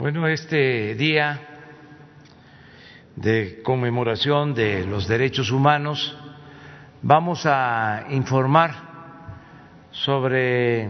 [0.00, 1.38] Bueno, este día
[3.16, 6.16] de conmemoración de los derechos humanos
[7.02, 8.70] vamos a informar
[9.90, 10.88] sobre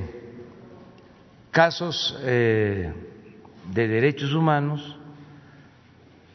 [1.50, 2.92] casos eh,
[3.74, 4.96] de derechos humanos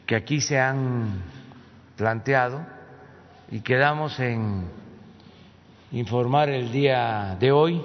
[0.04, 1.22] que aquí se han
[1.96, 2.60] planteado
[3.50, 4.66] y quedamos en
[5.92, 7.82] informar el día de hoy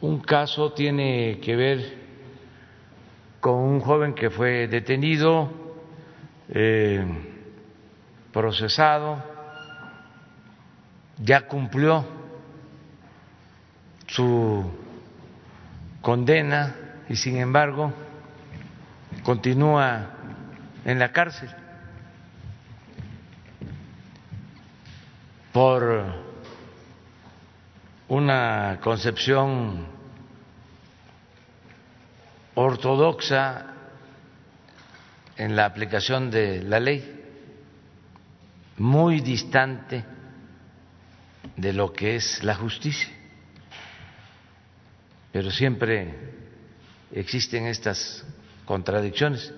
[0.00, 1.98] un caso tiene que ver
[3.40, 5.50] con un joven que fue detenido,
[6.48, 7.04] eh,
[8.32, 9.22] procesado,
[11.18, 12.04] ya cumplió
[14.06, 14.64] su
[16.02, 16.74] condena
[17.08, 17.92] y sin embargo
[19.22, 20.10] continúa
[20.84, 21.48] en la cárcel
[25.52, 26.25] por
[28.08, 29.86] una concepción
[32.54, 33.66] ortodoxa
[35.36, 37.12] en la aplicación de la ley,
[38.78, 40.04] muy distante
[41.56, 43.08] de lo que es la justicia.
[45.32, 46.14] Pero siempre
[47.12, 48.24] existen estas
[48.64, 49.52] contradicciones.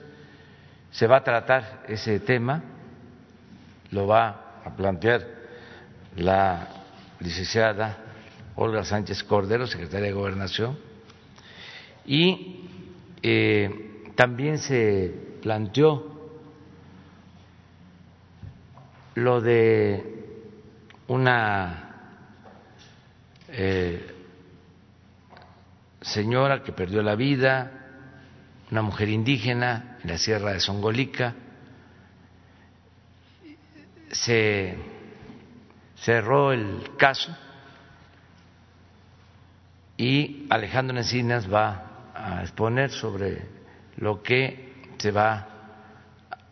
[0.90, 2.62] Se va a tratar ese tema,
[3.90, 5.24] lo va a plantear
[6.16, 6.66] la
[7.20, 8.07] licenciada
[8.60, 10.76] Olga Sánchez Cordero, secretaria de Gobernación,
[12.04, 12.68] y
[13.22, 16.32] eh, también se planteó
[19.14, 20.24] lo de
[21.06, 22.24] una
[23.46, 24.14] eh,
[26.00, 27.70] señora que perdió la vida,
[28.72, 31.32] una mujer indígena en la sierra de Songolica,
[34.10, 34.76] se
[35.94, 37.36] cerró el caso
[39.98, 43.42] y Alejandro Encinas va a exponer sobre
[43.96, 45.48] lo que se va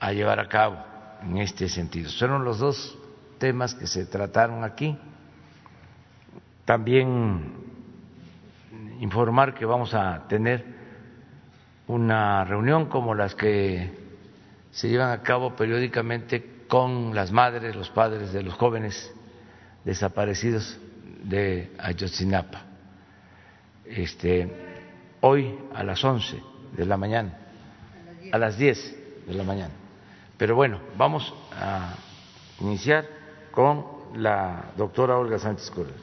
[0.01, 0.77] a llevar a cabo
[1.23, 2.11] en este sentido.
[2.11, 2.99] Fueron los dos
[3.39, 4.99] temas que se trataron aquí.
[6.65, 7.55] También
[8.99, 10.65] informar que vamos a tener
[11.87, 13.93] una reunión como las que
[14.73, 19.15] se llevan a cabo periódicamente con las madres, los padres de los jóvenes
[19.85, 20.81] desaparecidos
[21.23, 22.76] de Ayotzinapa.
[23.89, 24.49] Este,
[25.21, 26.43] hoy a las 11
[26.73, 27.39] de la mañana,
[28.33, 29.73] a las 10 de la mañana.
[30.37, 31.95] Pero bueno, vamos a
[32.61, 33.07] iniciar
[33.53, 35.95] con la doctora Olga Sánchez presidente.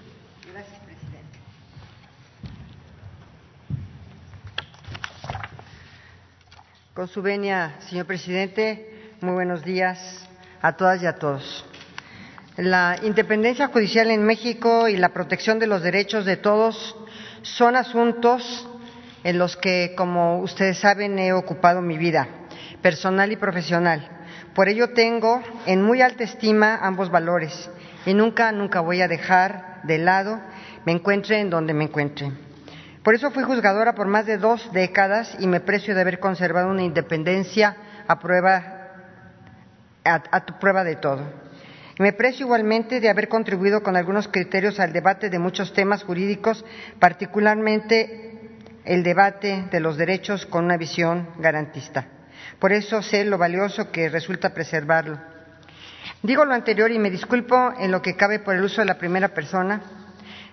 [6.94, 10.28] Con su venia, señor presidente, muy buenos días
[10.62, 11.66] a todas y a todos.
[12.56, 16.96] La independencia judicial en México y la protección de los derechos de todos
[17.44, 18.68] son asuntos
[19.24, 22.28] en los que, como ustedes saben, he ocupado mi vida
[22.82, 24.10] personal y profesional.
[24.54, 27.70] Por ello tengo en muy alta estima ambos valores
[28.06, 30.40] y nunca, nunca voy a dejar de lado,
[30.86, 32.32] me encuentre en donde me encuentre.
[33.04, 36.70] Por eso fui juzgadora por más de dos décadas y me precio de haber conservado
[36.70, 37.76] una independencia
[38.08, 38.64] a prueba,
[40.06, 41.43] a, prueba de todo.
[42.00, 46.66] Me precio igualmente de haber contribuido con algunos criterios al debate de muchos temas jurídicos,
[47.00, 48.32] particularmente
[48.84, 52.08] el debate de los derechos con una visión garantista.
[52.58, 55.20] Por eso sé lo valioso que resulta preservarlo.
[56.24, 58.98] Digo lo anterior y me disculpo en lo que cabe por el uso de la
[58.98, 59.82] primera persona,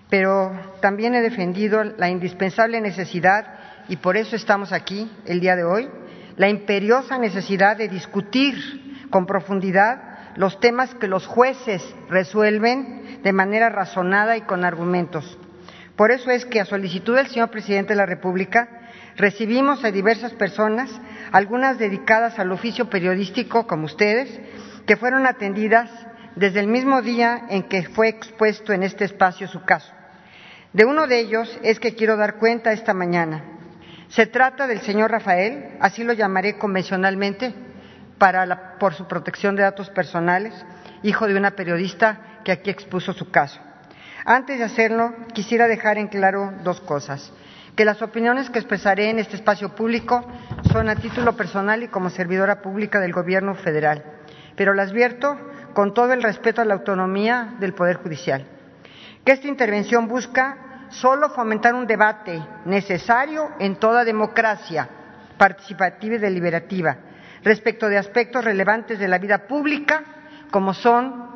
[0.09, 3.47] pero también he defendido la indispensable necesidad,
[3.87, 5.89] y por eso estamos aquí el día de hoy,
[6.37, 13.69] la imperiosa necesidad de discutir con profundidad los temas que los jueces resuelven de manera
[13.69, 15.37] razonada y con argumentos.
[15.95, 18.67] Por eso es que a solicitud del señor presidente de la República
[19.17, 20.89] recibimos a diversas personas,
[21.31, 24.39] algunas dedicadas al oficio periodístico como ustedes,
[24.85, 25.89] que fueron atendidas
[26.35, 29.91] desde el mismo día en que fue expuesto en este espacio su caso.
[30.73, 33.43] De uno de ellos es que quiero dar cuenta esta mañana.
[34.07, 37.53] Se trata del señor Rafael, así lo llamaré convencionalmente,
[38.79, 40.53] por su protección de datos personales,
[41.01, 43.59] hijo de una periodista que aquí expuso su caso.
[44.25, 47.33] Antes de hacerlo, quisiera dejar en claro dos cosas.
[47.75, 50.23] Que las opiniones que expresaré en este espacio público
[50.71, 54.03] son a título personal y como servidora pública del Gobierno federal,
[54.55, 55.35] pero las vierto
[55.73, 58.45] con todo el respeto a la autonomía del Poder Judicial.
[59.25, 64.87] Que esta intervención busca solo fomentar un debate necesario en toda democracia
[65.39, 66.97] participativa y deliberativa
[67.43, 70.03] respecto de aspectos relevantes de la vida pública,
[70.51, 71.31] como son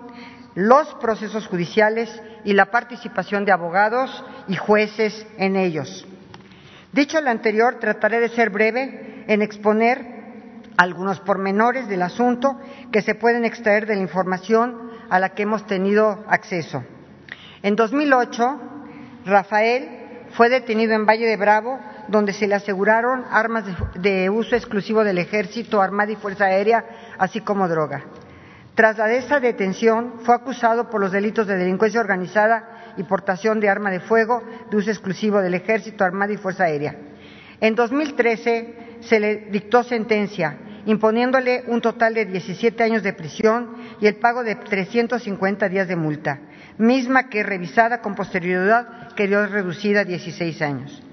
[0.55, 6.07] los procesos judiciales y la participación de abogados y jueces en ellos.
[6.91, 10.15] Dicho lo anterior, trataré de ser breve en exponer
[10.77, 12.59] algunos pormenores del asunto
[12.91, 16.83] que se pueden extraer de la información a la que hemos tenido acceso.
[17.63, 18.61] En 2008,
[19.25, 23.63] Rafael fue detenido en Valle de Bravo, donde se le aseguraron armas
[23.95, 26.85] de, uso exclusivo del Ejército, Armada y Fuerza Aérea,
[27.17, 28.03] así como droga.
[28.75, 33.59] Tras la de esa detención, fue acusado por los delitos de delincuencia organizada y portación
[33.59, 36.95] de arma de fuego de uso exclusivo del Ejército, Armada y Fuerza Aérea.
[37.61, 44.07] En 2013 se le dictó sentencia imponiéndole un total de 17 años de prisión y
[44.07, 46.39] el pago de 350 días de multa,
[46.77, 51.04] misma que revisada con posterioridad quedó reducida a 16 años.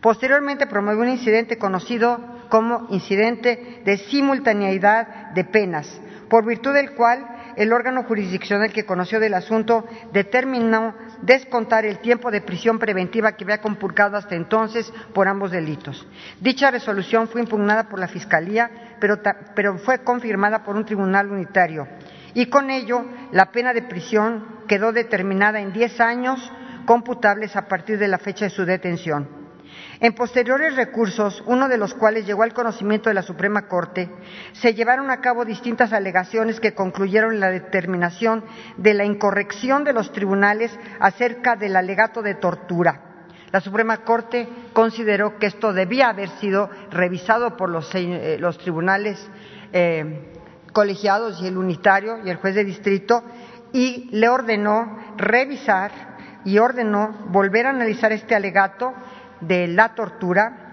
[0.00, 2.18] Posteriormente promovió un incidente conocido
[2.48, 7.26] como incidente de simultaneidad de penas, por virtud del cual
[7.56, 13.44] el órgano jurisdiccional que conoció del asunto determinó descontar el tiempo de prisión preventiva que
[13.44, 16.06] había compurcado hasta entonces por ambos delitos.
[16.40, 19.18] Dicha resolución fue impugnada por la Fiscalía, pero,
[19.54, 21.86] pero fue confirmada por un tribunal unitario.
[22.32, 26.52] Y con ello, la pena de prisión quedó determinada en diez años
[26.86, 29.39] computables a partir de la fecha de su detención.
[30.02, 34.08] En posteriores recursos, uno de los cuales llegó al conocimiento de la Suprema Corte,
[34.52, 38.42] se llevaron a cabo distintas alegaciones que concluyeron en la determinación
[38.78, 43.26] de la incorrección de los tribunales acerca del alegato de tortura.
[43.52, 49.28] La Suprema Corte consideró que esto debía haber sido revisado por los, eh, tribunales
[49.74, 50.32] eh,
[50.72, 53.22] colegiados y el unitario y el juez de distrito
[53.72, 55.90] y le ordenó revisar
[56.44, 58.94] y ordenó volver a analizar este alegato
[59.40, 60.70] de la tortura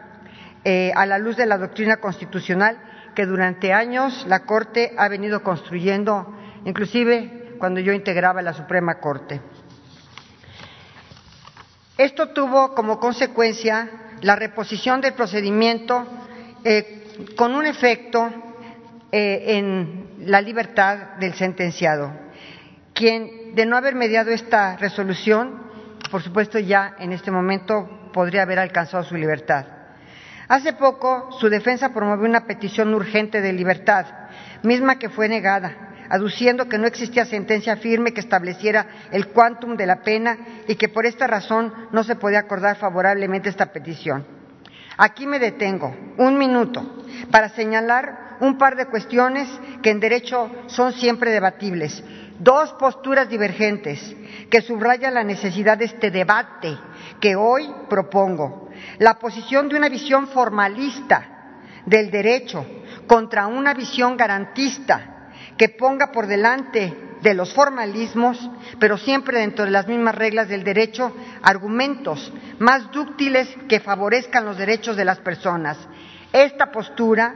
[0.63, 2.77] eh, a la luz de la doctrina constitucional
[3.15, 6.35] que durante años la Corte ha venido construyendo,
[6.65, 9.41] inclusive cuando yo integraba la Suprema Corte.
[11.97, 13.89] Esto tuvo como consecuencia
[14.21, 16.05] la reposición del procedimiento
[16.63, 18.29] eh, con un efecto
[19.11, 22.11] eh, en la libertad del sentenciado,
[22.93, 25.63] quien, de no haber mediado esta resolución,
[26.11, 29.63] por supuesto ya en este momento podría haber alcanzado su libertad.
[30.47, 34.07] Hace poco, su defensa promovió una petición urgente de libertad,
[34.63, 39.85] misma que fue negada, aduciendo que no existía sentencia firme que estableciera el quantum de
[39.85, 40.35] la pena
[40.67, 44.25] y que por esta razón no se podía acordar favorablemente esta petición.
[44.97, 49.47] Aquí me detengo un minuto para señalar un par de cuestiones
[49.83, 52.03] que en derecho son siempre debatibles,
[52.39, 54.15] dos posturas divergentes
[54.49, 56.77] que subrayan la necesidad de este debate
[57.19, 58.69] que hoy propongo.
[58.99, 61.53] La posición de una visión formalista
[61.85, 62.65] del derecho
[63.07, 68.49] contra una visión garantista que ponga por delante de los formalismos,
[68.79, 74.57] pero siempre dentro de las mismas reglas del derecho, argumentos más dúctiles que favorezcan los
[74.57, 75.77] derechos de las personas.
[76.31, 77.35] Esta postura,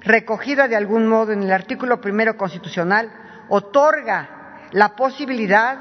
[0.00, 3.10] recogida de algún modo en el artículo primero constitucional,
[3.48, 5.78] otorga la posibilidad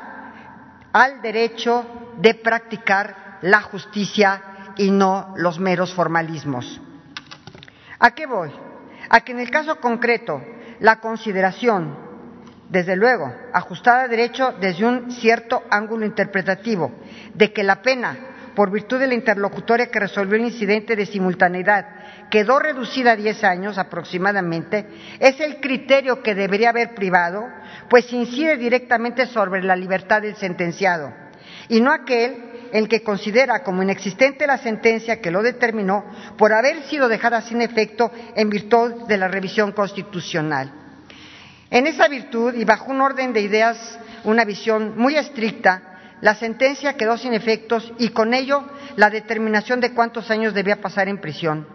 [0.94, 4.42] al derecho de practicar la justicia
[4.78, 6.82] y no los meros formalismos.
[8.00, 8.52] ¿A qué voy?
[9.10, 10.42] A que en el caso concreto
[10.80, 11.98] la consideración,
[12.70, 16.92] desde luego, ajustada a derecho desde un cierto ángulo interpretativo,
[17.34, 18.18] de que la pena,
[18.56, 21.86] por virtud de la interlocutoria que resolvió el incidente de simultaneidad,
[22.30, 24.88] quedó reducida a diez años aproximadamente,
[25.20, 27.48] es el criterio que debería haber privado,
[27.90, 31.14] pues incide directamente sobre la libertad del sentenciado,
[31.70, 36.04] y no aquel el que considera como inexistente la sentencia que lo determinó
[36.38, 40.72] por haber sido dejada sin efecto en virtud de la revisión constitucional.
[41.70, 46.96] En esa virtud y bajo un orden de ideas, una visión muy estricta, la sentencia
[46.96, 48.64] quedó sin efectos y con ello
[48.96, 51.68] la determinación de cuántos años debía pasar en prisión.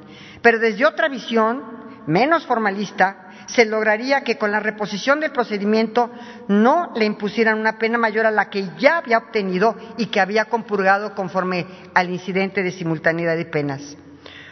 [0.43, 1.63] Pero desde otra visión,
[2.07, 6.11] menos formalista, se lograría que con la reposición del procedimiento
[6.49, 10.47] no le impusieran una pena mayor a la que ya había obtenido y que había
[10.47, 13.97] compurgado conforme al incidente de simultaneidad de penas.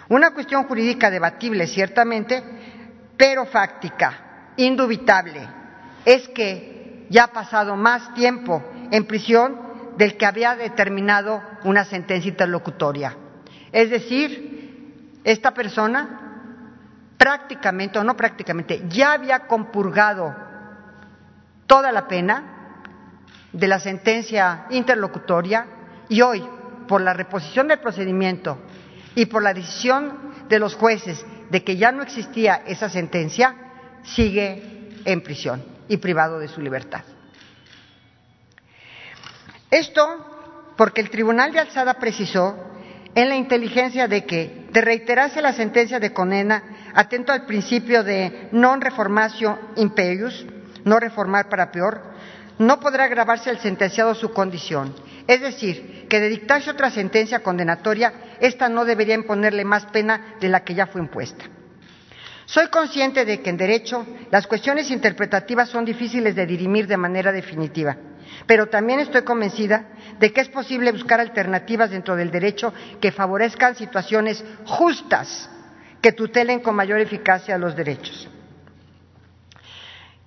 [0.09, 2.43] Una cuestión jurídica debatible, ciertamente,
[3.17, 5.49] pero fáctica, indubitable,
[6.05, 9.68] es que ya ha pasado más tiempo en prisión
[9.99, 13.17] del que había determinado una sentencia interlocutoria.
[13.73, 16.21] Es decir, esta persona
[17.19, 20.35] prácticamente, o no prácticamente, ya había compurgado
[21.67, 22.45] toda la pena
[23.53, 25.67] de la sentencia interlocutoria
[26.09, 26.47] y hoy,
[26.87, 28.57] por la reposición del procedimiento
[29.17, 33.55] y por la decisión de los jueces de que ya no existía esa sentencia,
[34.05, 37.03] sigue en prisión y privado de su libertad.
[39.71, 42.57] Esto porque el Tribunal de Alzada precisó
[43.15, 46.63] en la inteligencia de que, de reiterarse la sentencia de condena,
[46.95, 50.47] atento al principio de non reformatio imperius,
[50.85, 52.01] no reformar para peor,
[52.59, 54.95] no podrá agravarse al sentenciado su condición.
[55.27, 60.49] Es decir, que de dictarse otra sentencia condenatoria, ésta no debería imponerle más pena de
[60.49, 61.45] la que ya fue impuesta.
[62.47, 67.31] Soy consciente de que en derecho las cuestiones interpretativas son difíciles de dirimir de manera
[67.31, 67.97] definitiva,
[68.47, 69.87] pero también estoy convencida
[70.19, 75.49] de que es posible buscar alternativas dentro del derecho que favorezcan situaciones justas
[76.01, 78.29] que tutelen con mayor eficacia los derechos.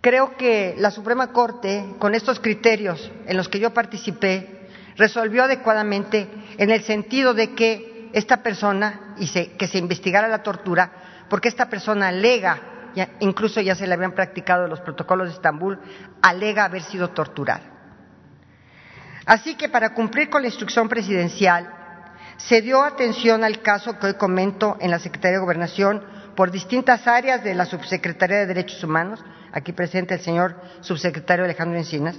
[0.01, 4.67] Creo que la Suprema Corte, con estos criterios en los que yo participé,
[4.97, 6.27] resolvió adecuadamente
[6.57, 10.91] en el sentido de que esta persona, y que se investigara la tortura,
[11.29, 12.59] porque esta persona alega,
[13.19, 15.79] incluso ya se le habían practicado los protocolos de Estambul,
[16.21, 17.70] alega haber sido torturada.
[19.31, 21.73] Así que para cumplir con la instrucción presidencial,
[22.35, 26.03] se dio atención al caso que hoy comento en la Secretaría de Gobernación
[26.35, 29.23] por distintas áreas de la Subsecretaría de Derechos Humanos,
[29.53, 32.17] aquí presente el señor subsecretario Alejandro Encinas,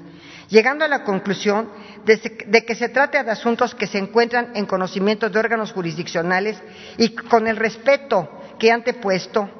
[0.48, 1.68] llegando a la conclusión
[2.06, 6.56] de, que se trata de asuntos que se encuentran en conocimiento de órganos jurisdiccionales
[6.96, 8.26] y con el respeto
[8.58, 9.50] que he antepuesto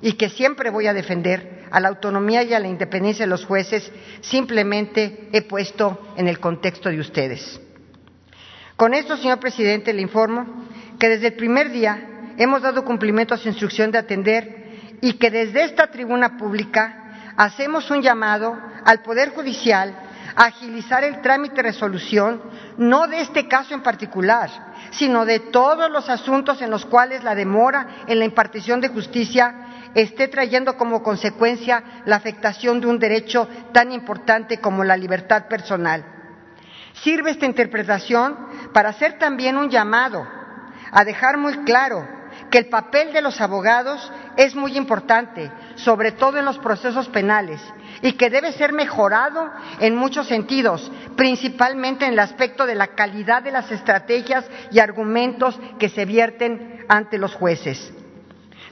[0.00, 3.44] y que siempre voy a defender a la autonomía y a la independencia de los
[3.44, 7.60] jueces, simplemente he puesto en el contexto de ustedes.
[8.76, 10.46] Con esto, señor presidente, le informo
[10.98, 15.30] que desde el primer día hemos dado cumplimiento a su instrucción de atender y que
[15.30, 19.94] desde esta tribuna pública hacemos un llamado al Poder Judicial
[20.36, 22.40] a agilizar el trámite de resolución,
[22.76, 24.48] no de este caso en particular,
[24.90, 29.54] sino de todos los asuntos en los cuales la demora en la impartición de justicia
[29.94, 36.04] esté trayendo como consecuencia la afectación de un derecho tan importante como la libertad personal.
[36.92, 38.36] Sirve esta interpretación
[38.72, 40.26] para hacer también un llamado
[40.92, 42.06] a dejar muy claro
[42.50, 47.60] que el papel de los abogados es muy importante, sobre todo en los procesos penales,
[48.02, 53.42] y que debe ser mejorado en muchos sentidos, principalmente en el aspecto de la calidad
[53.42, 57.92] de las estrategias y argumentos que se vierten ante los jueces.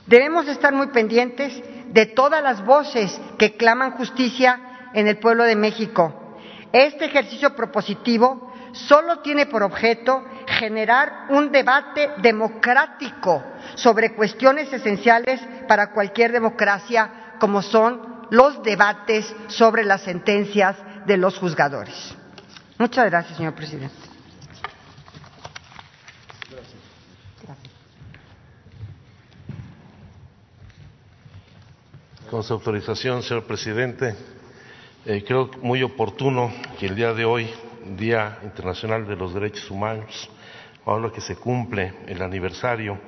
[0.09, 1.53] Debemos estar muy pendientes
[1.93, 6.37] de todas las voces que claman justicia en el pueblo de México.
[6.73, 13.43] Este ejercicio propositivo solo tiene por objeto generar un debate democrático
[13.75, 21.39] sobre cuestiones esenciales para cualquier democracia, como son los debates sobre las sentencias de los
[21.39, 22.15] juzgadores.
[22.79, 24.09] Muchas gracias, señor presidente.
[32.31, 34.15] Con su autorización, señor presidente,
[35.07, 37.49] eh, creo muy oportuno que el día de hoy,
[37.97, 40.29] Día Internacional de los Derechos Humanos,
[40.85, 42.99] ahora que se cumple el aniversario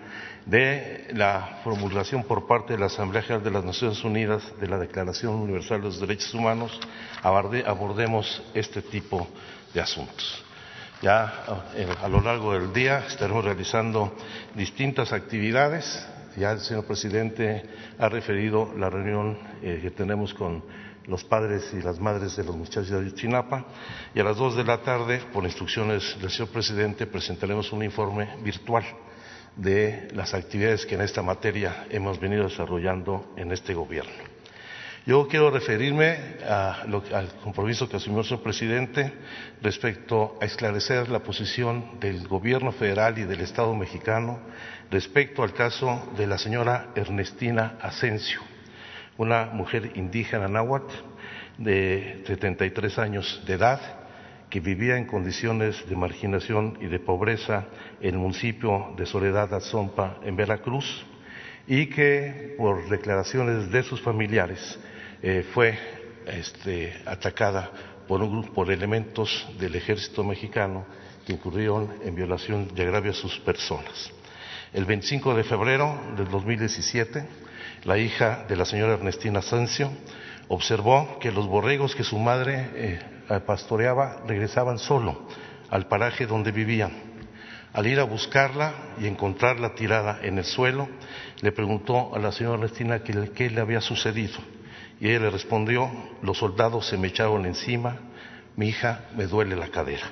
[0.47, 4.79] de la formulación por parte de la Asamblea General de las Naciones Unidas de la
[4.79, 6.81] Declaración Universal de los Derechos Humanos,
[7.23, 9.29] abordemos este tipo
[9.75, 10.43] de asuntos.
[11.03, 11.45] Ya
[11.77, 14.17] eh, a lo largo del día estaremos realizando
[14.55, 16.07] distintas actividades.
[16.37, 17.63] Ya el señor presidente
[17.99, 20.63] ha referido la reunión eh, que tenemos con
[21.07, 23.65] los padres y las madres de los muchachos de Chinapa
[24.15, 28.37] y a las dos de la tarde, por instrucciones del señor presidente, presentaremos un informe
[28.45, 28.85] virtual
[29.57, 34.31] de las actividades que en esta materia hemos venido desarrollando en este gobierno.
[35.07, 39.13] Yo quiero referirme al compromiso que asumió el señor presidente
[39.63, 44.41] respecto a esclarecer la posición del gobierno federal y del Estado mexicano
[44.90, 48.40] respecto al caso de la señora Ernestina Asensio
[49.20, 50.94] una mujer indígena náhuatl
[51.59, 53.80] de 73 años de edad
[54.49, 57.66] que vivía en condiciones de marginación y de pobreza
[58.00, 61.04] en el municipio de Soledad Azompa, en Veracruz,
[61.66, 64.80] y que por declaraciones de sus familiares
[65.23, 65.78] eh, fue
[66.26, 67.70] este, atacada
[68.09, 70.87] por, un, por elementos del ejército mexicano
[71.26, 74.11] que incurrieron en violación y agravio a sus personas.
[74.73, 77.27] El 25 de febrero del 2017,
[77.83, 79.91] la hija de la señora Ernestina Sancio,
[80.47, 83.00] observó que los borregos que su madre eh,
[83.45, 85.27] pastoreaba regresaban solo
[85.71, 86.93] al paraje donde vivían.
[87.73, 90.89] Al ir a buscarla y encontrarla tirada en el suelo,
[91.41, 94.39] le preguntó a la señora Ernestina qué, le había sucedido.
[95.00, 95.91] Y ella le respondió,
[96.23, 97.97] los soldados se me echaron encima,
[98.55, 100.07] mi hija me duele la cadera.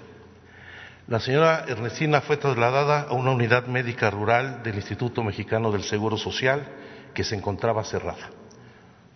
[1.08, 6.18] La señora Ernestina fue trasladada a una unidad médica rural del Instituto Mexicano del Seguro
[6.18, 6.68] Social
[7.14, 8.28] que se encontraba cerrada,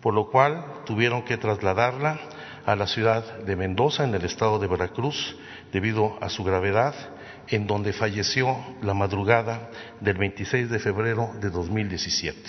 [0.01, 2.19] por lo cual tuvieron que trasladarla
[2.65, 5.37] a la ciudad de Mendoza, en el estado de Veracruz,
[5.71, 6.95] debido a su gravedad,
[7.49, 9.69] en donde falleció la madrugada
[9.99, 12.39] del 26 de febrero de 2017.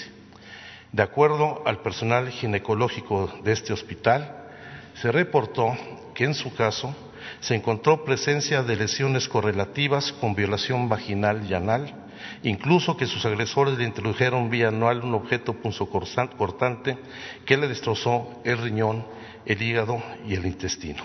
[0.91, 4.47] De acuerdo al personal ginecológico de este hospital,
[4.95, 5.77] se reportó
[6.15, 6.97] que en su caso
[7.41, 11.95] se encontró presencia de lesiones correlativas con violación vaginal y anal,
[12.43, 16.99] incluso que sus agresores le introdujeron vía anual un objeto punzocortante
[17.45, 19.05] que le destrozó el riñón,
[19.47, 21.03] el hígado y el intestino.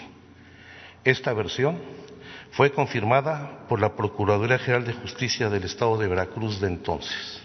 [1.03, 1.77] Esta versión
[2.51, 7.41] fue confirmada por la Procuraduría General de Justicia del Estado de Veracruz de entonces.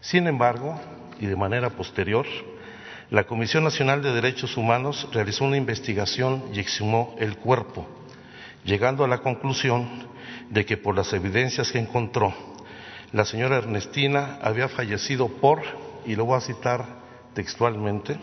[0.00, 0.80] Sin embargo,
[1.18, 2.26] y de manera posterior,
[3.10, 7.86] la Comisión Nacional de Derechos Humanos realizó una investigación y exhumó el cuerpo,
[8.64, 10.08] llegando a la conclusión
[10.50, 12.34] de que por las evidencias que encontró,
[13.12, 15.62] la señora Ernestina había fallecido por,
[16.04, 16.84] y lo voy a citar
[17.34, 18.18] textualmente,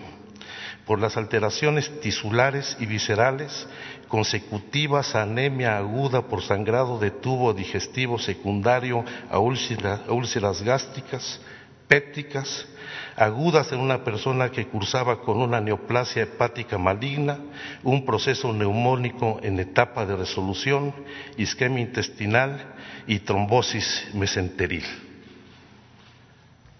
[0.85, 3.67] por las alteraciones tisulares y viscerales
[4.09, 11.39] consecutivas a anemia aguda por sangrado de tubo digestivo secundario a úlceras, gástricas,
[11.87, 12.67] pépticas,
[13.15, 17.39] agudas en una persona que cursaba con una neoplasia hepática maligna,
[17.83, 20.93] un proceso neumónico en etapa de resolución,
[21.37, 22.73] isquemia intestinal
[23.07, 24.85] y trombosis mesenteril.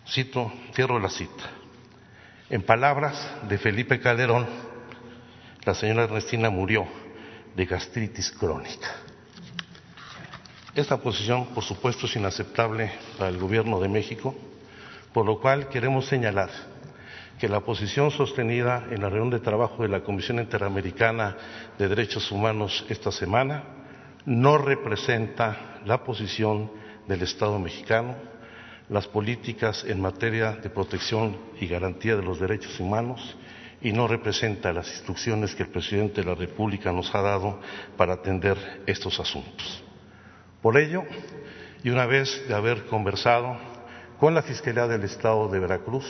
[0.08, 1.44] Cito, cierro la cita.
[2.50, 3.16] En palabras
[3.48, 4.46] de Felipe Calderón,
[5.66, 6.86] la señora Ernestina murió
[7.56, 8.90] de gastritis crónica.
[10.76, 14.36] Esta posición, por supuesto, es inaceptable para el Gobierno de México
[15.14, 16.50] por lo cual queremos señalar
[17.40, 21.36] que la posición sostenida en la reunión de trabajo de la Comisión Interamericana
[21.78, 23.64] de Derechos Humanos esta semana
[24.26, 26.72] no representa la posición
[27.08, 28.16] del Estado mexicano,
[28.90, 33.36] las políticas en materia de protección y garantía de los derechos humanos
[33.82, 37.60] y no representa las instrucciones que el presidente de la República nos ha dado
[37.98, 39.84] para atender estos asuntos.
[40.62, 41.04] Por ello,
[41.84, 43.58] y una vez de haber conversado
[44.20, 46.06] con la Fiscalía del Estado de Veracruz,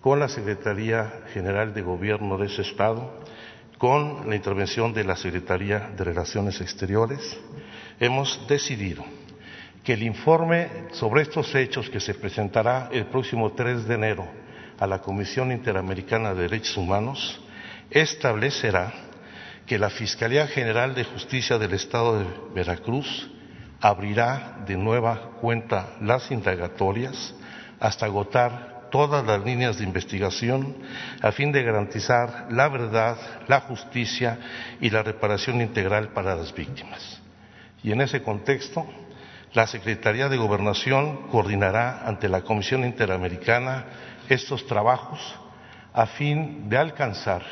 [0.00, 3.20] con la Secretaría General de Gobierno de ese Estado,
[3.78, 7.38] con la intervención de la Secretaría de Relaciones Exteriores,
[7.98, 9.04] hemos decidido
[9.84, 14.28] que el informe sobre estos hechos que se presentará el próximo 3 de enero
[14.78, 17.40] a la Comisión Interamericana de Derechos Humanos
[17.90, 18.92] establecerá
[19.66, 23.30] que la Fiscalía General de Justicia del Estado de Veracruz
[23.80, 27.34] abrirá de nueva cuenta las indagatorias
[27.78, 30.76] hasta agotar todas las líneas de investigación
[31.22, 33.16] a fin de garantizar la verdad,
[33.46, 34.38] la justicia
[34.80, 37.20] y la reparación integral para las víctimas.
[37.82, 38.86] Y en ese contexto,
[39.54, 43.86] la Secretaría de Gobernación coordinará ante la Comisión Interamericana
[44.28, 45.20] estos trabajos
[45.92, 47.42] a fin de alcanzar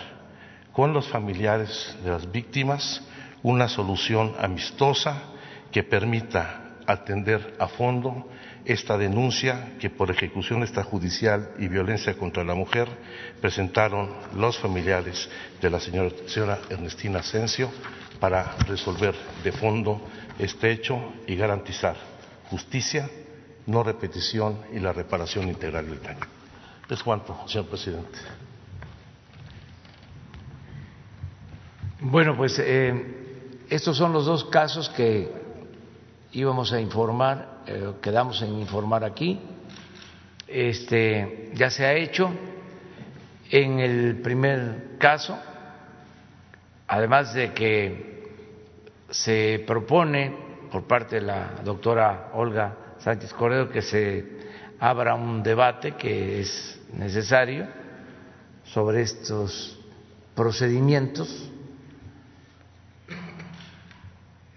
[0.72, 3.02] con los familiares de las víctimas
[3.42, 5.22] una solución amistosa
[5.78, 8.26] que permita atender a fondo
[8.64, 12.88] esta denuncia que por ejecución extrajudicial y violencia contra la mujer
[13.40, 15.30] presentaron los familiares
[15.62, 17.70] de la señora, Ernestina Asensio
[18.18, 19.14] para resolver
[19.44, 20.02] de fondo
[20.40, 21.94] este hecho y garantizar
[22.50, 23.08] justicia,
[23.66, 26.26] no repetición y la reparación integral del daño.
[26.90, 28.18] Es cuanto, señor presidente.
[32.00, 35.37] Bueno, pues eh, estos son los dos casos que
[36.32, 39.40] íbamos a informar, eh, quedamos en informar aquí,
[40.46, 42.30] este, ya se ha hecho.
[43.50, 45.38] En el primer caso,
[46.86, 48.18] además de que
[49.10, 50.34] se propone
[50.70, 54.38] por parte de la doctora Olga Sánchez Corredo que se
[54.78, 57.66] abra un debate que es necesario
[58.64, 59.78] sobre estos
[60.34, 61.50] procedimientos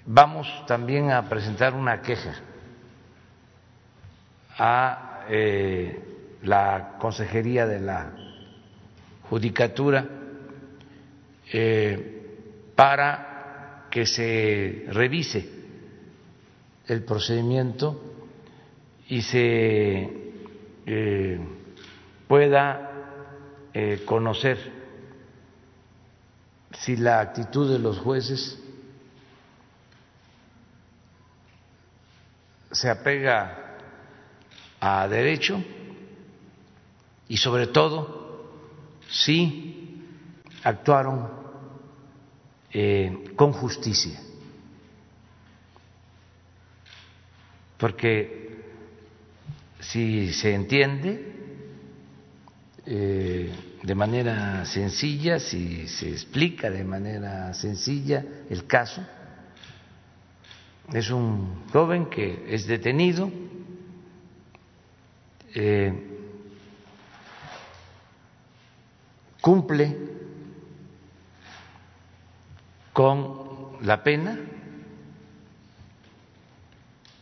[0.06, 2.34] Vamos también a presentar una queja
[4.58, 6.00] a eh,
[6.42, 8.12] la Consejería de la
[9.30, 10.08] Judicatura
[11.54, 15.48] eh, para que se revise
[16.88, 18.02] el procedimiento
[19.08, 20.10] y se
[20.86, 21.40] eh,
[22.28, 22.88] pueda
[24.06, 24.58] conocer
[26.74, 28.61] si la actitud de los jueces
[32.72, 33.78] se apega
[34.80, 35.64] a derecho
[37.28, 38.50] y sobre todo
[39.10, 40.02] si
[40.64, 41.30] actuaron
[42.74, 44.20] eh, con justicia.
[47.78, 48.64] Porque
[49.80, 51.36] si se entiende
[52.86, 59.04] eh, de manera sencilla, si se explica de manera sencilla el caso.
[60.94, 63.32] Es un joven que es detenido,
[65.56, 65.94] eh,
[69.40, 69.98] cumple
[72.92, 74.38] con la pena,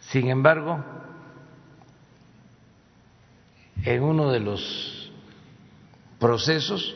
[0.01, 0.83] sin embargo,
[3.83, 5.11] en uno de los
[6.19, 6.95] procesos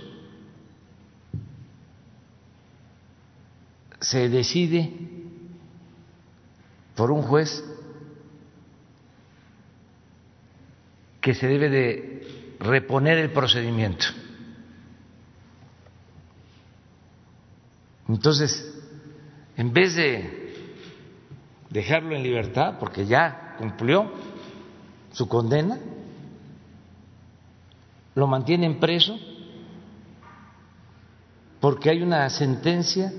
[4.02, 5.13] se decide
[6.96, 7.64] por un juez
[11.22, 14.06] que se debe de reponer el procedimiento.
[18.10, 18.74] Entonces,
[19.56, 20.54] en vez de
[21.70, 24.12] dejarlo en libertad, porque ya cumplió
[25.12, 25.80] su condena,
[28.16, 29.18] lo mantienen preso
[31.60, 33.14] porque hay una sentencia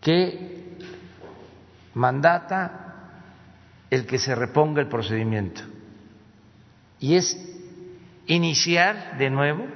[0.00, 0.78] que
[1.94, 2.90] mandata
[3.90, 5.62] el que se reponga el procedimiento.
[6.98, 7.36] Y es
[8.26, 9.66] iniciar de nuevo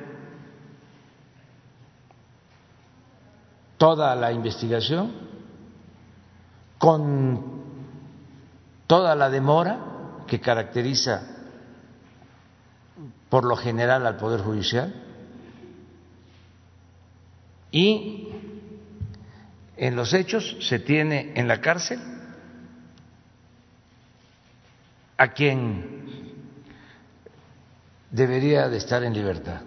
[3.77, 5.13] toda la investigación
[6.79, 7.65] con
[8.87, 9.79] toda la demora
[10.27, 11.23] que caracteriza
[13.29, 14.95] por lo general al Poder Judicial
[17.73, 18.24] y
[19.77, 21.99] en los hechos se tiene en la cárcel
[25.17, 26.05] a quien
[28.11, 29.63] debería de estar en libertad.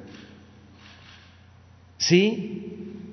[1.98, 3.04] Sí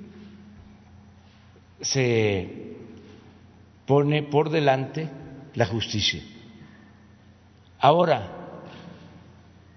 [1.81, 2.75] se
[3.85, 5.09] pone por delante
[5.53, 6.23] la justicia.
[7.79, 8.31] Ahora,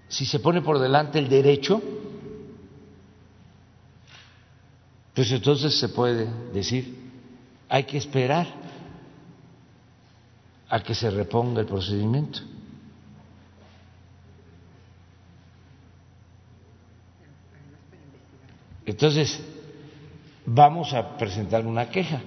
[0.07, 1.81] si se pone por delante el derecho,
[5.13, 7.08] pues entonces se puede decir,
[7.69, 8.47] hay que esperar
[10.67, 12.39] a que se reponga el procedimiento.
[18.85, 19.39] Entonces,
[20.47, 22.21] vamos a presentar una queja,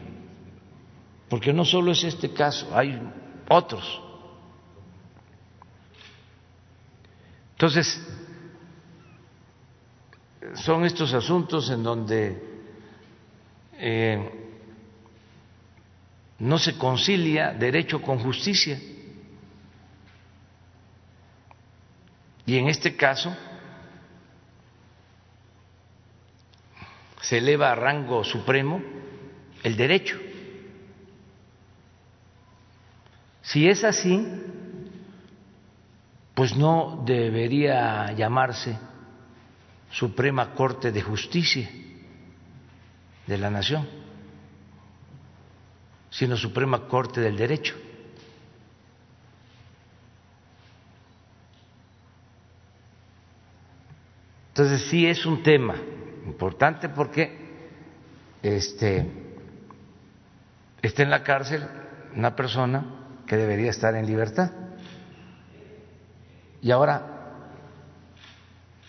[1.29, 3.01] porque no solo es este caso, hay
[3.49, 4.01] otros.
[7.53, 8.01] Entonces,
[10.55, 12.43] son estos asuntos en donde
[13.75, 14.42] eh,
[16.39, 18.79] no se concilia derecho con justicia.
[22.45, 23.35] Y en este caso
[27.21, 28.83] se eleva a rango supremo
[29.63, 30.19] el derecho.
[33.43, 34.27] Si es así,
[36.35, 38.77] pues no debería llamarse
[39.91, 41.71] Suprema Corte de Justicia
[43.27, 44.02] de la Nación
[46.13, 47.75] sino Suprema Corte del Derecho.
[54.49, 55.75] Entonces sí es un tema
[56.27, 57.35] importante porque
[58.43, 59.11] este,
[60.83, 61.67] está en la cárcel
[62.15, 62.85] una persona
[63.27, 64.51] que debería estar en libertad.
[66.61, 67.07] Y ahora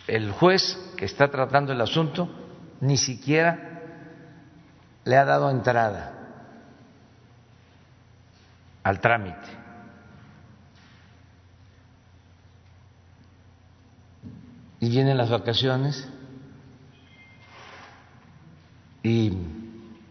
[0.07, 2.29] el juez que está tratando el asunto
[2.81, 3.81] ni siquiera
[5.05, 6.22] le ha dado entrada
[8.83, 9.63] al trámite.
[14.79, 16.09] Y vienen las vacaciones
[19.01, 19.33] y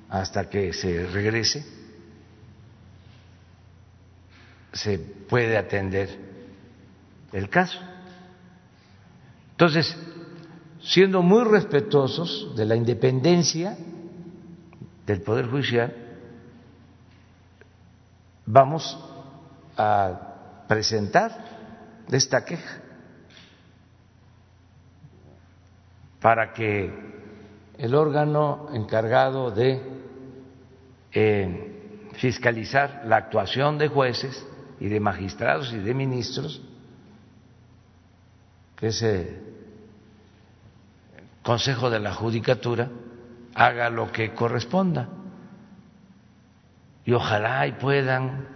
[0.09, 1.65] hasta que se regrese
[4.73, 6.09] se puede atender
[7.33, 7.79] el caso.
[9.51, 9.95] Entonces,
[10.81, 13.77] siendo muy respetuosos de la independencia
[15.07, 16.02] del Poder Judicial,
[18.53, 18.99] vamos
[19.79, 21.33] a presentar
[22.11, 22.83] esta queja
[26.21, 26.93] para que
[27.79, 29.81] el órgano encargado de
[31.13, 34.47] eh, fiscalizar la actuación de jueces
[34.79, 36.61] y de magistrados y de ministros,
[38.77, 39.41] que es el
[41.43, 42.91] Consejo de la Judicatura,
[43.55, 45.09] haga lo que corresponda
[47.05, 48.47] y ojalá y puedan,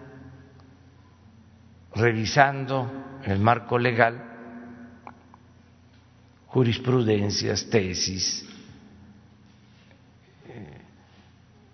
[1.95, 2.91] revisando
[3.25, 4.23] el marco legal,
[6.47, 8.49] jurisprudencias, tesis,
[10.49, 10.81] eh,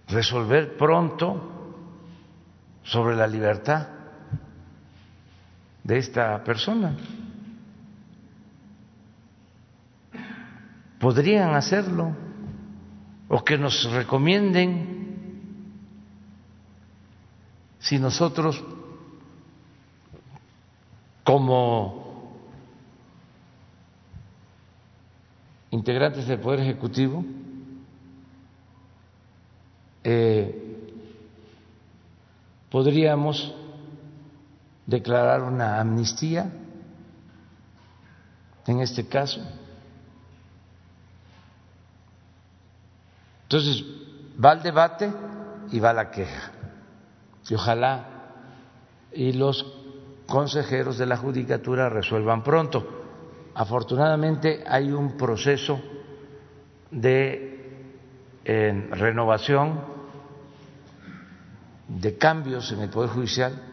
[0.08, 1.74] resolver pronto
[2.82, 3.88] sobre la libertad
[5.84, 6.96] de esta persona.
[11.02, 12.14] podrían hacerlo
[13.26, 15.01] o que nos recomienden
[17.82, 18.62] si nosotros
[21.24, 22.32] como
[25.70, 27.24] integrantes del Poder Ejecutivo
[30.04, 30.92] eh,
[32.70, 33.52] podríamos
[34.86, 36.52] declarar una amnistía
[38.66, 39.40] en este caso.
[43.42, 43.84] Entonces,
[44.42, 45.12] va el debate
[45.72, 46.61] y va la queja.
[47.48, 48.08] Y ojalá
[49.12, 49.66] y los
[50.26, 52.86] consejeros de la Judicatura resuelvan pronto.
[53.54, 55.80] Afortunadamente hay un proceso
[56.90, 57.50] de
[58.44, 59.80] renovación,
[61.88, 63.72] de cambios en el Poder Judicial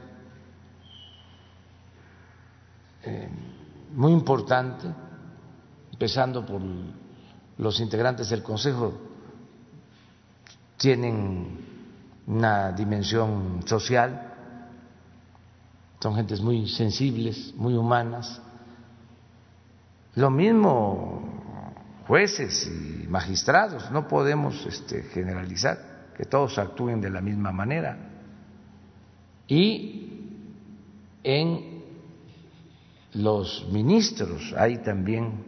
[3.04, 3.30] eh,
[3.94, 4.88] muy importante,
[5.92, 6.62] empezando por
[7.58, 8.94] los integrantes del Consejo,
[10.78, 11.69] tienen
[12.30, 14.34] una dimensión social,
[16.00, 18.40] son gentes muy sensibles, muy humanas.
[20.16, 27.52] Lo mismo jueces y magistrados, no podemos este, generalizar que todos actúen de la misma
[27.52, 27.98] manera.
[29.48, 30.36] Y
[31.24, 31.84] en
[33.14, 35.46] los ministros, hay también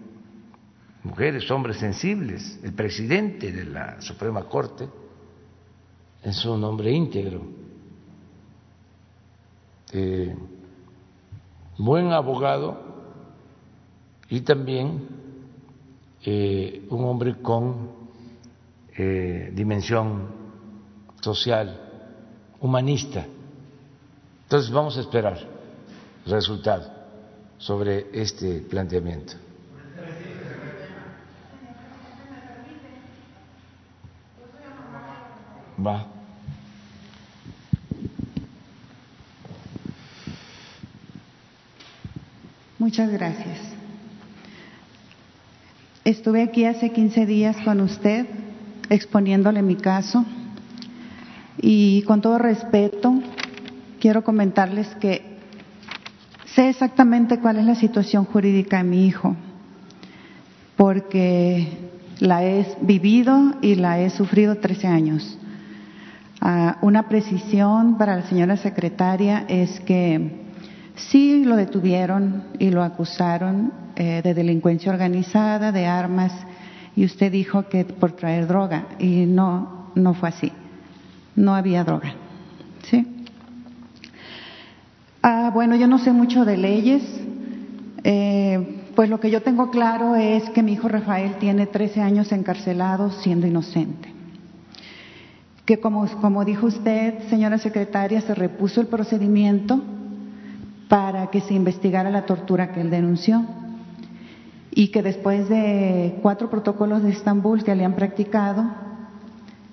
[1.03, 4.89] mujeres, hombres sensibles, el presidente de la Suprema Corte
[6.23, 7.41] es un hombre íntegro,
[9.93, 10.35] eh,
[11.77, 12.77] buen abogado
[14.29, 15.07] y también
[16.23, 17.89] eh, un hombre con
[18.95, 20.27] eh, dimensión
[21.21, 21.79] social,
[22.59, 23.25] humanista.
[24.43, 25.39] Entonces vamos a esperar
[26.25, 26.91] resultado
[27.57, 29.33] sobre este planteamiento.
[42.79, 43.59] Muchas gracias.
[46.03, 48.25] Estuve aquí hace 15 días con usted
[48.89, 50.25] exponiéndole mi caso
[51.57, 53.13] y con todo respeto
[53.99, 55.31] quiero comentarles que
[56.55, 59.37] Sé exactamente cuál es la situación jurídica de mi hijo,
[60.75, 61.65] porque
[62.19, 65.37] la he vivido y la he sufrido 13 años.
[66.43, 70.41] Ah, una precisión para la señora secretaria es que
[70.95, 76.33] sí lo detuvieron y lo acusaron eh, de delincuencia organizada, de armas,
[76.95, 80.51] y usted dijo que por traer droga, y no, no fue así.
[81.35, 82.15] No había droga.
[82.89, 83.05] ¿Sí?
[85.21, 87.03] Ah, bueno, yo no sé mucho de leyes.
[88.03, 92.31] Eh, pues lo que yo tengo claro es que mi hijo Rafael tiene 13 años
[92.31, 94.20] encarcelado siendo inocente.
[95.71, 99.79] Que como, como dijo usted, señora secretaria, se repuso el procedimiento
[100.89, 103.45] para que se investigara la tortura que él denunció
[104.71, 108.65] y que después de cuatro protocolos de Estambul que le han practicado,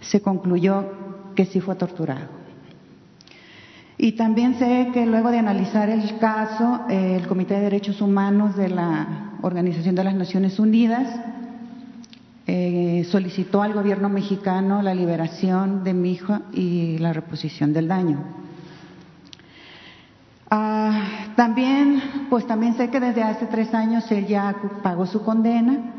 [0.01, 0.85] se concluyó
[1.35, 2.29] que sí fue torturado.
[3.97, 8.69] Y también sé que luego de analizar el caso, el Comité de Derechos Humanos de
[8.69, 11.09] la Organización de las Naciones Unidas
[12.51, 18.25] eh, solicitó al gobierno mexicano la liberación de mi hijo y la reposición del daño.
[20.51, 25.93] Ah, también, pues también sé que desde hace tres años él ya pagó su condena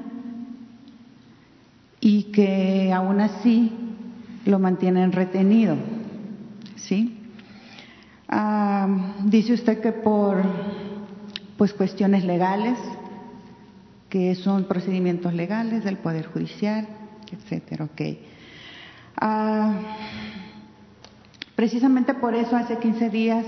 [2.01, 3.71] y que aún así
[4.47, 5.77] lo mantienen retenido,
[6.77, 7.15] ¿sí?
[8.27, 8.87] Ah,
[9.23, 10.41] dice usted que por
[11.59, 12.79] pues cuestiones legales,
[14.09, 16.87] que son procedimientos legales del Poder Judicial,
[17.31, 18.01] etcétera, ok.
[19.21, 19.73] Ah,
[21.55, 23.45] precisamente por eso hace 15 días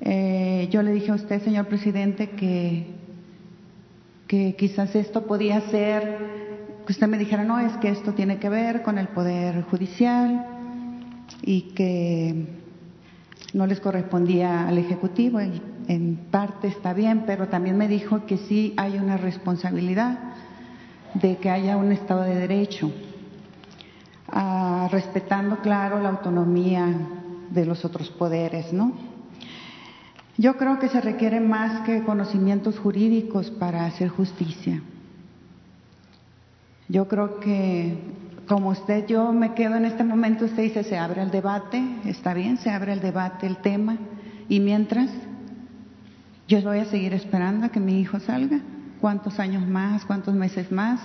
[0.00, 2.86] eh, yo le dije a usted, señor presidente, que,
[4.26, 6.18] que quizás esto podía ser,
[6.86, 10.46] que usted me dijera, no, es que esto tiene que ver con el Poder Judicial
[11.42, 12.46] y que
[13.52, 18.36] no les correspondía al Ejecutivo y en parte está bien, pero también me dijo que
[18.36, 20.18] sí hay una responsabilidad
[21.14, 22.92] de que haya un Estado de Derecho,
[24.30, 26.86] ah, respetando, claro, la autonomía
[27.50, 28.92] de los otros poderes, ¿no?
[30.36, 34.82] Yo creo que se requiere más que conocimientos jurídicos para hacer justicia.
[36.88, 37.98] Yo creo que
[38.46, 42.34] como usted, yo me quedo en este momento, usted dice, se abre el debate, está
[42.34, 43.98] bien, se abre el debate, el tema,
[44.48, 45.10] y mientras,
[46.48, 48.58] yo voy a seguir esperando a que mi hijo salga,
[49.02, 51.00] cuántos años más, cuántos meses más,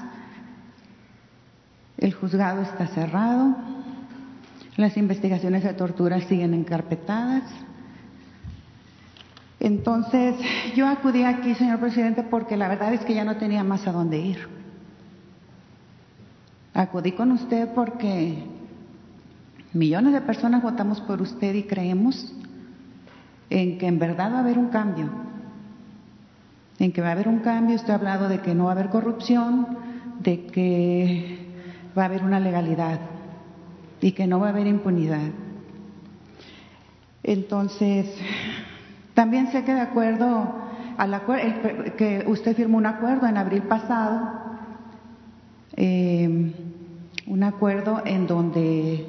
[1.97, 3.55] El juzgado está cerrado.
[4.77, 7.43] Las investigaciones de tortura siguen encarpetadas.
[9.59, 10.35] Entonces,
[10.75, 13.91] yo acudí aquí, señor presidente, porque la verdad es que ya no tenía más a
[13.91, 14.39] dónde ir.
[16.73, 18.43] Acudí con usted porque
[19.73, 22.33] millones de personas votamos por usted y creemos
[23.49, 25.09] en que en verdad va a haber un cambio.
[26.83, 28.73] En que va a haber un cambio, usted ha hablado de que no va a
[28.73, 29.67] haber corrupción,
[30.19, 31.39] de que
[31.97, 32.99] va a haber una legalidad
[34.01, 35.29] y que no va a haber impunidad.
[37.23, 38.13] Entonces,
[39.13, 40.55] también sé que de acuerdo
[40.97, 44.41] al acuerdo, que usted firmó un acuerdo en abril pasado,
[45.77, 46.53] eh,
[47.27, 49.07] un acuerdo en donde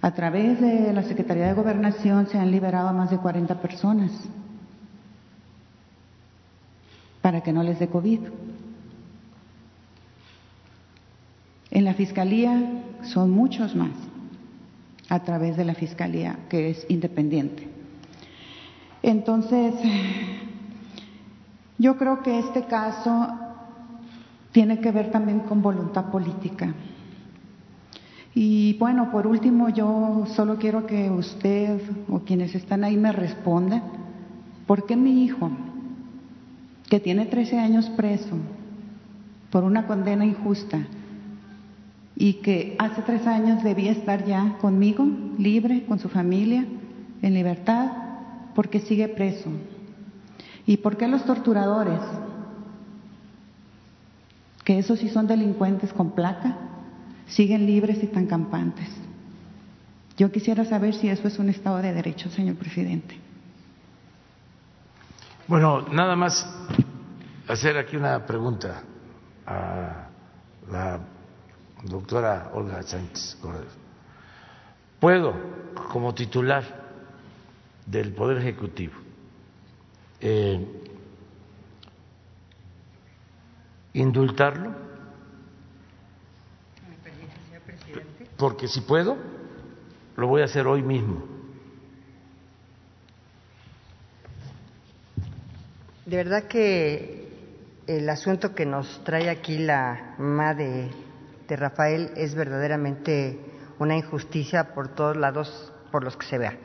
[0.00, 4.10] a través de la Secretaría de Gobernación se han liberado a más de 40 personas
[7.22, 8.20] para que no les dé COVID.
[11.70, 13.92] En la Fiscalía son muchos más
[15.08, 17.68] a través de la Fiscalía, que es independiente.
[19.02, 19.74] Entonces,
[21.78, 23.28] yo creo que este caso
[24.52, 26.74] tiene que ver también con voluntad política.
[28.34, 33.82] Y bueno, por último, yo solo quiero que usted o quienes están ahí me respondan,
[34.66, 35.50] ¿por qué mi hijo,
[36.92, 38.36] que tiene 13 años preso
[39.50, 40.86] por una condena injusta,
[42.14, 45.06] y que hace tres años debía estar ya conmigo,
[45.38, 46.66] libre, con su familia,
[47.22, 47.92] en libertad,
[48.54, 49.48] porque sigue preso.
[50.66, 51.98] ¿Y por qué los torturadores,
[54.62, 56.58] que esos sí son delincuentes con placa,
[57.26, 58.88] siguen libres y tan campantes?
[60.18, 63.31] Yo quisiera saber si eso es un Estado de Derecho, señor presidente.
[65.48, 66.46] Bueno, nada más
[67.48, 68.82] hacer aquí una pregunta
[69.44, 70.06] a
[70.70, 71.00] la
[71.82, 73.70] doctora Olga Sánchez Cordero.
[75.00, 75.34] Puedo,
[75.90, 76.62] como titular
[77.86, 78.94] del Poder Ejecutivo,
[80.20, 80.64] eh,
[83.94, 84.72] indultarlo,
[88.36, 89.16] porque si puedo,
[90.16, 91.31] lo voy a hacer hoy mismo.
[96.12, 97.26] De verdad que
[97.86, 100.90] el asunto que nos trae aquí la madre
[101.48, 103.40] de Rafael es verdaderamente
[103.78, 106.58] una injusticia por todos lados por los que se vea,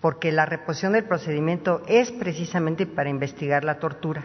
[0.00, 4.24] porque la reposición del procedimiento es precisamente para investigar la tortura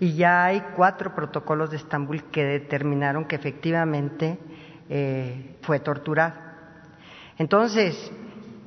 [0.00, 4.38] y ya hay cuatro protocolos de Estambul que determinaron que efectivamente
[4.88, 6.36] eh, fue torturado.
[7.36, 8.10] Entonces,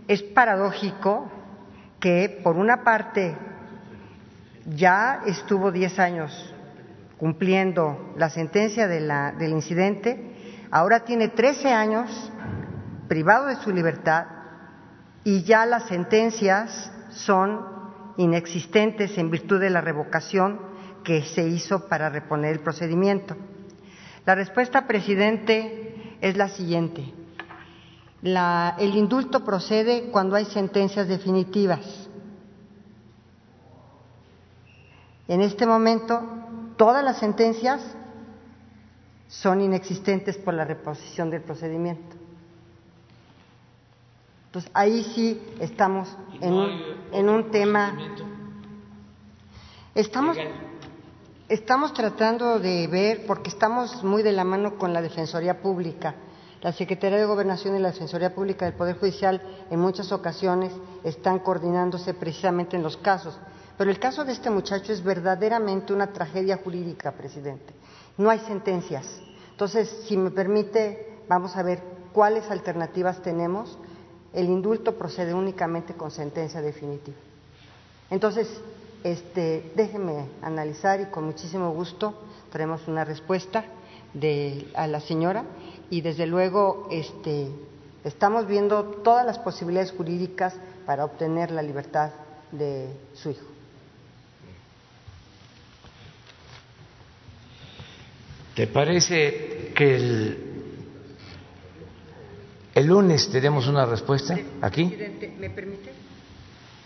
[0.07, 1.31] es paradójico
[1.99, 3.35] que por una parte
[4.65, 6.53] ya estuvo diez años
[7.17, 10.33] cumpliendo la sentencia del incidente
[10.75, 12.09] Ahora tiene 13 años
[13.07, 14.25] privado de su libertad
[15.23, 17.63] y ya las sentencias son
[18.17, 20.59] inexistentes en virtud de la revocación
[21.03, 23.37] que se hizo para reponer el procedimiento.
[24.25, 27.13] La respuesta, presidente, es la siguiente.
[28.23, 32.02] el indulto procede cuando hay sentencias definitivas.
[35.27, 36.21] En este momento,
[36.77, 37.81] todas las sentencias
[39.27, 42.15] son inexistentes por la reposición del procedimiento.
[44.47, 46.69] Entonces, ahí sí estamos en un,
[47.11, 47.97] en un tema.
[49.95, 50.37] Estamos,
[51.49, 56.13] estamos tratando de ver, porque estamos muy de la mano con la Defensoría Pública.
[56.61, 60.71] La Secretaría de Gobernación y la Defensoría Pública del Poder Judicial en muchas ocasiones
[61.03, 63.39] están coordinándose precisamente en los casos.
[63.77, 67.73] Pero el caso de este muchacho es verdaderamente una tragedia jurídica, presidente.
[68.17, 69.05] No hay sentencias.
[69.51, 71.81] Entonces, si me permite, vamos a ver
[72.13, 73.77] cuáles alternativas tenemos.
[74.31, 77.17] El indulto procede únicamente con sentencia definitiva.
[78.09, 78.47] Entonces,
[79.03, 82.13] este, déjeme analizar y con muchísimo gusto
[82.51, 83.65] traemos una respuesta
[84.13, 85.43] de, a la señora
[85.89, 87.49] y desde luego este,
[88.03, 90.55] estamos viendo todas las posibilidades jurídicas
[90.85, 92.11] para obtener la libertad
[92.51, 93.52] de su hijo.
[98.55, 100.37] ¿Te parece que el,
[102.75, 104.85] el lunes tenemos una respuesta aquí?
[104.85, 105.91] Presidente, ¿me permite?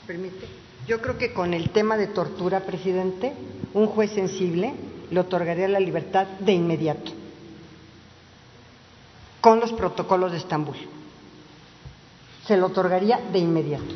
[0.06, 0.48] ¿Permite?
[0.88, 3.34] Yo creo que con el tema de tortura, presidente,
[3.74, 4.74] un juez sensible
[5.12, 7.12] le otorgaría la libertad de inmediato,
[9.42, 10.78] con los protocolos de Estambul.
[12.46, 13.94] Se lo otorgaría de inmediato.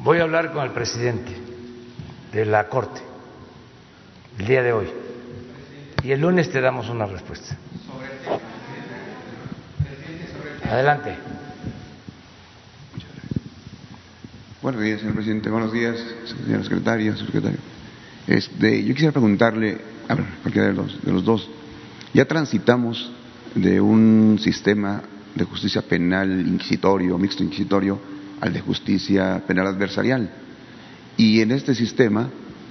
[0.00, 1.32] Voy a hablar con el presidente
[2.32, 3.05] de la Corte
[4.38, 4.86] el día de hoy
[6.02, 7.56] y el lunes te damos una respuesta.
[10.70, 11.16] Adelante.
[14.62, 15.48] Buenos días, señor presidente.
[15.48, 15.96] Buenos días,
[16.44, 17.58] señora secretaria, secretario.
[18.26, 19.78] Este, yo quisiera preguntarle,
[20.08, 21.48] a ver, cualquiera de los, de los dos,
[22.12, 23.12] ya transitamos
[23.54, 25.02] de un sistema
[25.34, 28.00] de justicia penal inquisitorio, mixto inquisitorio,
[28.40, 30.30] al de justicia penal adversarial.
[31.16, 32.28] Y en este sistema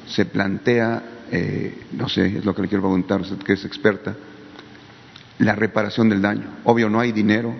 [0.07, 4.15] se plantea, eh, no sé, es lo que le quiero preguntar, que es experta,
[5.39, 6.47] la reparación del daño.
[6.63, 7.53] Obvio, no hay dinero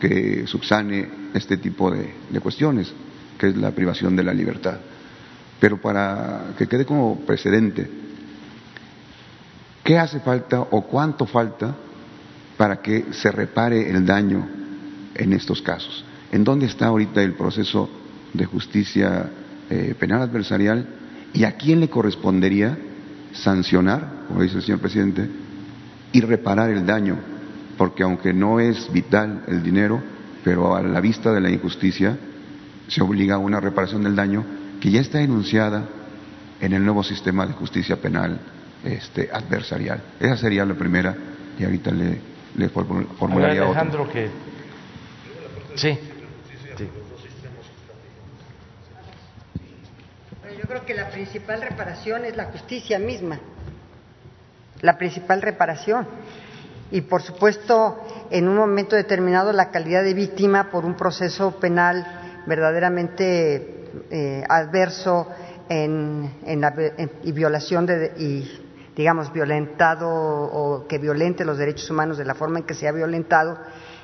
[0.00, 2.92] que subsane este tipo de, de cuestiones,
[3.38, 4.78] que es la privación de la libertad.
[5.58, 7.88] Pero para que quede como precedente,
[9.82, 11.74] ¿qué hace falta o cuánto falta
[12.56, 14.46] para que se repare el daño
[15.14, 16.04] en estos casos?
[16.30, 17.88] ¿En dónde está ahorita el proceso
[18.32, 19.30] de justicia
[19.70, 20.86] eh, penal adversarial
[21.32, 22.76] y a quién le correspondería
[23.42, 25.28] sancionar, como dice el señor presidente,
[26.12, 27.18] y reparar el daño?
[27.76, 30.02] Porque aunque no es vital el dinero,
[30.44, 32.16] pero a la vista de la injusticia
[32.88, 34.44] se obliga a una reparación del daño
[34.80, 35.84] que ya está enunciada
[36.60, 38.38] en el nuevo sistema de justicia penal
[38.84, 40.00] este, adversarial.
[40.20, 41.14] Esa sería la primera
[41.58, 42.20] y ahorita le,
[42.56, 44.30] le formularía Alejandro, que...
[45.74, 45.98] Sí.
[50.58, 53.40] Yo que la principal reparación es la justicia misma,
[54.82, 56.06] la principal reparación.
[56.90, 58.00] Y por supuesto,
[58.30, 62.06] en un momento determinado, la calidad de víctima por un proceso penal
[62.46, 65.28] verdaderamente eh, adverso
[65.68, 66.74] en, la,
[67.24, 68.62] y violación de, y
[68.94, 72.92] digamos violentado o que violente los derechos humanos de la forma en que se ha
[72.92, 73.58] violentado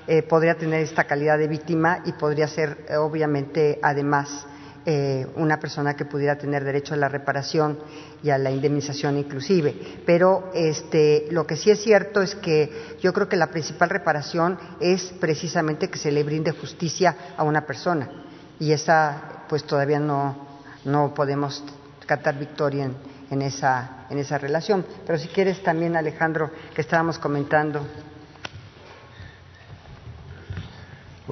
[0.09, 4.47] eh, podría tener esta calidad de víctima y podría ser obviamente además
[4.85, 7.79] eh, una persona que pudiera tener derecho a la reparación
[8.23, 9.75] y a la indemnización inclusive.
[10.05, 14.59] Pero este, lo que sí es cierto es que yo creo que la principal reparación
[14.81, 18.11] es precisamente que se le brinde justicia a una persona
[18.59, 20.37] y esa pues todavía no,
[20.85, 21.65] no podemos
[22.07, 22.97] catar victoria en,
[23.31, 24.85] en, esa, en esa relación.
[25.07, 27.87] Pero si quieres también Alejandro que estábamos comentando.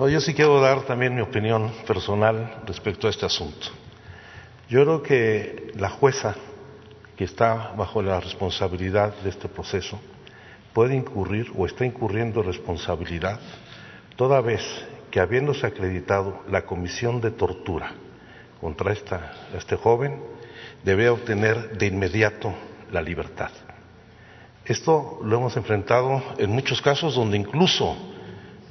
[0.09, 3.69] Yo sí quiero dar también mi opinión personal respecto a este asunto.
[4.69, 6.35] Yo creo que la jueza
[7.17, 10.01] que está bajo la responsabilidad de este proceso
[10.73, 13.41] puede incurrir o está incurriendo responsabilidad
[14.17, 14.63] toda vez
[15.11, 17.93] que habiéndose acreditado la comisión de tortura
[18.61, 20.23] contra esta, este joven,
[20.85, 22.55] debe obtener de inmediato
[22.93, 23.51] la libertad.
[24.65, 27.97] Esto lo hemos enfrentado en muchos casos donde incluso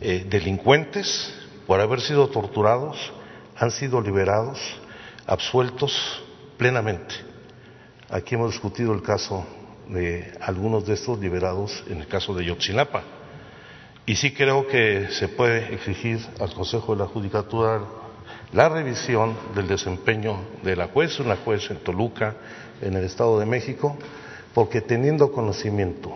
[0.02, 1.34] eh, delincuentes,
[1.68, 3.12] por haber sido torturados,
[3.58, 4.60] han sido liberados,
[5.28, 6.24] absueltos
[6.58, 7.16] plenamente.
[8.10, 9.46] Aquí hemos discutido el caso
[9.88, 13.04] de algunos de estos liberados en el caso de Yotzinapa.
[14.06, 17.82] Y sí creo que se puede exigir al Consejo de la Judicatura
[18.54, 22.36] la revisión del desempeño de la juez, una juez en Toluca,
[22.82, 23.98] en el Estado de México,
[24.54, 26.16] porque teniendo conocimiento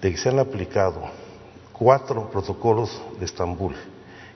[0.00, 1.10] de que se han aplicado
[1.78, 3.74] cuatro protocolos de Estambul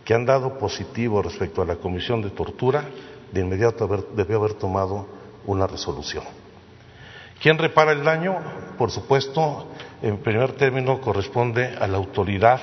[0.05, 2.85] que han dado positivo respecto a la comisión de tortura,
[3.31, 5.07] de inmediato debió haber tomado
[5.47, 6.25] una resolución.
[7.41, 8.37] ¿Quién repara el daño?
[8.79, 9.67] Por supuesto,
[10.03, 12.61] en primer término corresponde a la autoridad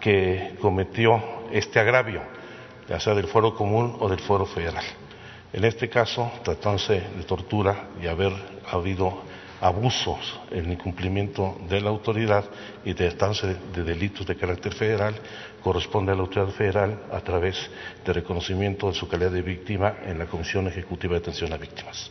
[0.00, 2.22] que cometió este agravio,
[2.88, 4.84] ya sea del foro común o del foro federal.
[5.52, 8.32] En este caso, tratándose de tortura y haber
[8.70, 9.22] habido
[9.60, 12.44] abusos en el incumplimiento de la autoridad
[12.84, 15.14] y de de delitos de carácter federal,
[15.62, 17.56] corresponde a la autoridad federal a través
[18.04, 22.10] de reconocimiento de su calidad de víctima en la Comisión Ejecutiva de Atención a Víctimas.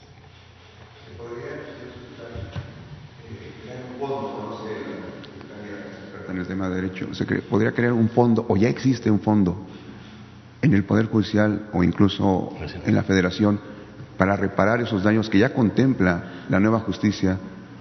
[6.30, 9.66] en el tema de derecho, se podría crear un fondo, o ya existe un fondo
[10.62, 13.60] en el Poder Judicial o incluso en la Federación
[14.20, 17.39] para reparar esos daños que ya contempla la nueva justicia,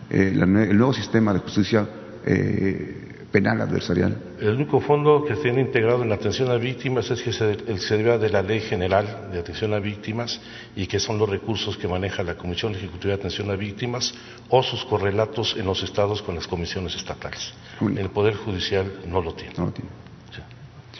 [0.09, 1.84] eh, el nuevo sistema de justicia
[2.24, 4.16] eh, penal adversarial.
[4.39, 7.97] El único fondo que tiene integrado en la atención a víctimas es que se, se
[7.97, 10.41] deriva de la Ley General de Atención a Víctimas
[10.76, 14.14] y que son los recursos que maneja la Comisión Ejecutiva de Atención a Víctimas
[14.49, 17.53] o sus correlatos en los estados con las comisiones estatales.
[17.80, 19.55] El Poder Judicial no lo tiene.
[19.59, 19.91] No lo tiene.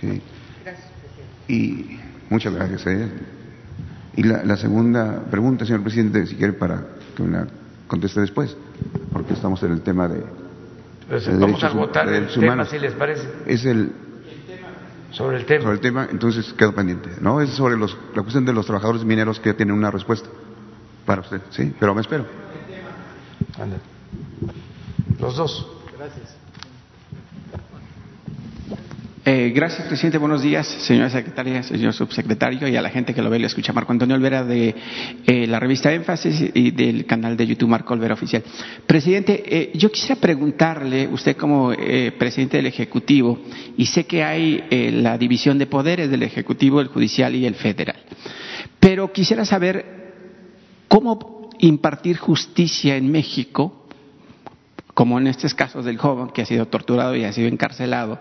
[0.01, 0.20] Sí.
[1.47, 2.84] Y muchas gracias.
[2.89, 3.38] ¿eh?
[4.19, 6.83] Y la, segunda pregunta, señor presidente, si quiere para
[7.16, 7.47] que me la
[7.87, 8.57] conteste después,
[9.12, 10.25] porque estamos en el tema de...
[11.09, 13.29] Pues, vamos a votar el tema, si les parece.
[13.47, 13.93] Es el...
[15.12, 15.62] Sobre el tema.
[15.62, 17.11] Sobre el tema, entonces quedo pendiente.
[17.21, 20.29] No, es sobre los, la cuestión de los trabajadores mineros que tienen una respuesta
[21.07, 21.73] para usted, ¿sí?
[21.79, 22.27] Pero me espero.
[25.21, 25.64] Los dos.
[25.97, 26.38] Gracias.
[29.31, 30.16] Eh, gracias, presidente.
[30.16, 33.47] Buenos días, señora secretaria, señor subsecretario y a la gente que lo ve y lo
[33.47, 33.74] escucha.
[33.74, 34.74] Marco Antonio Olvera de
[35.26, 38.43] eh, la revista Énfasis y del canal de YouTube Marco Olvera Oficial.
[38.87, 41.74] Presidente, eh, yo quisiera preguntarle, usted como
[42.16, 43.39] presidente del Ejecutivo,
[43.76, 48.01] y sé que hay la división de poderes del Ejecutivo, el Judicial y el Federal,
[48.81, 49.85] pero quisiera saber
[50.89, 53.79] cómo impartir justicia en México
[54.99, 58.18] como en estos casos del joven que ha sido torturado y ha sido encarcelado,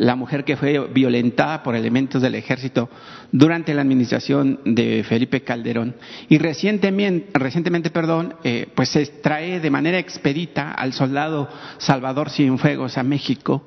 [0.00, 2.88] la mujer que fue violentada por elementos del ejército
[3.32, 5.94] durante la administración de Felipe Calderón.
[6.28, 12.96] Y recientemente, recientemente perdón, eh, pues se extrae de manera expedita al soldado Salvador Cienfuegos
[12.96, 13.62] a México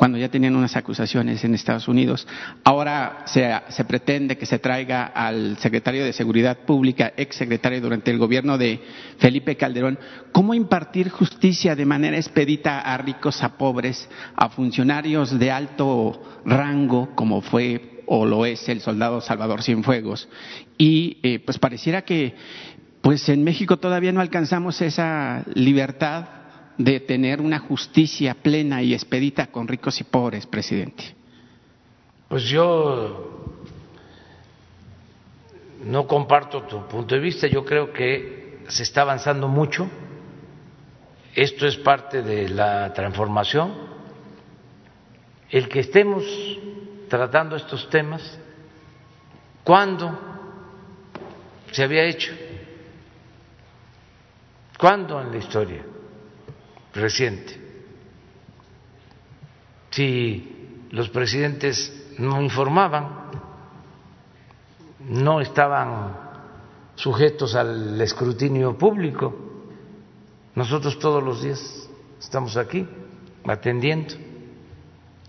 [0.00, 2.26] cuando ya tenían unas acusaciones en Estados Unidos.
[2.64, 8.16] Ahora se, pretende que se traiga al secretario de Seguridad Pública, ex secretario durante el
[8.16, 8.80] gobierno de
[9.18, 9.98] Felipe Calderón,
[10.32, 17.10] cómo impartir justicia de manera expedita a ricos, a pobres, a funcionarios de alto rango,
[17.14, 20.30] como fue o lo es el soldado Salvador Cienfuegos.
[20.78, 22.34] Y eh, pues pareciera que
[23.02, 26.39] pues en México todavía no alcanzamos esa libertad
[26.84, 31.14] de tener una justicia plena y expedita con ricos y pobres, presidente?
[32.26, 33.58] Pues yo
[35.84, 39.90] no comparto tu punto de vista, yo creo que se está avanzando mucho,
[41.34, 43.74] esto es parte de la transformación,
[45.50, 46.24] el que estemos
[47.10, 48.38] tratando estos temas,
[49.62, 50.18] ¿cuándo
[51.72, 52.32] se había hecho?
[54.78, 55.84] ¿Cuándo en la historia?
[56.94, 57.58] Reciente.
[59.90, 63.30] Si los presidentes no informaban,
[65.00, 66.16] no estaban
[66.94, 69.34] sujetos al escrutinio público,
[70.54, 71.88] nosotros todos los días
[72.20, 72.86] estamos aquí
[73.46, 74.14] atendiendo,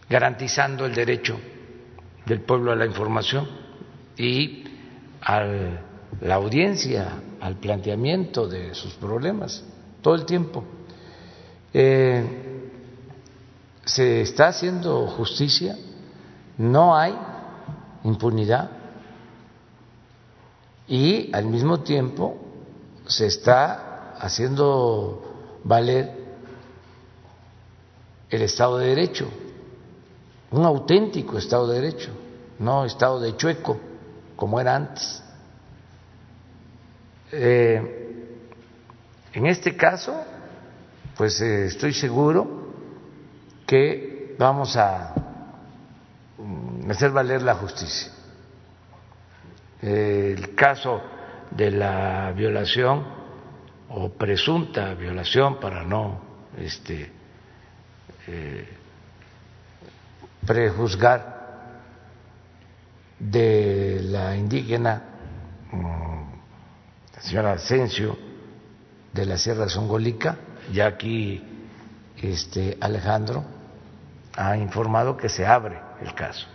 [0.10, 1.40] garantizando el derecho
[2.26, 3.48] del pueblo a la información
[4.18, 4.66] y
[5.22, 5.44] a
[6.22, 9.64] la audiencia, al planteamiento de sus problemas,
[10.02, 10.64] todo el tiempo.
[11.74, 12.70] Eh,
[13.86, 15.78] se está haciendo justicia,
[16.58, 17.18] no hay
[18.04, 18.70] impunidad
[20.88, 22.38] y al mismo tiempo
[23.08, 26.12] se está haciendo valer
[28.30, 29.28] el Estado de Derecho,
[30.52, 32.12] un auténtico Estado de Derecho,
[32.60, 33.80] no Estado de chueco
[34.36, 35.24] como era antes.
[37.32, 38.38] Eh,
[39.34, 40.14] en este caso,
[41.22, 42.48] pues eh, estoy seguro
[43.68, 45.14] que vamos a
[46.36, 48.12] mm, hacer valer la justicia.
[49.84, 51.00] El caso
[51.52, 53.06] de la violación
[53.90, 56.22] o presunta violación para no
[56.58, 57.12] este,
[58.26, 58.68] eh,
[60.44, 61.78] prejuzgar
[63.20, 65.04] de la indígena
[65.72, 68.18] mm, señora Asensio
[69.14, 70.36] de la Sierra Zongolica
[70.72, 71.44] ya aquí
[72.22, 73.44] este, Alejandro
[74.36, 76.48] ha informado que se abre el caso.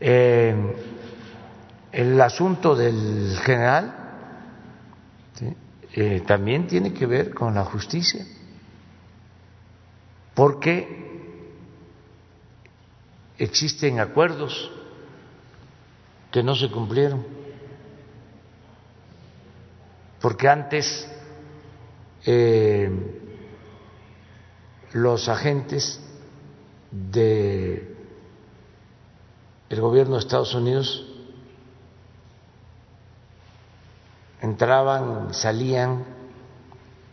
[0.00, 0.54] Eh,
[1.92, 4.02] el asunto del general
[5.94, 8.24] eh, también tiene que ver con la justicia,
[10.34, 11.02] porque
[13.36, 14.70] existen acuerdos
[16.30, 17.26] que no se cumplieron,
[20.20, 21.06] porque antes
[22.24, 22.90] eh,
[24.92, 26.00] los agentes
[26.90, 27.96] de
[29.70, 31.06] el gobierno de Estados Unidos
[34.42, 36.04] entraban, salían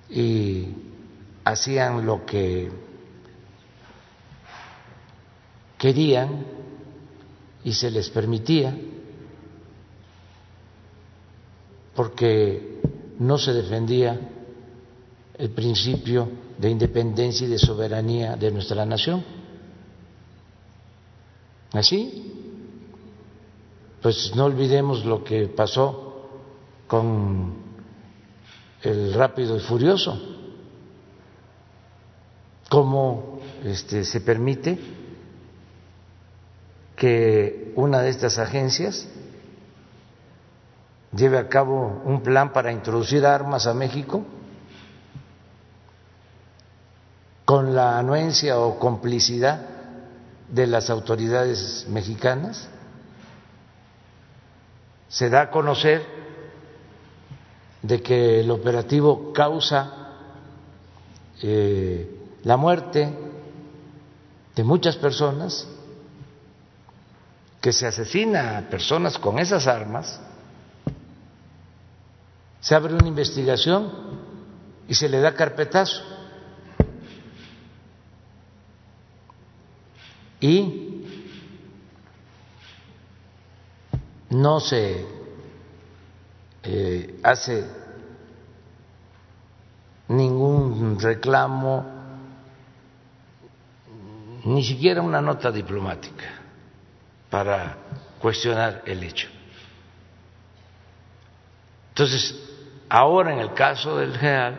[0.09, 0.75] y
[1.45, 2.69] hacían lo que
[5.77, 6.45] querían
[7.63, 8.75] y se les permitía
[11.95, 12.81] porque
[13.19, 14.19] no se defendía
[15.39, 19.23] el principio de independencia y de soberanía de nuestra nación.
[21.71, 22.59] Así,
[24.01, 26.27] pues no olvidemos lo que pasó
[26.87, 27.53] con
[28.81, 30.19] el rápido y furioso,
[32.69, 34.77] cómo este, se permite
[36.97, 39.07] que una de estas agencias
[41.15, 44.25] lleve a cabo un plan para introducir armas a México
[47.49, 49.59] con la anuencia o complicidad
[50.49, 52.69] de las autoridades mexicanas.
[55.07, 56.05] Se da a conocer
[57.81, 59.91] de que el operativo causa
[61.41, 63.17] eh, la muerte
[64.55, 65.67] de muchas personas,
[67.59, 70.21] que se asesina a personas con esas armas,
[72.61, 73.91] se abre una investigación
[74.87, 76.18] y se le da carpetazo.
[80.41, 81.03] Y
[84.29, 85.05] no se
[86.63, 87.65] eh, hace
[90.07, 91.85] ningún reclamo,
[94.45, 96.25] ni siquiera una nota diplomática
[97.29, 97.77] para
[98.19, 99.27] cuestionar el hecho.
[101.89, 102.35] Entonces,
[102.87, 104.57] ahora en el caso del general,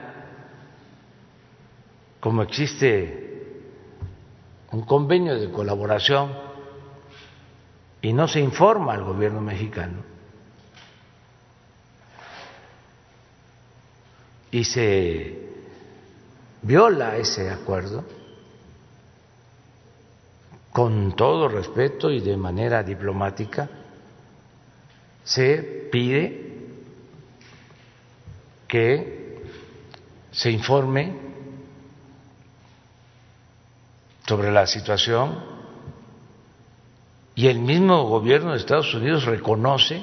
[2.20, 3.29] como existe
[4.72, 6.32] un convenio de colaboración
[8.02, 10.02] y no se informa al gobierno mexicano,
[14.50, 15.48] y se
[16.62, 18.04] viola ese acuerdo
[20.72, 23.68] con todo respeto y de manera diplomática,
[25.24, 26.50] se pide
[28.66, 29.42] que
[30.30, 31.29] se informe
[34.30, 35.40] sobre la situación
[37.34, 40.00] y el mismo gobierno de Estados Unidos reconoce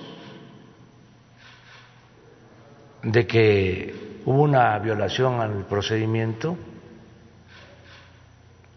[3.03, 6.57] de que hubo una violación al procedimiento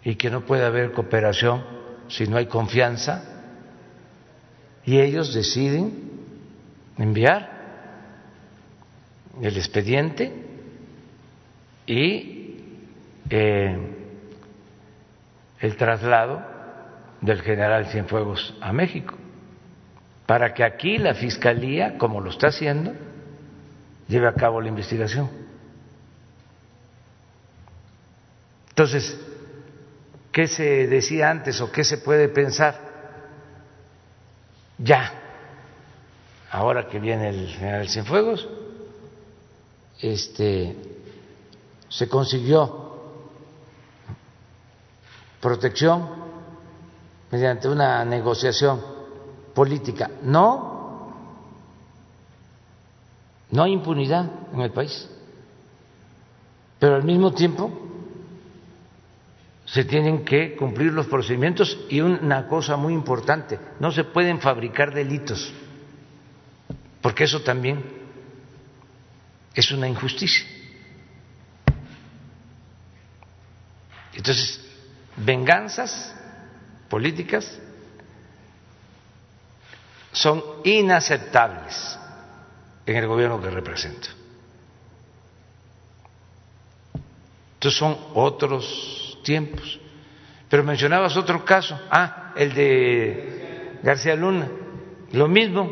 [0.04, 1.64] y que no puede haber cooperación
[2.06, 3.24] si no hay confianza
[4.84, 6.12] y ellos deciden
[6.96, 7.50] enviar
[9.42, 10.32] el expediente
[11.88, 12.54] y
[13.28, 13.89] eh,
[15.60, 16.42] el traslado
[17.20, 19.14] del general Cienfuegos a México
[20.26, 22.92] para que aquí la Fiscalía, como lo está haciendo,
[24.06, 25.28] lleve a cabo la investigación.
[28.68, 29.18] Entonces,
[30.30, 32.78] ¿qué se decía antes o qué se puede pensar?
[34.78, 35.12] Ya,
[36.50, 38.48] ahora que viene el general Cienfuegos,
[40.00, 40.76] este,
[41.88, 42.79] se consiguió
[45.40, 46.08] protección
[47.30, 48.80] mediante una negociación
[49.54, 50.10] política.
[50.22, 50.70] No
[53.50, 55.08] no hay impunidad en el país.
[56.78, 57.70] Pero al mismo tiempo
[59.66, 64.92] se tienen que cumplir los procedimientos y una cosa muy importante, no se pueden fabricar
[64.92, 65.52] delitos,
[67.00, 67.84] porque eso también
[69.54, 70.44] es una injusticia.
[74.14, 74.60] Entonces,
[75.24, 76.14] venganzas
[76.88, 77.58] políticas
[80.12, 81.98] son inaceptables
[82.86, 84.08] en el gobierno que represento.
[87.54, 89.78] Entonces son otros tiempos.
[90.48, 94.48] Pero mencionabas otro caso, ah, el de García Luna,
[95.12, 95.70] lo mismo,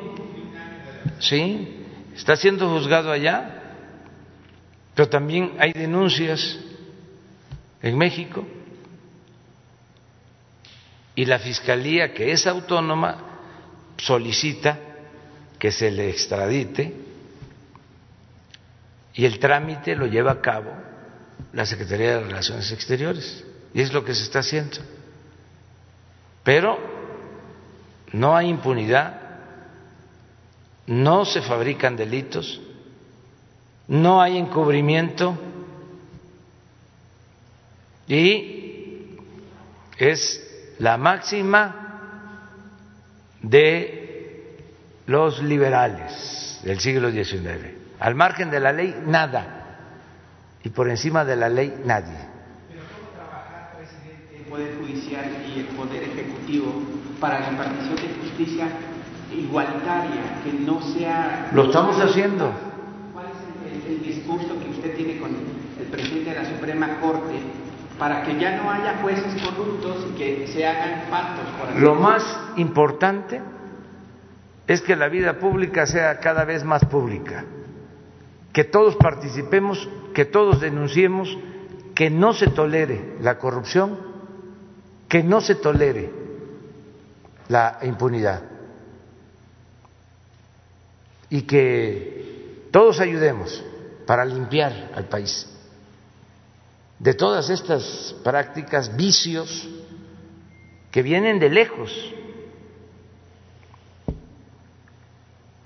[1.19, 1.85] sí,
[2.15, 3.75] está siendo juzgado allá,
[4.95, 6.59] pero también hay denuncias
[7.83, 8.45] en México
[11.19, 13.17] y la Fiscalía, que es autónoma,
[13.97, 14.79] solicita
[15.59, 16.95] que se le extradite
[19.15, 20.73] y el trámite lo lleva a cabo
[21.53, 23.45] la Secretaría de Relaciones Exteriores
[23.75, 24.77] y es lo que se está haciendo.
[26.45, 26.79] Pero
[28.13, 29.21] no hay impunidad,
[30.87, 32.61] no se fabrican delitos,
[33.89, 35.37] no hay encubrimiento
[38.07, 39.17] y
[39.99, 40.45] es
[40.79, 41.89] la máxima
[43.43, 44.57] de
[45.07, 47.77] los liberales del siglo XIX.
[48.01, 49.55] Al margen de la ley, nada.
[50.63, 52.19] Y por encima de la ley, nadie.
[52.69, 55.25] Pero ¿cómo trabajar, presidente, el Poder Judicial
[55.55, 56.83] y el Poder Ejecutivo
[57.21, 58.69] para la impartición de justicia
[59.33, 61.51] igualitaria, que no sea...
[61.53, 62.53] Lo estamos haciendo.
[63.13, 67.41] ¿Cuál es el, el discurso que usted tiene con el presidente de la Suprema Corte
[67.99, 71.81] para que ya no haya jueces corruptos y que se hagan pactos?
[71.81, 72.23] Lo más
[72.57, 73.41] importante
[74.67, 77.45] es que la vida pública sea cada vez más pública,
[78.53, 81.37] que todos participemos, que todos denunciemos,
[81.95, 83.99] que no se tolere la corrupción,
[85.09, 86.13] que no se tolere
[87.49, 88.43] la impunidad
[91.31, 93.65] y que todos ayudemos
[94.07, 95.58] para limpiar al país
[96.99, 99.69] de todas estas prácticas, vicios
[100.91, 102.15] que vienen de lejos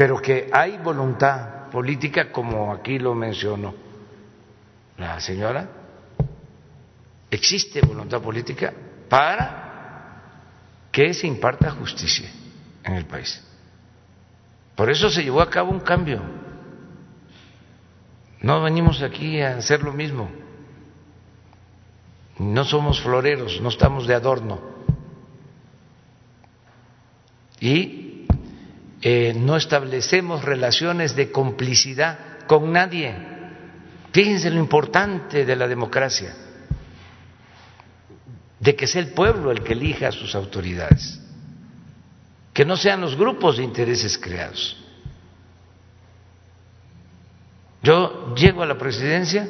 [0.03, 3.72] pero que hay voluntad política, como aquí lo mencionó
[4.99, 5.68] la señora,
[7.30, 8.72] existe voluntad política
[9.09, 12.28] para que se imparta justicia
[12.83, 13.43] en el país.
[14.74, 16.20] Por eso se llevó a cabo un cambio.
[18.41, 20.28] No venimos aquí a hacer lo mismo.
[22.39, 24.61] No somos floreros, no estamos de adorno.
[27.61, 28.26] Y
[29.01, 33.14] eh, no establecemos relaciones de complicidad con nadie.
[34.12, 36.35] Fíjense lo importante de la democracia
[38.62, 41.20] de que sea el pueblo el que elija a sus autoridades,
[42.55, 44.76] que no sean los grupos de intereses creados.
[47.83, 49.49] Yo llego a la presidencia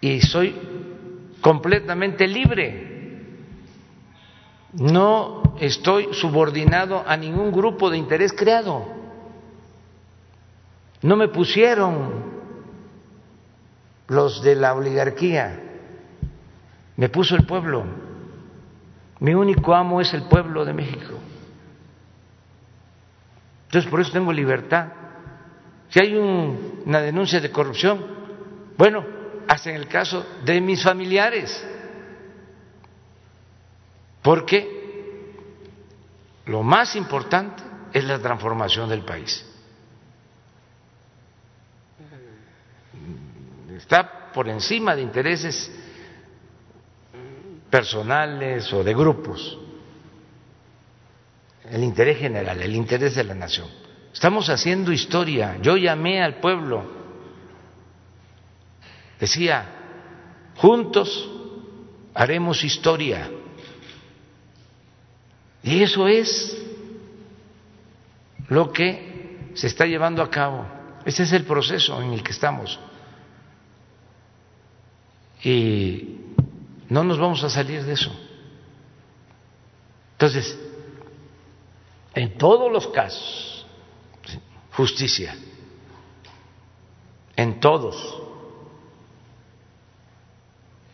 [0.00, 0.54] y soy
[1.40, 2.94] completamente libre.
[4.72, 8.86] No estoy subordinado a ningún grupo de interés creado.
[11.02, 12.36] No me pusieron
[14.08, 15.62] los de la oligarquía
[16.96, 17.84] me puso el pueblo.
[19.20, 21.14] Mi único amo es el pueblo de México.
[23.66, 24.88] Entonces por eso tengo libertad.
[25.88, 28.04] Si hay una denuncia de corrupción,
[28.76, 29.04] bueno,
[29.48, 31.64] hasta en el caso de mis familiares,
[34.22, 35.34] porque
[36.46, 39.44] lo más importante es la transformación del país.
[43.76, 45.70] Está por encima de intereses
[47.70, 49.58] personales o de grupos,
[51.70, 53.68] el interés general, el interés de la nación.
[54.12, 55.58] Estamos haciendo historia.
[55.60, 56.95] Yo llamé al pueblo,
[59.18, 59.66] decía,
[60.56, 61.30] juntos
[62.14, 63.30] haremos historia.
[65.62, 66.56] Y eso es
[68.48, 70.66] lo que se está llevando a cabo.
[71.04, 72.78] Ese es el proceso en el que estamos.
[75.42, 76.18] Y
[76.88, 78.14] no nos vamos a salir de eso.
[80.12, 80.58] Entonces,
[82.14, 83.66] en todos los casos,
[84.72, 85.36] justicia,
[87.36, 88.22] en todos,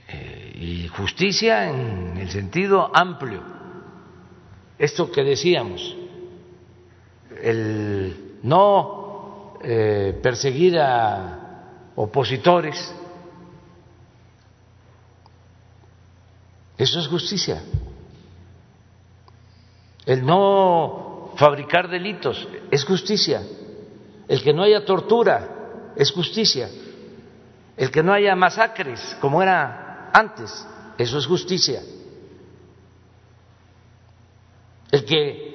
[0.09, 3.43] eh, y justicia en el sentido amplio,
[4.79, 5.97] esto que decíamos,
[7.43, 12.95] el no eh, perseguir a opositores,
[16.83, 17.63] Eso es justicia.
[20.05, 23.41] El no fabricar delitos es justicia.
[24.27, 26.69] El que no haya tortura es justicia.
[27.77, 30.67] El que no haya masacres como era antes,
[30.99, 31.83] eso es justicia.
[34.91, 35.53] El que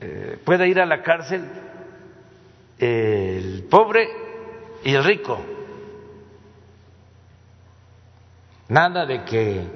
[0.00, 1.48] eh, pueda ir a la cárcel
[2.78, 4.08] el pobre
[4.84, 5.38] y el rico.
[8.68, 9.66] Nada de que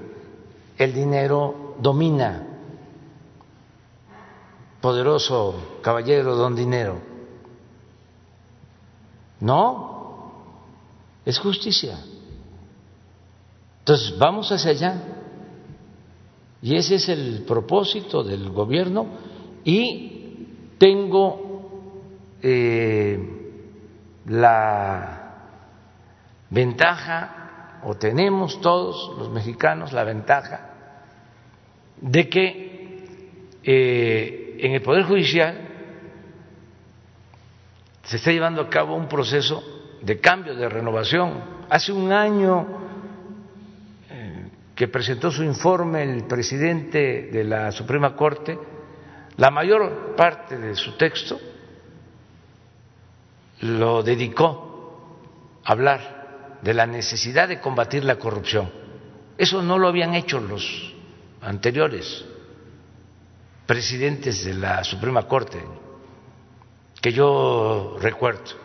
[0.78, 2.46] el dinero domina.
[4.80, 7.00] Poderoso caballero don dinero.
[9.40, 10.32] No,
[11.24, 11.98] es justicia.
[13.82, 15.02] Entonces, vamos hacia allá.
[16.62, 19.06] Y ese es el propósito del gobierno
[19.64, 20.46] y
[20.78, 21.80] tengo
[22.40, 23.18] eh,
[24.26, 25.34] la
[26.50, 30.70] ventaja, o tenemos todos los mexicanos la ventaja,
[32.00, 33.06] de que
[33.64, 35.68] eh, en el Poder Judicial
[38.04, 39.64] se está llevando a cabo un proceso
[40.00, 41.62] de cambio, de renovación.
[41.68, 42.81] Hace un año
[44.74, 48.58] que presentó su informe el presidente de la Suprema Corte,
[49.36, 51.38] la mayor parte de su texto
[53.60, 55.10] lo dedicó
[55.64, 58.70] a hablar de la necesidad de combatir la corrupción.
[59.36, 60.94] Eso no lo habían hecho los
[61.40, 62.24] anteriores
[63.66, 65.62] presidentes de la Suprema Corte
[67.00, 68.62] que yo recuerdo.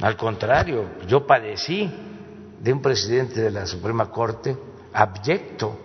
[0.00, 1.90] Al contrario, yo padecí
[2.60, 4.56] de un presidente de la Suprema Corte
[4.92, 5.78] abyecto,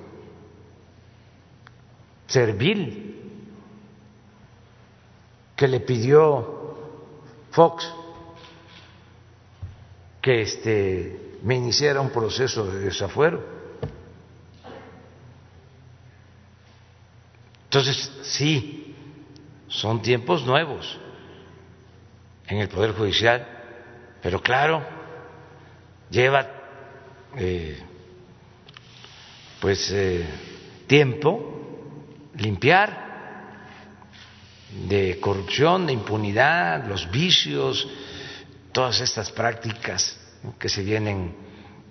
[2.27, 3.09] servil,
[5.55, 6.75] que le pidió
[7.51, 7.87] Fox
[10.21, 13.43] que este, me iniciara un proceso de desafuero.
[17.65, 18.95] Entonces, sí,
[19.67, 20.97] son tiempos nuevos
[22.47, 23.45] en el Poder Judicial,
[24.21, 24.81] pero claro,
[26.09, 26.62] lleva
[27.37, 27.79] eh,
[29.59, 30.25] pues eh,
[30.87, 31.53] tiempo
[32.35, 33.03] limpiar
[34.87, 37.87] de corrupción, de impunidad, los vicios,
[38.71, 40.19] todas estas prácticas
[40.59, 41.35] que se vienen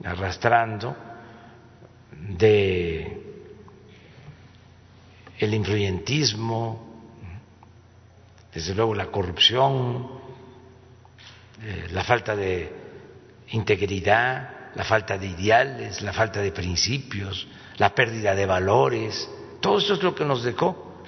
[0.04, 0.96] arrastrando
[2.10, 3.22] de
[5.38, 6.92] el influyentismo,
[8.52, 10.08] desde luego la corrupción,
[11.62, 12.72] eh, la falta de
[13.48, 17.46] integridad, la falta de ideales, la falta de principios,
[17.78, 19.28] la pérdida de valores,
[19.60, 21.02] todo eso es lo que nos dejó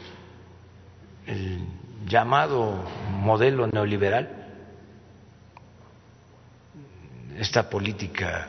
[1.27, 1.67] el
[2.07, 4.41] llamado modelo neoliberal,
[7.39, 8.49] esta política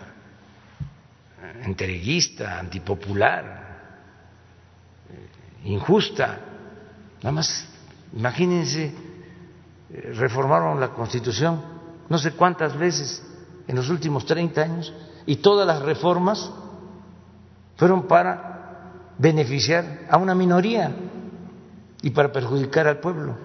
[1.63, 3.65] entreguista, antipopular,
[5.63, 6.39] injusta.
[7.21, 7.67] Nada más,
[8.13, 8.93] imagínense,
[9.89, 11.75] eh, reformaron la Constitución
[12.09, 13.23] no sé cuántas veces
[13.67, 14.93] en los últimos 30 años
[15.25, 16.51] y todas las reformas
[17.77, 20.95] fueron para beneficiar a una minoría
[22.01, 23.35] y para perjudicar al pueblo.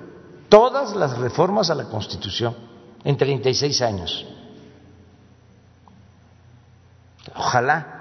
[0.49, 2.55] Todas las reformas a la Constitución
[3.05, 4.27] en 36 años.
[7.35, 7.97] Ojalá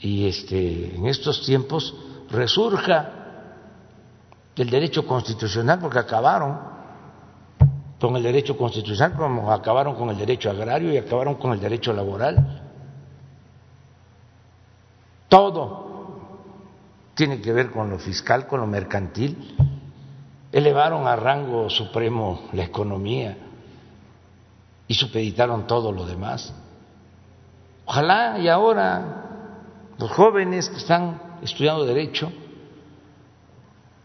[0.00, 1.94] y este en estos tiempos
[2.30, 3.10] resurja
[4.56, 6.58] el derecho constitucional porque acabaron
[8.00, 11.92] con el derecho constitucional como acabaron con el derecho agrario y acabaron con el derecho
[11.92, 12.62] laboral.
[15.28, 15.90] Todo
[17.14, 19.54] tiene que ver con lo fiscal, con lo mercantil.
[20.50, 23.36] Elevaron a rango supremo la economía
[24.88, 26.52] y supeditaron todo lo demás.
[27.84, 29.26] Ojalá y ahora
[29.98, 32.32] los jóvenes que están estudiando derecho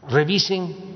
[0.10, 0.95] revisen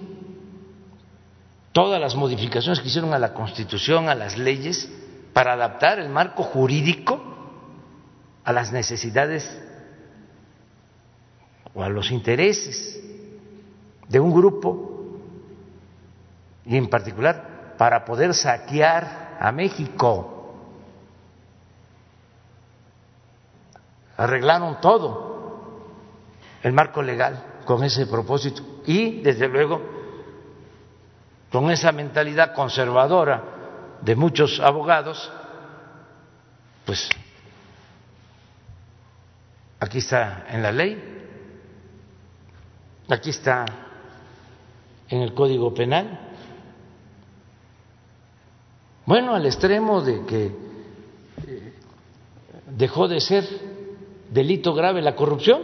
[1.79, 4.91] todas las modificaciones que hicieron a la Constitución, a las leyes,
[5.31, 7.21] para adaptar el marco jurídico
[8.43, 9.49] a las necesidades
[11.73, 13.01] o a los intereses
[14.09, 15.05] de un grupo
[16.65, 20.53] y en particular para poder saquear a México.
[24.17, 25.71] Arreglaron todo
[26.61, 29.98] el marco legal con ese propósito y desde luego
[31.51, 33.43] con esa mentalidad conservadora
[34.01, 35.31] de muchos abogados,
[36.85, 37.09] pues
[39.79, 41.19] aquí está en la ley
[43.09, 43.65] Aquí está
[45.09, 46.19] en el Código Penal.
[49.03, 50.45] Bueno, al extremo de que
[51.47, 51.73] eh,
[52.67, 53.45] dejó de ser
[54.29, 55.61] delito grave la corrupción.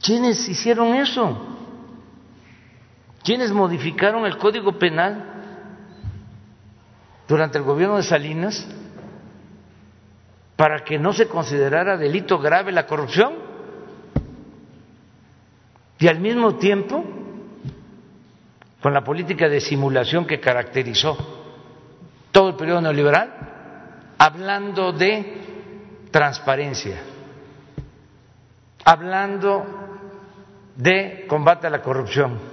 [0.00, 1.51] ¿Quiénes hicieron eso?
[3.24, 5.24] ¿Quiénes modificaron el Código Penal
[7.28, 8.66] durante el gobierno de Salinas
[10.56, 13.52] para que no se considerara delito grave la corrupción?
[16.02, 17.04] y al mismo tiempo
[18.80, 21.16] con la política de simulación que caracterizó
[22.32, 23.32] todo el periodo neoliberal,
[24.18, 27.00] hablando de transparencia,
[28.84, 29.64] hablando
[30.74, 32.51] de combate a la corrupción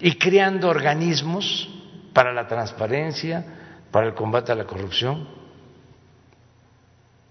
[0.00, 1.68] y creando organismos
[2.12, 3.44] para la transparencia,
[3.90, 5.28] para el combate a la corrupción.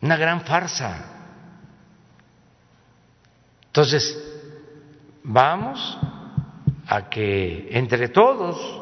[0.01, 1.19] Una gran farsa.
[3.67, 4.17] Entonces,
[5.23, 5.97] vamos
[6.87, 8.81] a que entre todos,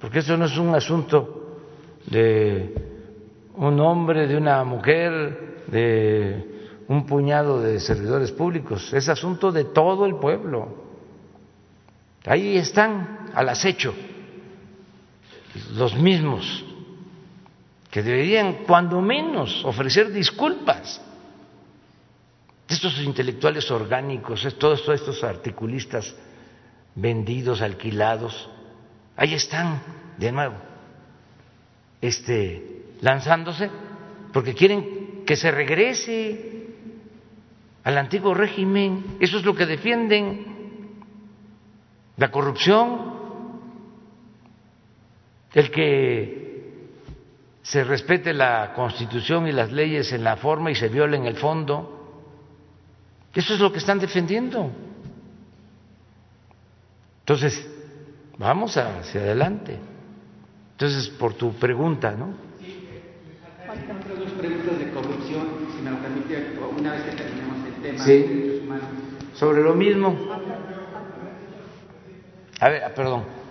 [0.00, 1.58] porque eso no es un asunto
[2.06, 2.74] de
[3.54, 10.06] un hombre, de una mujer, de un puñado de servidores públicos, es asunto de todo
[10.06, 10.85] el pueblo.
[12.26, 13.94] Ahí están al acecho.
[15.74, 16.64] Los mismos
[17.90, 21.00] que deberían cuando menos ofrecer disculpas.
[22.68, 26.14] Estos intelectuales orgánicos, todos estos articulistas
[26.96, 28.50] vendidos, alquilados,
[29.16, 29.80] ahí están
[30.18, 30.56] de nuevo,
[32.00, 33.70] este, lanzándose,
[34.32, 36.66] porque quieren que se regrese
[37.84, 40.55] al antiguo régimen, eso es lo que defienden,
[42.16, 43.14] la corrupción,
[45.52, 46.46] el que
[47.62, 51.92] se respete la constitución y las leyes en la forma y se violen el fondo.
[53.34, 54.70] Eso es lo que están defendiendo.
[57.20, 57.68] Entonces,
[58.38, 59.78] vamos hacia adelante.
[60.72, 62.34] Entonces, por tu pregunta, ¿no?
[62.60, 62.86] Sí,
[63.66, 67.82] faltan otras dos preguntas de corrupción, si me lo permite, una vez que terminemos el
[67.82, 68.12] tema sí.
[68.12, 68.86] de derechos humanos.
[69.34, 70.16] Sobre lo mismo.
[72.60, 73.45] A ver, perdón.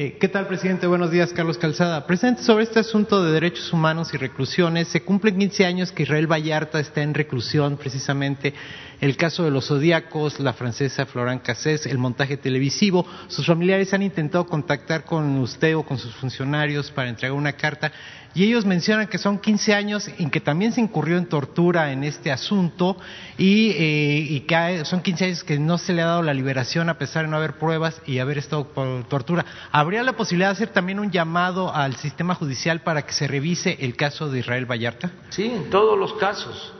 [0.00, 0.86] Eh, ¿Qué tal, presidente?
[0.86, 2.06] Buenos días, Carlos Calzada.
[2.06, 6.30] Presidente, sobre este asunto de derechos humanos y reclusiones, se cumplen 15 años que Israel
[6.30, 8.54] Vallarta está en reclusión, precisamente
[9.00, 13.04] el caso de los zodíacos, la francesa Florent Cassés, el montaje televisivo.
[13.26, 17.90] Sus familiares han intentado contactar con usted o con sus funcionarios para entregar una carta
[18.34, 22.04] y ellos mencionan que son 15 años en que también se incurrió en tortura en
[22.04, 22.96] este asunto
[23.36, 26.98] y, eh, que son 15 años que no se le ha dado la liberación a
[26.98, 29.44] pesar de no haber pruebas y haber estado por tortura.
[29.88, 33.74] ¿Habría la posibilidad de hacer también un llamado al sistema judicial para que se revise
[33.80, 35.10] el caso de Israel Vallarta?
[35.30, 36.74] Sí, en todos los casos.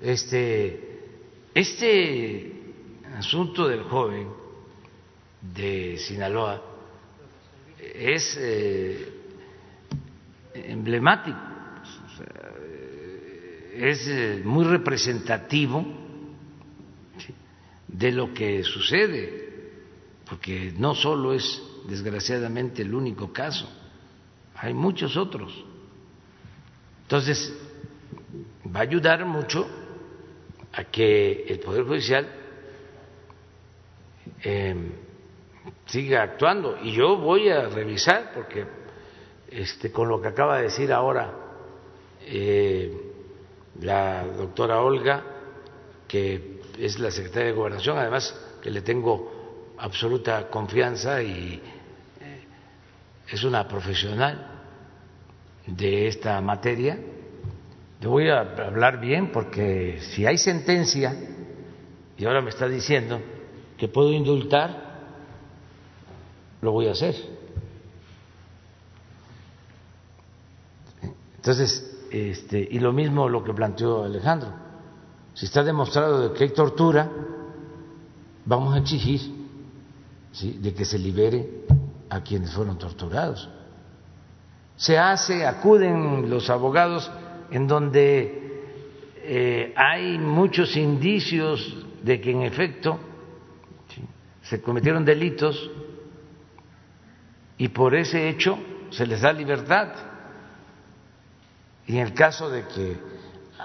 [0.00, 1.00] Este,
[1.52, 2.52] este
[3.18, 4.28] asunto del joven
[5.40, 6.62] de Sinaloa
[7.80, 9.12] es eh,
[10.54, 11.36] emblemático,
[13.74, 15.84] es eh, muy representativo
[17.88, 19.49] de lo que sucede,
[20.30, 23.68] porque no solo es desgraciadamente el único caso,
[24.54, 25.52] hay muchos otros.
[27.02, 27.52] Entonces,
[28.64, 29.66] va a ayudar mucho
[30.72, 32.28] a que el Poder Judicial
[34.44, 34.76] eh,
[35.86, 36.78] siga actuando.
[36.80, 38.64] Y yo voy a revisar, porque
[39.50, 41.34] este, con lo que acaba de decir ahora
[42.24, 42.96] eh,
[43.80, 45.24] la doctora Olga,
[46.06, 49.39] que es la secretaria de Gobernación, además que le tengo
[49.80, 51.60] absoluta confianza y
[52.20, 52.44] eh,
[53.28, 54.60] es una profesional
[55.66, 56.98] de esta materia.
[58.00, 61.14] Le voy a hablar bien porque si hay sentencia,
[62.16, 63.20] y ahora me está diciendo
[63.76, 64.90] que puedo indultar,
[66.60, 67.14] lo voy a hacer
[71.40, 74.52] Entonces, este, y lo mismo lo que planteó Alejandro.
[75.32, 77.10] Si está demostrado de que hay tortura,
[78.44, 79.39] vamos a exigir
[80.32, 81.64] de que se libere
[82.08, 83.48] a quienes fueron torturados.
[84.76, 87.10] Se hace, acuden los abogados
[87.50, 88.62] en donde
[89.16, 92.98] eh, hay muchos indicios de que en efecto
[94.42, 95.70] se cometieron delitos
[97.58, 98.58] y por ese hecho
[98.90, 99.92] se les da libertad.
[101.86, 102.96] Y en el caso de que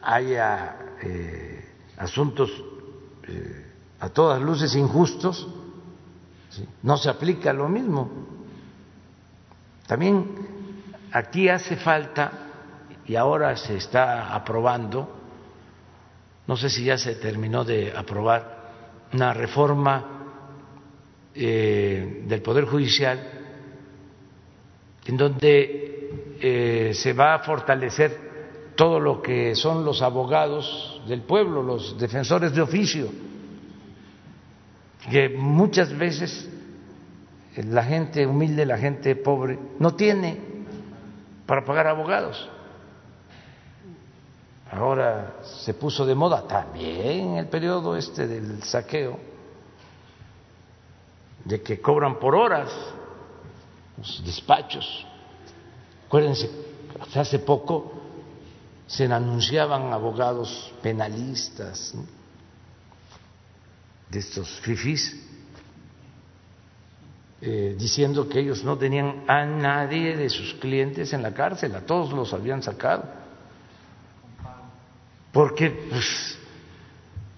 [0.04, 1.66] haya eh,
[1.98, 2.52] asuntos
[3.28, 3.66] eh,
[4.00, 5.48] a todas luces injustos,
[6.84, 8.10] no se aplica lo mismo.
[9.88, 10.26] También
[11.12, 12.32] aquí hace falta,
[13.06, 15.10] y ahora se está aprobando,
[16.48, 18.56] no sé si ya se terminó de aprobar,
[19.14, 20.06] una reforma
[21.34, 23.36] eh, del Poder Judicial
[25.06, 26.10] en donde
[26.42, 32.54] eh, se va a fortalecer todo lo que son los abogados del pueblo, los defensores
[32.54, 33.08] de oficio,
[35.10, 36.50] que muchas veces
[37.56, 40.40] la gente humilde, la gente pobre, no tiene
[41.46, 42.50] para pagar abogados.
[44.72, 49.18] Ahora se puso de moda también en el periodo este del saqueo,
[51.46, 52.70] de que cobran por horas
[53.98, 55.06] los despachos
[56.08, 56.50] Acuérdense,
[57.16, 57.92] hace poco
[58.88, 61.94] se anunciaban abogados penalistas
[64.10, 65.22] de estos fifis
[67.42, 71.82] eh, diciendo que ellos no tenían a nadie de sus clientes en la cárcel, a
[71.82, 73.04] todos los habían sacado,
[75.32, 76.38] porque pues,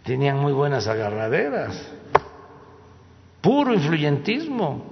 [0.04, 1.76] tenían muy buenas agarraderas,
[3.42, 4.86] puro influyentismo,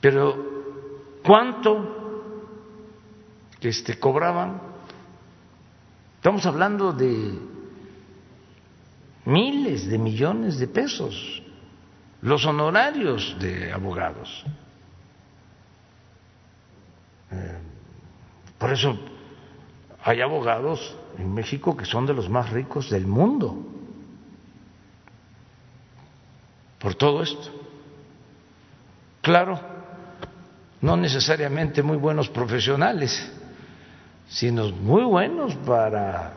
[0.00, 0.52] pero
[1.22, 2.30] ¿Cuánto
[3.60, 4.60] este, cobraban?
[6.16, 7.38] Estamos hablando de
[9.24, 11.42] miles de millones de pesos,
[12.20, 14.44] los honorarios de abogados.
[17.30, 17.58] Eh,
[18.58, 18.98] por eso
[20.04, 23.56] hay abogados en México que son de los más ricos del mundo,
[26.78, 27.50] por todo esto.
[29.20, 29.60] Claro,
[30.80, 33.32] no necesariamente muy buenos profesionales,
[34.28, 36.34] sino muy buenos para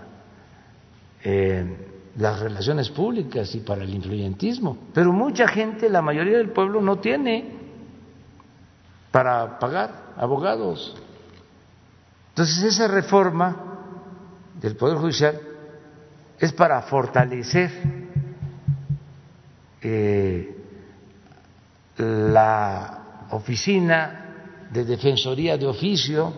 [1.24, 1.85] eh,
[2.18, 4.78] las relaciones públicas y para el influyentismo.
[4.94, 7.56] Pero mucha gente, la mayoría del pueblo, no tiene
[9.12, 10.96] para pagar abogados.
[12.30, 13.56] Entonces esa reforma
[14.62, 15.40] del Poder Judicial
[16.40, 17.72] es para fortalecer
[19.82, 20.58] eh,
[21.98, 26.34] la oficina de defensoría de oficio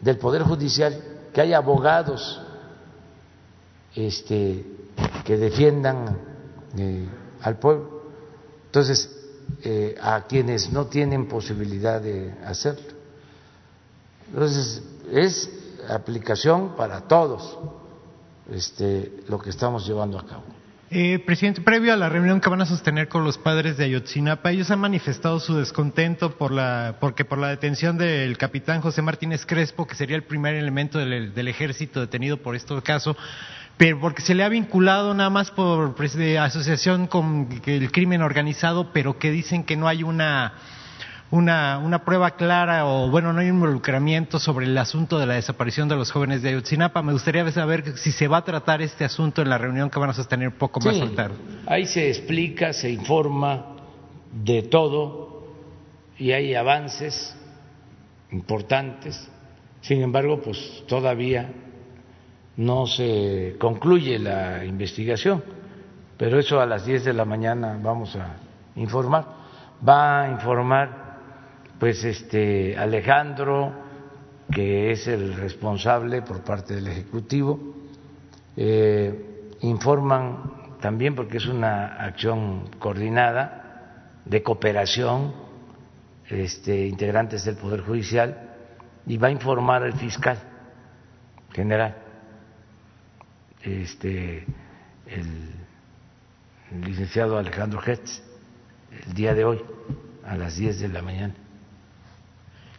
[0.00, 1.02] del Poder Judicial,
[1.32, 2.40] que haya abogados
[4.06, 4.64] este,
[5.24, 6.18] que defiendan
[6.76, 7.06] eh,
[7.42, 8.02] al pueblo.
[8.66, 9.10] Entonces,
[9.64, 12.86] eh, a quienes no tienen posibilidad de hacerlo.
[14.30, 15.50] Entonces, es
[15.88, 17.58] aplicación para todos
[18.52, 20.44] este, lo que estamos llevando a cabo.
[20.90, 24.52] Eh, presidente, previo a la reunión que van a sostener con los padres de Ayotzinapa,
[24.52, 29.44] ellos han manifestado su descontento por la, porque por la detención del capitán José Martínez
[29.44, 33.16] Crespo, que sería el primer elemento del, del ejército detenido por este caso,
[33.78, 38.22] pero porque se le ha vinculado nada más por pues, de asociación con el crimen
[38.22, 40.52] organizado, pero que dicen que no hay una
[41.30, 45.86] una, una prueba clara o, bueno, no hay involucramiento sobre el asunto de la desaparición
[45.88, 47.02] de los jóvenes de Ayotzinapa.
[47.02, 50.10] Me gustaría saber si se va a tratar este asunto en la reunión que van
[50.10, 51.36] a sostener poco más tarde.
[51.66, 53.76] Ahí se explica, se informa
[54.32, 55.46] de todo
[56.18, 57.36] y hay avances
[58.30, 59.28] importantes.
[59.82, 61.52] Sin embargo, pues todavía
[62.58, 65.42] no se concluye la investigación,
[66.16, 68.36] pero eso a las 10 de la mañana vamos a
[68.74, 69.26] informar.
[69.86, 71.08] Va a informar
[71.78, 73.72] pues este Alejandro,
[74.52, 77.60] que es el responsable por parte del Ejecutivo,
[78.56, 85.32] eh, informan también porque es una acción coordinada de cooperación,
[86.28, 88.36] este, integrantes del Poder Judicial,
[89.06, 90.38] y va a informar al fiscal
[91.52, 92.07] general,
[93.68, 94.44] este,
[95.06, 98.22] el, licenciado Alejandro Hertz,
[99.06, 99.60] el día de hoy
[100.24, 101.34] a las 10 de la mañana.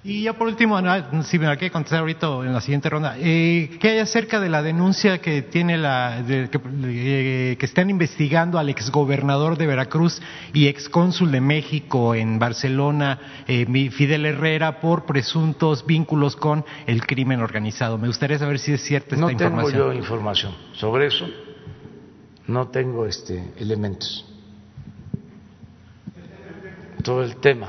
[0.02, 0.80] Y ya por último,
[1.24, 4.48] si me la quiere contestar ahorita en la siguiente ronda, eh, ¿qué hay acerca de
[4.48, 10.22] la denuncia que tiene la, que, eh, que, están investigando al exgobernador de Veracruz
[10.54, 17.42] y excónsul de México en Barcelona, eh, Fidel Herrera, por presuntos vínculos con el crimen
[17.42, 17.98] organizado?
[17.98, 19.66] Me gustaría saber si es cierta esta información.
[19.66, 21.28] No tengo yo información sobre eso,
[22.48, 24.26] no tengo este elementos.
[27.04, 27.68] Todo el tema.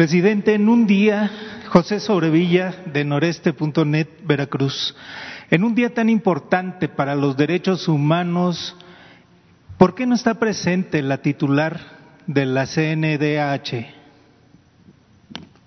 [0.00, 1.30] Presidente, en un día,
[1.68, 4.96] José Sobrevilla de noreste.net, Veracruz,
[5.50, 8.74] en un día tan importante para los derechos humanos,
[9.76, 11.78] ¿por qué no está presente la titular
[12.26, 13.88] de la CNDH?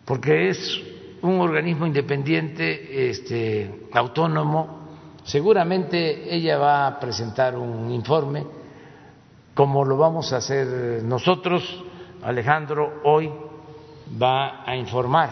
[0.04, 0.82] Porque es
[1.22, 4.96] un organismo independiente, este, autónomo.
[5.26, 8.44] Seguramente ella va a presentar un informe,
[9.54, 11.84] como lo vamos a hacer nosotros,
[12.24, 13.30] Alejandro, hoy
[14.22, 15.30] va a informar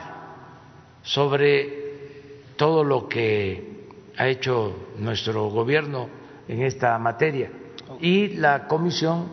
[1.04, 6.10] sobre todo lo que ha hecho nuestro gobierno
[6.48, 7.52] en esta materia
[8.00, 9.28] y la comisión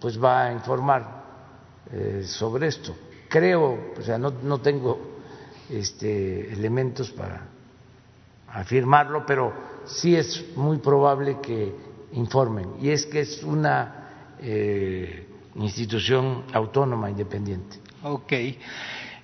[0.00, 1.24] pues va a informar
[1.92, 2.94] eh, sobre esto.
[3.28, 4.98] Creo, o sea, no, no tengo
[5.68, 7.46] este, elementos para
[8.48, 9.52] afirmarlo, pero
[9.84, 11.74] sí es muy probable que
[12.12, 12.74] informen.
[12.80, 17.78] Y es que es una eh, institución autónoma independiente.
[18.02, 18.32] Ok.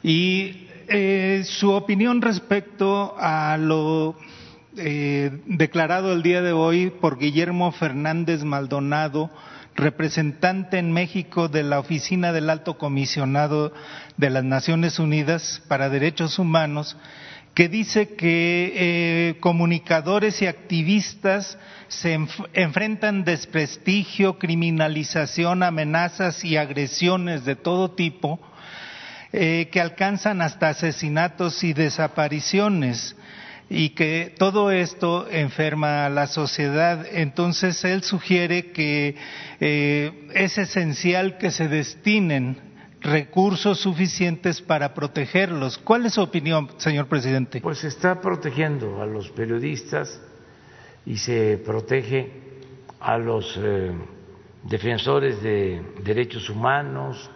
[0.02, 4.16] Y eh, su opinión respecto a lo
[4.76, 9.30] eh, declarado el día de hoy por Guillermo Fernández Maldonado,
[9.76, 13.72] representante en México de la Oficina del Alto Comisionado
[14.16, 16.96] de las Naciones Unidas para Derechos Humanos,
[17.54, 21.56] que dice que eh, comunicadores y activistas
[21.86, 22.18] se
[22.52, 28.40] enfrentan desprestigio, criminalización, amenazas y agresiones de todo tipo
[29.36, 33.16] eh, que alcanzan hasta asesinatos y desapariciones
[33.68, 37.04] y que todo esto enferma a la sociedad.
[37.10, 39.16] Entonces él sugiere que
[39.58, 42.58] eh, es esencial que se destinen
[43.00, 45.78] recursos suficientes para protegerlos.
[45.78, 47.60] ¿Cuál es su opinión, señor presidente?
[47.60, 50.20] Pues se está protegiendo a los periodistas
[51.04, 52.30] y se protege
[53.00, 53.90] a los eh,
[54.62, 57.28] defensores de derechos humanos,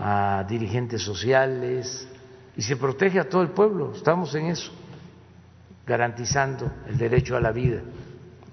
[0.00, 2.08] a dirigentes sociales
[2.56, 3.92] y se protege a todo el pueblo.
[3.94, 4.72] Estamos en eso,
[5.86, 7.82] garantizando el derecho a la vida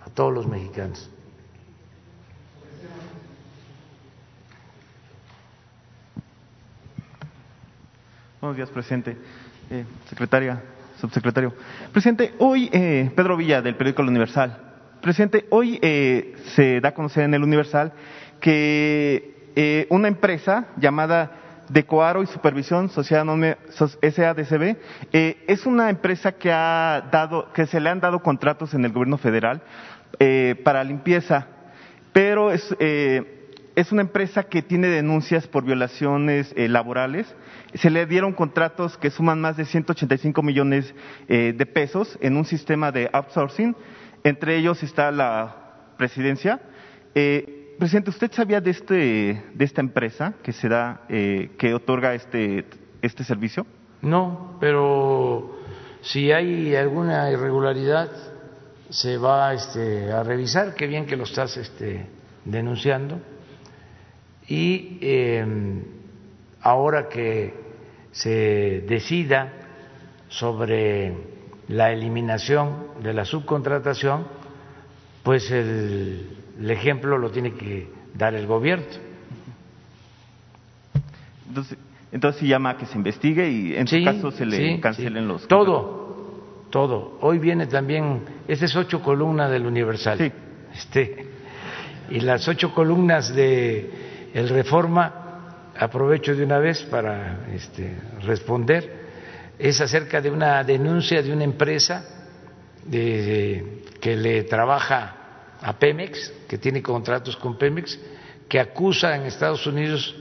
[0.06, 1.10] a todos los mexicanos.
[8.42, 9.18] Buenos días, presidente.
[9.72, 10.62] Eh, secretaria,
[11.02, 11.52] subsecretario.
[11.92, 14.62] Presidente, hoy eh, Pedro Villa del periódico El Universal.
[15.02, 17.92] Presidente, hoy eh, se da a conocer en El Universal
[18.40, 21.32] que eh, una empresa llamada
[21.70, 24.76] Decoaro y Supervisión Sociedad SADCB
[25.12, 28.92] eh, es una empresa que ha dado que se le han dado contratos en el
[28.92, 29.62] gobierno federal
[30.20, 31.48] eh, para limpieza,
[32.14, 37.28] pero es es una empresa que tiene denuncias por violaciones laborales.
[37.74, 40.96] Se le dieron contratos que suman más de 185 millones
[41.28, 43.76] de pesos en un sistema de outsourcing.
[44.24, 45.58] Entre ellos está la
[45.98, 46.62] presidencia
[47.18, 52.14] Eh, presidente, ¿usted sabía de, este, de esta empresa que se da, eh, que otorga
[52.14, 52.66] este,
[53.02, 53.66] este servicio?
[54.02, 55.58] No, pero
[56.02, 58.10] si hay alguna irregularidad
[58.90, 60.76] se va este, a revisar.
[60.76, 62.08] Qué bien que lo estás este,
[62.44, 63.20] denunciando.
[64.48, 65.84] Y em,
[66.62, 67.54] ahora que
[68.12, 69.52] se decida
[70.28, 71.14] sobre
[71.68, 74.28] la eliminación de la subcontratación,
[75.24, 78.86] pues el, ejemplo lo tiene que dar el gobierno.
[81.48, 81.78] Entonces,
[82.12, 85.48] entonces se llama a que se investigue y en su caso se le cancelen los.
[85.48, 87.18] Todo, todo.
[87.22, 90.32] Hoy viene también, esta es ocho columnas del Universal.
[90.74, 91.28] Este,
[92.10, 99.06] y las ocho columnas de el Reforma, aprovecho de una vez para este, responder
[99.58, 102.04] es acerca de una denuncia de una empresa
[102.92, 105.25] que le trabaja
[105.62, 108.00] a Pemex, que tiene contratos con Pemex,
[108.48, 110.16] que acusa en Estados Unidos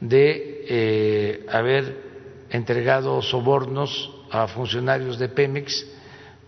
[0.00, 2.08] de eh, haber
[2.50, 5.86] entregado sobornos a funcionarios de Pemex,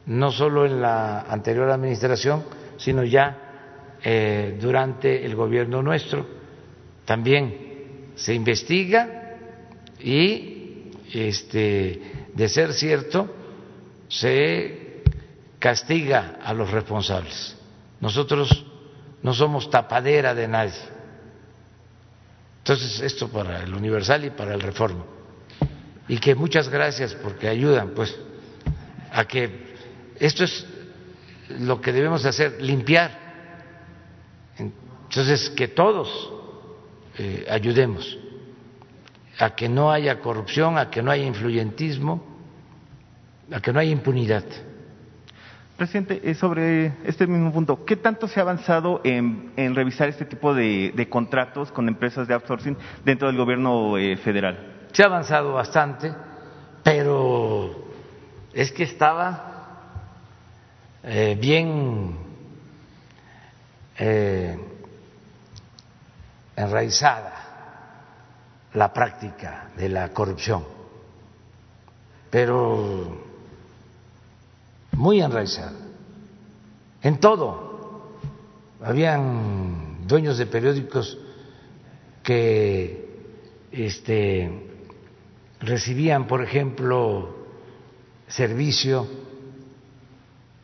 [0.06, 2.44] no solo en la anterior administración,
[2.76, 6.26] sino ya eh, durante el gobierno nuestro.
[7.04, 9.36] También se investiga
[10.00, 12.00] y este,
[12.34, 13.28] de ser cierto,
[14.08, 15.02] se
[15.58, 17.59] castiga a los responsables.
[18.00, 18.64] Nosotros
[19.22, 20.72] no somos tapadera de nadie.
[22.58, 25.04] Entonces, esto para el Universal y para el Reforma.
[26.08, 28.16] Y que muchas gracias porque ayudan, pues,
[29.12, 29.70] a que
[30.18, 30.66] esto es
[31.60, 33.18] lo que debemos hacer, limpiar.
[34.56, 36.32] Entonces, que todos
[37.18, 38.18] eh, ayudemos
[39.38, 42.22] a que no haya corrupción, a que no haya influyentismo,
[43.50, 44.44] a que no haya impunidad.
[45.80, 50.52] Presidente, eh, sobre este mismo punto, ¿qué tanto se ha avanzado en, revisar este tipo
[50.52, 54.88] de, contratos con empresas de outsourcing dentro del gobierno eh, federal?
[54.92, 56.12] Se ha avanzado bastante,
[56.84, 57.82] pero
[58.52, 59.78] es que estaba
[61.02, 62.14] eh, bien
[66.56, 67.32] enraizada
[68.74, 70.62] la práctica de la corrupción,
[72.28, 73.29] pero
[74.92, 75.72] muy enraizada,
[77.02, 77.70] en todo.
[78.82, 81.18] Habían dueños de periódicos
[82.22, 83.08] que
[83.70, 84.50] este,
[85.60, 87.36] recibían, por ejemplo,
[88.28, 89.06] servicio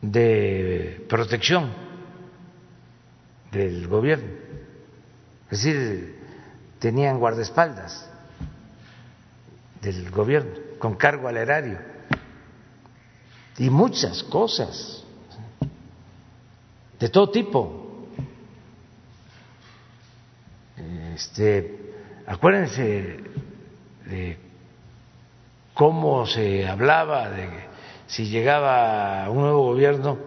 [0.01, 1.71] de protección
[3.51, 4.29] del gobierno.
[5.49, 6.19] Es decir,
[6.79, 8.09] tenían guardaespaldas
[9.81, 11.96] del gobierno con cargo al erario
[13.57, 15.03] y muchas cosas.
[16.99, 18.07] De todo tipo.
[21.15, 21.93] Este,
[22.25, 23.17] acuérdense
[24.05, 24.37] de
[25.73, 27.49] cómo se hablaba de
[28.07, 30.17] si llegaba un nuevo gobierno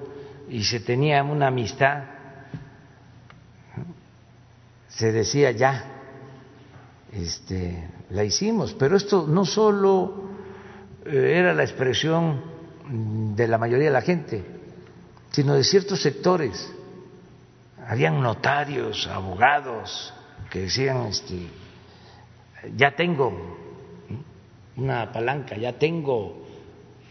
[0.48, 2.04] y se tenía una amistad,
[4.88, 5.84] se decía ya,
[7.12, 10.24] este, la hicimos, pero esto no solo
[11.06, 12.49] eh, era la expresión
[12.90, 14.44] de la mayoría de la gente,
[15.30, 16.72] sino de ciertos sectores.
[17.86, 20.12] Habían notarios, abogados
[20.50, 21.46] que decían, este,
[22.76, 23.32] ya tengo
[24.76, 26.46] una palanca, ya tengo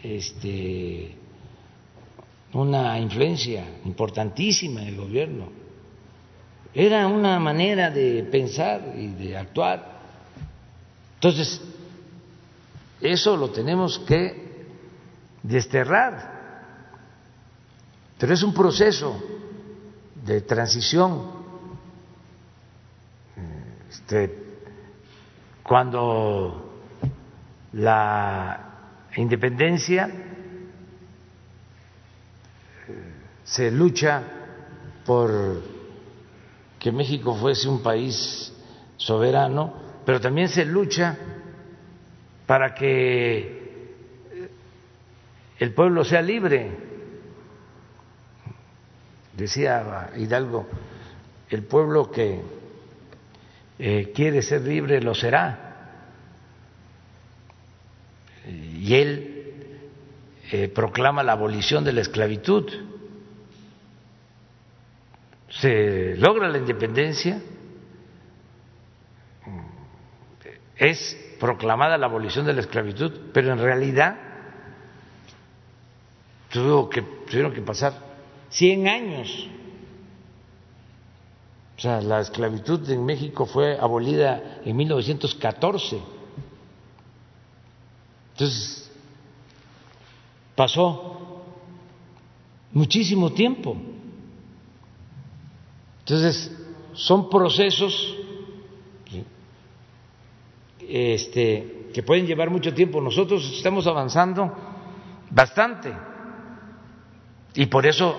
[0.02, 1.16] este,
[2.52, 5.48] una influencia importantísima en el gobierno.
[6.74, 10.00] Era una manera de pensar y de actuar.
[11.14, 11.60] Entonces,
[13.00, 14.49] eso lo tenemos que
[15.42, 16.40] desterrar.
[18.18, 19.22] Pero es un proceso
[20.24, 21.40] de transición.
[23.88, 24.50] Este,
[25.62, 26.70] cuando
[27.72, 28.60] la
[29.16, 30.10] independencia
[32.88, 33.14] eh,
[33.44, 34.22] se lucha
[35.04, 35.62] por
[36.78, 38.52] que México fuese un país
[38.96, 41.16] soberano, pero también se lucha
[42.46, 43.59] para que
[45.60, 46.72] el pueblo sea libre.
[49.36, 50.68] Decía Hidalgo,
[51.48, 52.40] el pueblo que
[53.78, 55.68] eh, quiere ser libre lo será.
[58.46, 59.80] Y él
[60.50, 62.68] eh, proclama la abolición de la esclavitud
[65.50, 67.40] se logra la independencia,
[70.76, 74.16] es proclamada la abolición de la esclavitud, pero en realidad
[76.50, 77.94] tuvo que, tuvieron que pasar
[78.50, 79.48] 100 años
[81.80, 85.98] O sea, la esclavitud en México fue abolida en 1914.
[88.32, 88.90] Entonces,
[90.54, 91.42] pasó
[92.72, 93.78] muchísimo tiempo.
[96.00, 96.54] Entonces,
[96.92, 98.14] son procesos
[100.86, 103.00] este, que pueden llevar mucho tiempo.
[103.00, 104.52] Nosotros estamos avanzando
[105.30, 106.09] bastante
[107.54, 108.18] y por eso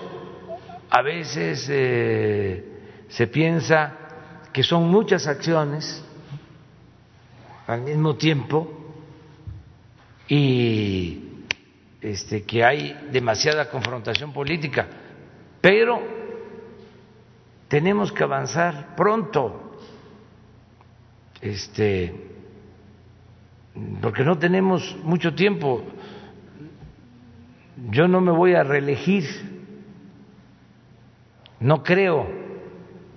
[0.89, 3.97] a veces eh, se piensa
[4.51, 6.03] que son muchas acciones
[7.67, 8.69] al mismo tiempo
[10.27, 11.45] y
[12.01, 14.87] este, que hay demasiada confrontación política,
[15.61, 16.01] pero
[17.67, 19.77] tenemos que avanzar pronto.
[21.39, 22.13] Este,
[24.01, 25.83] porque no tenemos mucho tiempo.
[27.89, 29.25] Yo no me voy a reelegir,
[31.59, 32.27] no creo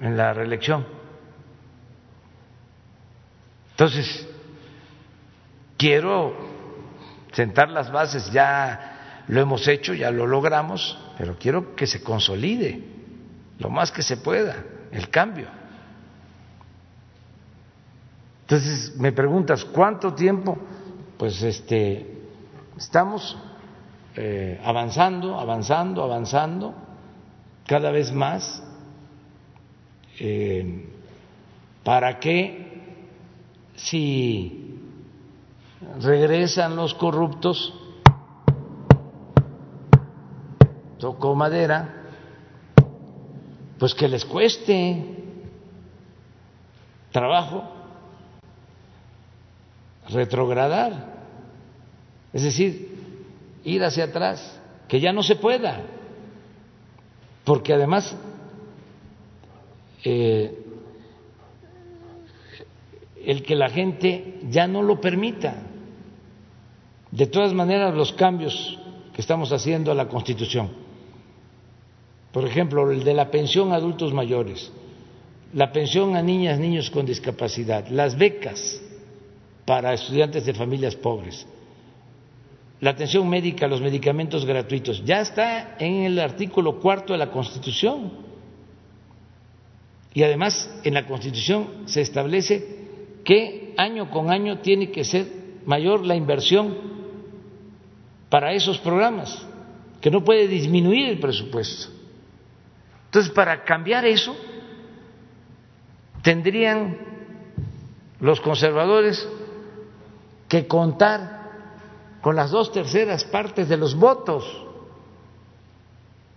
[0.01, 0.87] en la reelección.
[3.73, 4.27] Entonces,
[5.77, 6.35] quiero
[7.33, 12.83] sentar las bases, ya lo hemos hecho, ya lo logramos, pero quiero que se consolide
[13.59, 15.49] lo más que se pueda el cambio.
[18.43, 20.57] Entonces me preguntas, ¿cuánto tiempo?
[21.19, 22.23] Pues este,
[22.77, 23.37] estamos
[24.17, 26.75] eh, avanzando, avanzando, avanzando,
[27.67, 28.63] cada vez más,
[30.21, 30.89] eh,
[31.83, 32.83] para que
[33.75, 34.79] si
[36.01, 37.75] regresan los corruptos,
[40.99, 42.05] tocó madera,
[43.79, 45.05] pues que les cueste
[47.11, 47.65] trabajo
[50.09, 51.15] retrogradar,
[52.33, 52.94] es decir,
[53.65, 55.83] ir hacia atrás, que ya no se pueda,
[57.45, 58.17] porque además
[60.05, 60.65] eh,
[63.25, 65.55] el que la gente ya no lo permita.
[67.11, 68.79] De todas maneras, los cambios
[69.15, 70.71] que estamos haciendo a la Constitución,
[72.33, 74.71] por ejemplo, el de la pensión a adultos mayores,
[75.53, 78.83] la pensión a niñas, niños con discapacidad, las becas,
[79.65, 81.47] para estudiantes de familias pobres,
[82.85, 88.13] la atención médica, los medicamentos gratuitos, ya está en el artículo cuarto de la Constitución.
[90.13, 92.85] Y además en la Constitución se establece
[93.25, 95.27] que año con año tiene que ser
[95.65, 96.77] mayor la inversión
[98.29, 99.47] para esos programas,
[100.03, 101.91] que no puede disminuir el presupuesto.
[103.07, 104.37] Entonces, para cambiar eso,
[106.21, 106.99] tendrían
[108.21, 109.27] los conservadores
[110.51, 111.34] que contar
[112.25, 114.47] con las dos terceras partes de los votos.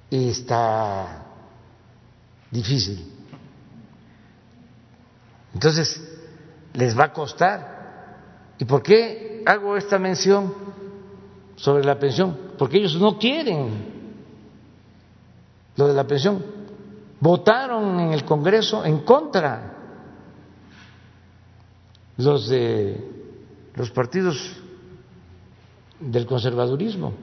[0.09, 1.23] Y está
[2.51, 3.09] difícil.
[5.53, 5.97] Entonces,
[6.73, 8.55] les va a costar.
[8.59, 10.53] ¿Y por qué hago esta mención
[11.55, 12.37] sobre la pensión?
[12.57, 14.11] Porque ellos no quieren
[15.77, 16.43] lo de la pensión.
[17.21, 19.73] Votaron en el Congreso en contra
[22.17, 23.09] los de
[23.73, 24.66] los partidos
[25.99, 27.13] del conservadurismo.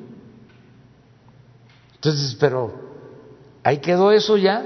[1.94, 2.72] Entonces, pero
[3.62, 4.64] ahí quedó eso ya.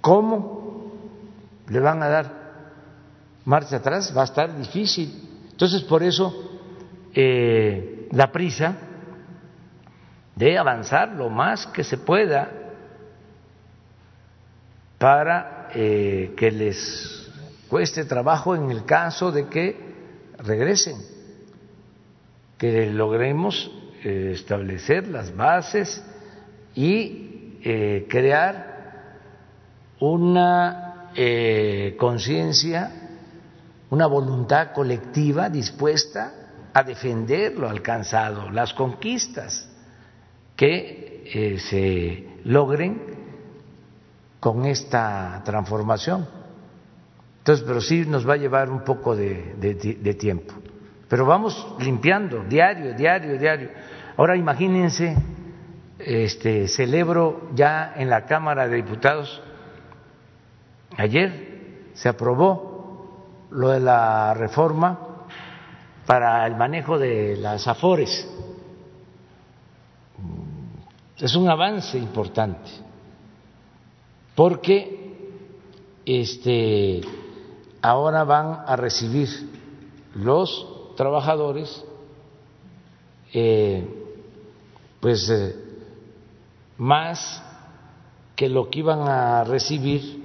[0.00, 0.92] ¿Cómo
[1.68, 2.40] le van a dar
[3.44, 4.14] marcha atrás?
[4.16, 5.28] Va a estar difícil.
[5.50, 6.58] Entonces, por eso
[7.14, 8.76] eh, la prisa
[10.36, 12.50] de avanzar lo más que se pueda
[14.98, 17.28] para eh, que les
[17.68, 19.76] cueste trabajo en el caso de que
[20.38, 20.96] regresen,
[22.60, 23.72] que logremos
[24.04, 26.04] eh, establecer las bases
[26.74, 29.16] y eh, crear
[29.98, 32.92] una eh, conciencia,
[33.88, 36.34] una voluntad colectiva dispuesta
[36.74, 39.66] a defender lo alcanzado, las conquistas
[40.54, 43.00] que se logren
[44.38, 46.28] con esta transformación.
[47.38, 50.52] Entonces, pero sí nos va a llevar un poco de, tiempo.
[51.10, 53.70] Pero vamos limpiando diario, diario, diario.
[54.16, 55.16] Ahora imagínense,
[55.98, 59.42] este, celebro ya en la Cámara de Diputados,
[60.96, 65.26] ayer se aprobó lo de la reforma
[66.06, 68.30] para el manejo de las afores.
[71.18, 72.70] Es un avance importante,
[74.36, 75.42] porque
[76.06, 77.00] este
[77.82, 79.28] ahora van a recibir
[80.14, 81.84] los trabajadores
[83.32, 83.84] eh,
[84.98, 85.54] pues eh,
[86.78, 87.42] más
[88.34, 90.24] que lo que iban a recibir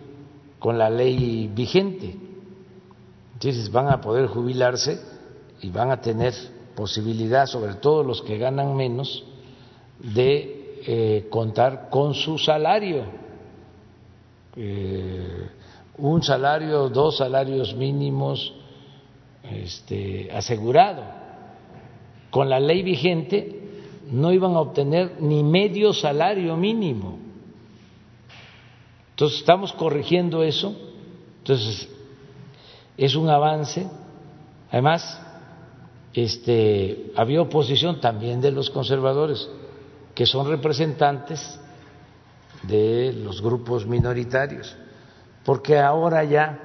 [0.59, 2.15] con la ley vigente.
[3.33, 4.99] Entonces van a poder jubilarse
[5.61, 6.33] y van a tener
[6.75, 9.23] posibilidad, sobre todo los que ganan menos,
[9.99, 13.03] de eh, contar con su salario.
[15.97, 18.53] Un salario, dos salarios mínimos
[19.51, 21.03] este, asegurado.
[22.29, 23.61] Con la ley vigente
[24.11, 27.17] no iban a obtener ni medio salario mínimo.
[29.11, 30.75] Entonces estamos corrigiendo eso.
[31.39, 31.89] Entonces
[32.97, 33.87] es un avance.
[34.69, 35.21] Además,
[36.13, 39.49] este, había oposición también de los conservadores,
[40.13, 41.59] que son representantes
[42.63, 44.75] de los grupos minoritarios,
[45.43, 46.59] porque ahora ya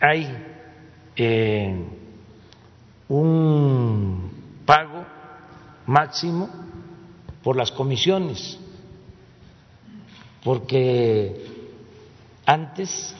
[0.00, 0.53] hay
[1.16, 1.74] eh,
[3.08, 4.30] un
[4.64, 5.04] pago
[5.86, 6.48] máximo
[7.42, 8.58] por las comisiones,
[10.42, 11.46] porque
[12.46, 13.14] antes,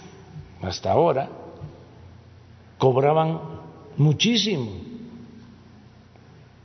[0.62, 1.28] hasta ahora,
[2.78, 3.40] cobraban
[3.96, 4.70] muchísimo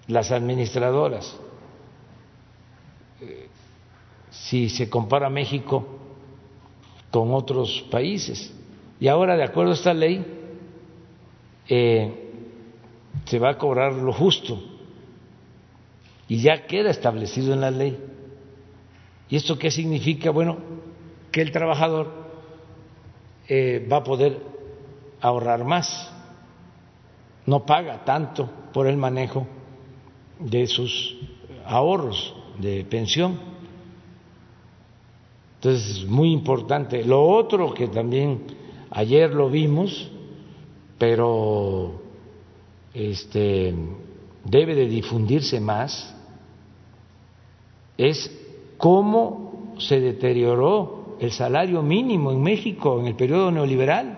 [0.08, 1.38] las administradoras.
[3.22, 3.48] Eh,
[4.32, 5.86] si se compara México
[7.12, 8.54] con otros países.
[9.00, 10.39] Y ahora, de acuerdo a esta ley,
[11.70, 12.12] eh,
[13.26, 14.60] se va a cobrar lo justo
[16.28, 17.98] y ya queda establecido en la ley.
[19.30, 20.32] ¿Y esto qué significa?
[20.32, 20.58] Bueno,
[21.32, 22.12] que el trabajador
[23.48, 24.40] eh, va a poder
[25.22, 26.12] ahorrar más,
[27.46, 29.48] no paga tanto por el manejo
[30.40, 31.18] de sus
[31.66, 33.40] ahorros de pensión.
[35.56, 37.04] Entonces, es muy importante.
[37.04, 38.44] Lo otro que también
[38.92, 40.10] ayer lo vimos,
[41.00, 42.02] pero
[42.94, 43.74] este
[44.44, 46.16] debe de difundirse más,
[47.98, 48.32] es
[48.78, 54.18] cómo se deterioró el salario mínimo en México en el periodo neoliberal.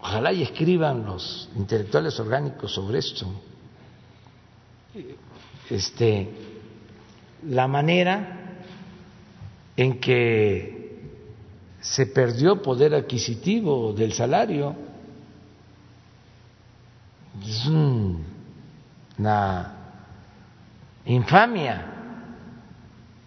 [0.00, 3.26] Ojalá y escriban los intelectuales orgánicos sobre esto.
[5.68, 6.28] Este,
[7.44, 8.56] la manera
[9.76, 10.75] en que
[11.90, 14.74] se perdió poder adquisitivo del salario
[17.42, 19.74] es una
[21.04, 21.86] infamia,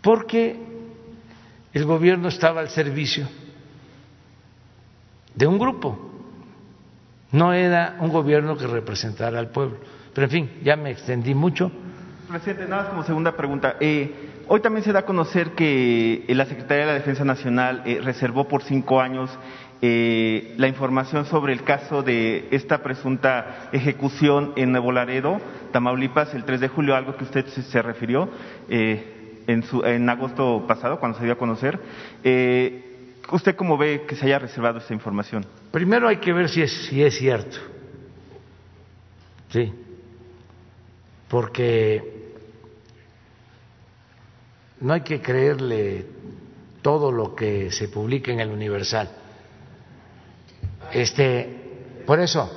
[0.02, 0.60] porque
[1.72, 3.28] el gobierno estaba al servicio
[5.36, 5.98] de un grupo,
[7.32, 9.78] no era un gobierno que representara al pueblo.
[10.14, 11.72] Pero en fin, ya me extendí mucho.
[12.30, 13.78] Presidente, nada más como segunda pregunta.
[13.80, 18.00] Eh, hoy también se da a conocer que la Secretaría de la Defensa Nacional eh,
[18.04, 19.32] reservó por cinco años
[19.82, 25.42] eh, la información sobre el caso de esta presunta ejecución en Nuevo Laredo,
[25.72, 28.30] Tamaulipas, el 3 de julio, algo que usted se, refirió
[28.70, 31.80] eh, en, su, en, agosto pasado, cuando se dio a conocer.
[32.24, 35.48] Eh, ¿Usted cómo ve que se haya reservado esta información?
[35.72, 37.58] Primero hay que ver si es, si es cierto.
[39.50, 39.74] Sí.
[41.28, 42.19] Porque
[44.82, 46.06] no hay que creerle
[46.82, 49.10] todo lo que se publica en el Universal
[50.94, 52.50] este, por eso.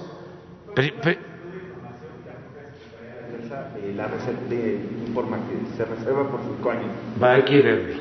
[3.94, 4.08] la
[5.06, 6.86] informa que se reserva por cinco años.
[7.22, 8.00] Va, hay que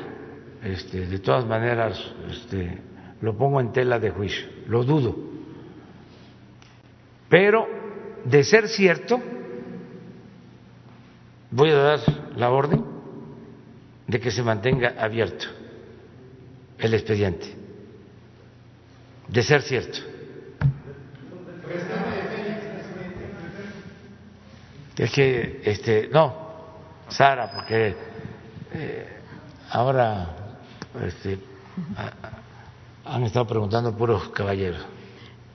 [0.62, 1.98] Este, de todas maneras,
[2.30, 2.78] este,
[3.20, 5.16] lo pongo en tela de juicio, lo dudo.
[7.28, 7.66] Pero,
[8.24, 9.20] de ser cierto,
[11.50, 12.00] voy a dar
[12.36, 12.91] la orden
[14.06, 15.46] de que se mantenga abierto
[16.78, 17.54] el expediente,
[19.28, 19.98] de ser cierto.
[24.96, 26.42] Es que, este, no,
[27.08, 27.96] Sara, porque
[28.72, 29.08] eh,
[29.70, 30.36] ahora
[31.04, 31.38] este,
[33.04, 34.84] han estado preguntando puros caballeros.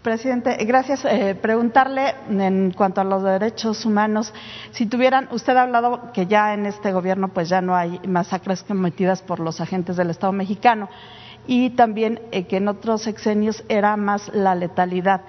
[0.01, 1.03] Presidente, gracias.
[1.05, 4.33] Eh, preguntarle en cuanto a los derechos humanos,
[4.71, 8.63] si tuvieran, usted ha hablado que ya en este gobierno pues ya no hay masacres
[8.63, 10.87] cometidas por los agentes del Estado mexicano
[11.47, 15.21] y también eh, que en otros sexenios era más la letalidad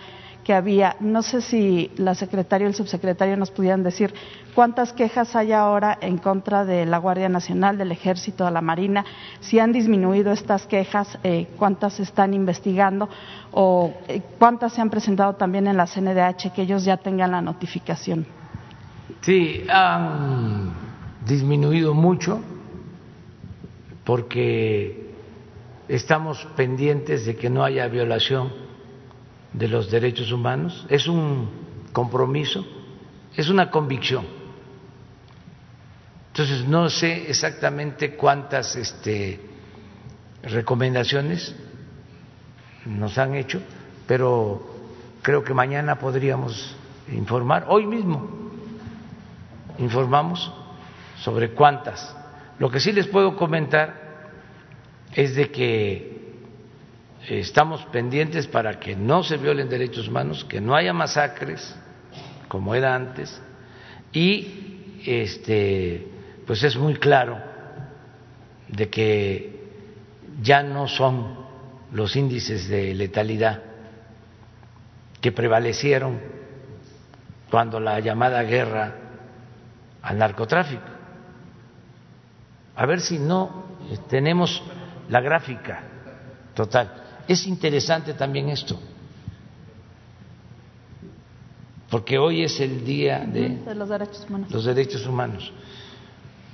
[0.44, 0.96] que había.
[1.00, 4.14] No sé si la secretaria y el subsecretario nos pudieran decir
[4.58, 9.04] cuántas quejas hay ahora en contra de la Guardia Nacional, del Ejército, de la Marina,
[9.38, 13.08] si han disminuido estas quejas, eh, cuántas están investigando
[13.52, 17.40] o eh, cuántas se han presentado también en la CNDH, que ellos ya tengan la
[17.40, 18.26] notificación.
[19.20, 20.72] Sí, han
[21.24, 22.40] disminuido mucho
[24.02, 25.14] porque
[25.86, 28.52] estamos pendientes de que no haya violación
[29.52, 31.48] de los derechos humanos, es un
[31.92, 32.66] compromiso,
[33.36, 34.37] es una convicción.
[36.38, 39.40] Entonces no sé exactamente cuántas este,
[40.44, 41.52] recomendaciones
[42.86, 43.60] nos han hecho,
[44.06, 44.64] pero
[45.20, 46.76] creo que mañana podríamos
[47.10, 48.52] informar, hoy mismo
[49.78, 50.52] informamos
[51.16, 52.16] sobre cuántas.
[52.60, 54.28] Lo que sí les puedo comentar
[55.16, 56.36] es de que
[57.28, 61.74] estamos pendientes para que no se violen derechos humanos, que no haya masacres
[62.46, 63.42] como era antes
[64.12, 66.17] y este
[66.48, 67.38] pues es muy claro
[68.68, 69.70] de que
[70.40, 71.36] ya no son
[71.92, 73.62] los índices de letalidad
[75.20, 76.18] que prevalecieron
[77.50, 78.94] cuando la llamada guerra
[80.00, 80.88] al narcotráfico.
[82.76, 83.66] A ver si no
[84.08, 84.62] tenemos
[85.10, 85.82] la gráfica
[86.54, 87.24] total.
[87.28, 88.80] Es interesante también esto,
[91.90, 94.50] porque hoy es el día de, los derechos humanos.
[94.50, 95.52] Los derechos humanos,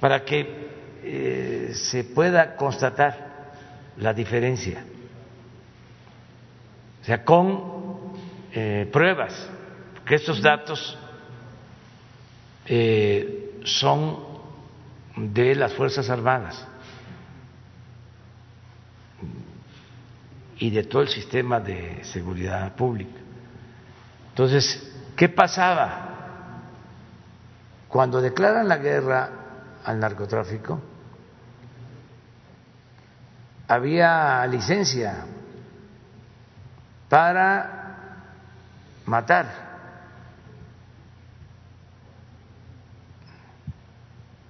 [0.04, 0.68] para que
[1.02, 3.52] eh, se pueda constatar
[3.96, 4.84] la diferencia,
[7.00, 8.12] o sea, con
[8.52, 9.48] eh, pruebas,
[10.04, 10.98] que estos datos
[12.66, 14.18] eh, son
[15.16, 16.68] de las Fuerzas Armadas
[20.58, 23.20] y de todo el sistema de seguridad pública.
[24.28, 24.86] Entonces,
[25.16, 26.60] ¿qué pasaba?
[27.88, 29.43] Cuando declaran la guerra
[29.84, 30.80] al narcotráfico,
[33.68, 35.26] había licencia
[37.08, 37.84] para
[39.06, 39.64] matar.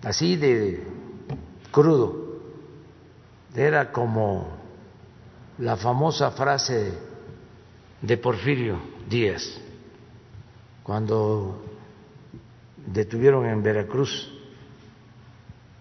[0.03, 0.87] Así de
[1.71, 2.23] crudo.
[3.55, 4.49] Era como
[5.59, 6.93] la famosa frase
[8.03, 8.79] de Porfirio
[9.09, 9.61] Díaz,
[10.83, 11.63] cuando
[12.87, 14.34] detuvieron en Veracruz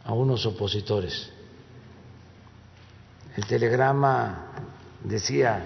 [0.04, 1.32] a unos opositores.
[3.36, 4.48] El telegrama
[5.04, 5.66] decía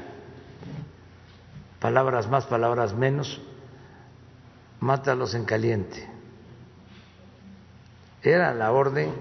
[1.79, 3.39] palabras más, palabras menos,
[4.79, 6.07] mátalos en caliente.
[8.21, 9.13] Era la orden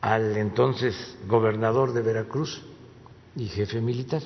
[0.00, 2.62] al entonces gobernador de Veracruz
[3.36, 4.22] y jefe militar.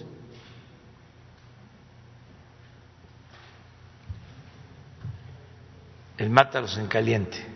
[6.18, 7.51] El mátalos en caliente.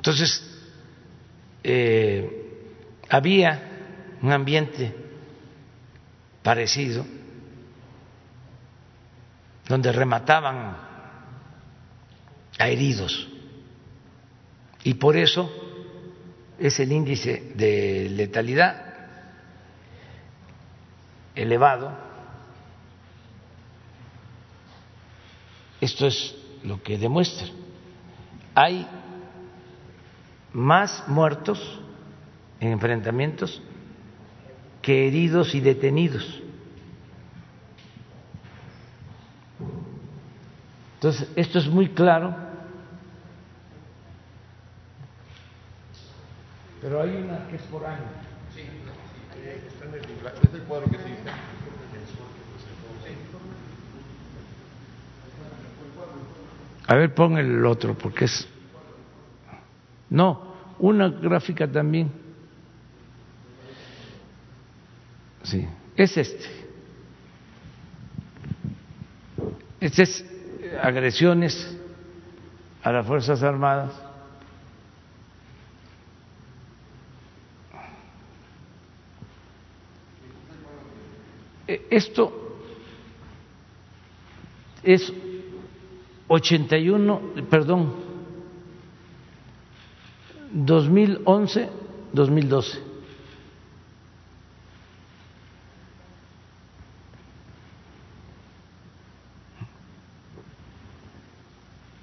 [0.00, 0.42] Entonces,
[1.62, 2.72] eh,
[3.10, 3.60] había
[4.22, 4.94] un ambiente
[6.42, 7.04] parecido
[9.68, 10.74] donde remataban
[12.58, 13.28] a heridos
[14.84, 15.52] y por eso
[16.58, 18.82] es el índice de letalidad
[21.34, 21.92] elevado.
[25.78, 27.48] Esto es lo que demuestra.
[28.54, 28.86] Hay
[30.52, 31.80] más muertos
[32.60, 33.62] en enfrentamientos
[34.82, 36.42] que heridos y detenidos.
[40.94, 42.50] Entonces, esto es muy claro
[46.80, 47.98] Pero hay una que es por año.
[48.54, 48.62] Sí,
[49.68, 51.20] está en el, es el cuadro que se dice.
[56.86, 58.48] A ver, pon el otro, porque es.
[60.10, 62.10] No, una gráfica también.
[65.42, 65.66] Sí,
[65.96, 66.46] es este.
[69.80, 70.24] Este es
[70.82, 71.78] agresiones
[72.82, 74.10] a las Fuerzas Armadas
[81.88, 82.32] Esto
[84.82, 85.12] es
[86.26, 88.09] 81, perdón,
[90.52, 91.68] 2011,
[92.12, 92.90] 2012.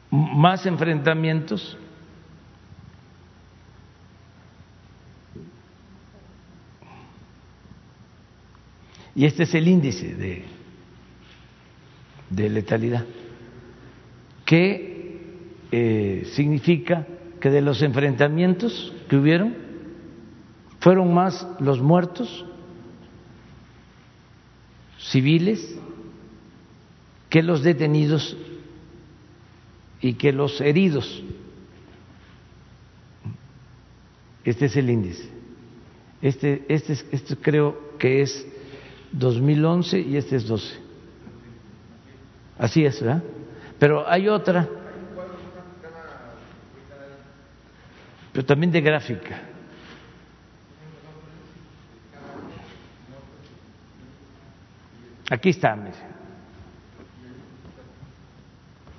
[0.10, 1.78] Más enfrentamientos
[9.18, 10.44] Y este es el índice de,
[12.30, 13.04] de letalidad,
[14.46, 15.24] que
[15.72, 17.08] eh, significa
[17.40, 19.56] que de los enfrentamientos que hubieron,
[20.80, 22.46] fueron más los muertos
[25.00, 25.78] civiles
[27.30, 28.36] que los detenidos
[30.02, 31.24] y que los heridos.
[34.44, 35.30] Este es el índice.
[36.22, 38.48] Este, este, este creo que es
[39.12, 40.76] 2011 y este es 12.
[42.58, 43.24] Así es, ¿verdad?
[43.78, 44.68] Pero hay otra,
[48.38, 49.42] pero también de gráfica.
[55.28, 55.76] Aquí está.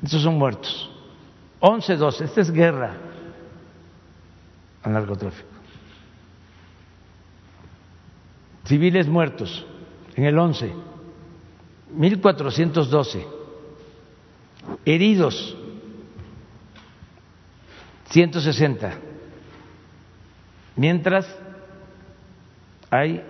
[0.02, 0.90] Estos son muertos.
[1.60, 2.24] 11, 12.
[2.24, 2.96] Esta es guerra
[4.82, 5.48] al narcotráfico.
[8.64, 9.64] Civiles muertos
[10.16, 10.74] en el 11,
[11.92, 13.24] 1412.
[14.84, 15.56] Heridos,
[18.08, 19.02] 160.
[20.78, 21.26] Mientras
[22.88, 23.20] hay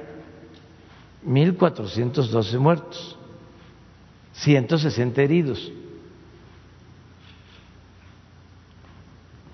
[1.25, 3.19] 1.412 muertos,
[4.35, 5.73] 160 heridos.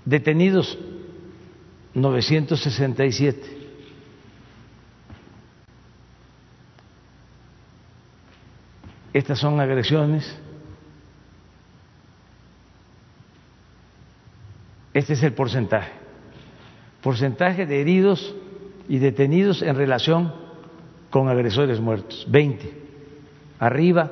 [0.04, 0.76] Detenidos,
[1.94, 3.58] 967.
[9.12, 10.36] Estas son agresiones.
[14.92, 16.03] Este es el porcentaje.
[17.04, 18.34] Porcentaje de heridos
[18.88, 20.32] y detenidos en relación
[21.10, 22.26] con agresores muertos.
[22.30, 22.72] 20.
[23.58, 24.10] Arriba,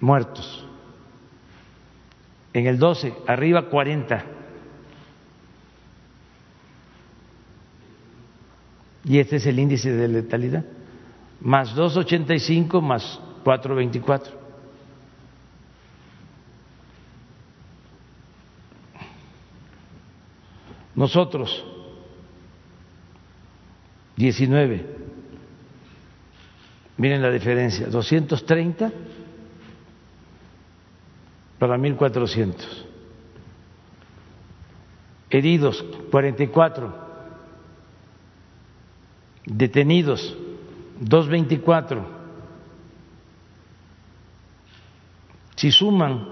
[0.00, 0.66] muertos.
[2.52, 4.24] En el 12, arriba 40.
[9.04, 10.64] Y este es el índice de letalidad.
[11.40, 14.39] Más 285 más 424.
[21.00, 21.64] Nosotros
[24.16, 24.86] 19.
[26.98, 28.92] Miren la diferencia, 230
[31.58, 32.86] para 1400.
[35.30, 36.94] Heridos 44.
[39.46, 40.36] Detenidos
[41.00, 42.04] 224.
[45.56, 46.28] Si suman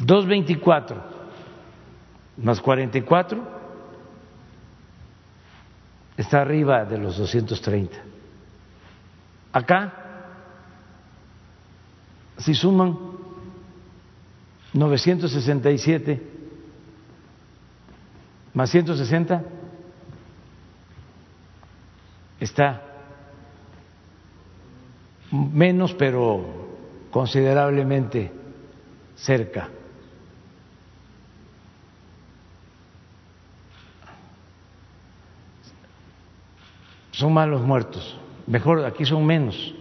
[0.00, 1.17] 224
[2.38, 3.58] más 44
[6.16, 7.96] está arriba de los 230.
[9.52, 9.92] Acá,
[12.38, 12.96] si suman
[14.72, 16.22] 967
[18.54, 19.44] más 160,
[22.40, 22.82] está
[25.30, 26.44] menos, pero
[27.10, 28.32] considerablemente
[29.14, 29.68] cerca.
[37.18, 38.16] Son malos muertos.
[38.46, 39.74] Mejor, aquí son menos.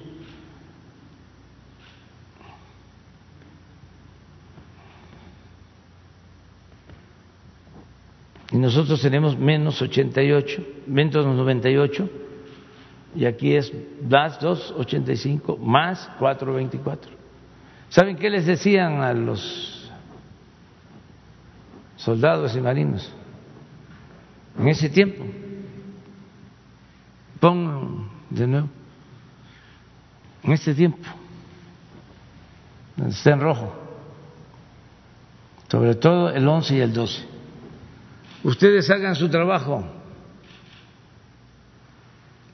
[8.51, 12.09] Y nosotros tenemos menos 88, menos 98,
[13.15, 17.11] y aquí es más 285, más 424.
[17.89, 19.91] ¿Saben qué les decían a los
[21.97, 23.14] soldados y marinos
[24.57, 25.23] en ese tiempo?
[27.39, 28.69] Pongan de nuevo.
[30.43, 31.07] En este tiempo.
[33.07, 33.73] Está en rojo.
[35.69, 37.26] Sobre todo el 11 y el 12.
[38.43, 39.85] Ustedes hagan su trabajo.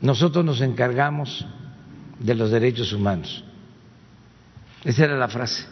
[0.02, 1.46] Nosotros nos encargamos
[2.20, 3.44] de los derechos humanos.
[4.84, 5.66] Esa era la frase.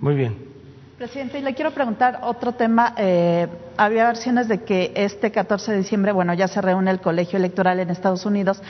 [0.00, 0.57] Muy bien.
[0.98, 2.92] Presidente, y le quiero preguntar otro tema.
[2.96, 3.46] Eh,
[3.76, 7.78] había versiones de que este 14 de diciembre, bueno, ya se reúne el colegio electoral
[7.78, 8.60] en Estados Unidos,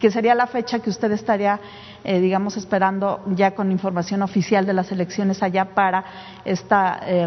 [0.00, 1.60] que sería la fecha que usted estaría,
[2.02, 6.04] eh, digamos, esperando ya con información oficial de las elecciones allá para
[6.44, 6.74] este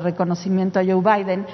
[0.02, 1.46] reconocimiento a Joe Biden.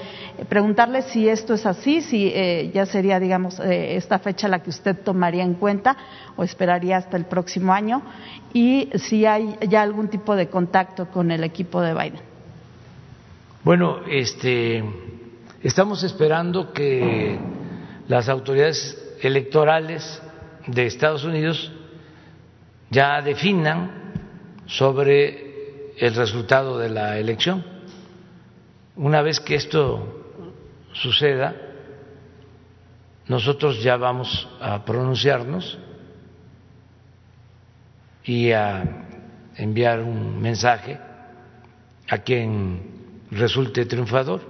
[0.48, 2.32] preguntarle si esto es así, si
[2.74, 5.96] ya sería, digamos, esta fecha la que usted tomaría en cuenta
[6.34, 8.02] o esperaría hasta el próximo año
[8.52, 12.25] y si hay ya algún tipo de contacto con el equipo de Biden.
[13.66, 14.80] Bueno, este,
[15.60, 17.36] estamos esperando que
[18.06, 20.22] las autoridades electorales
[20.68, 21.72] de Estados Unidos
[22.90, 24.12] ya definan
[24.66, 27.66] sobre el resultado de la elección.
[28.94, 30.44] Una vez que esto
[30.92, 31.56] suceda,
[33.26, 35.76] nosotros ya vamos a pronunciarnos
[38.22, 39.08] y a
[39.56, 41.00] enviar un mensaje
[42.08, 42.95] a quien
[43.30, 44.40] resulte triunfador.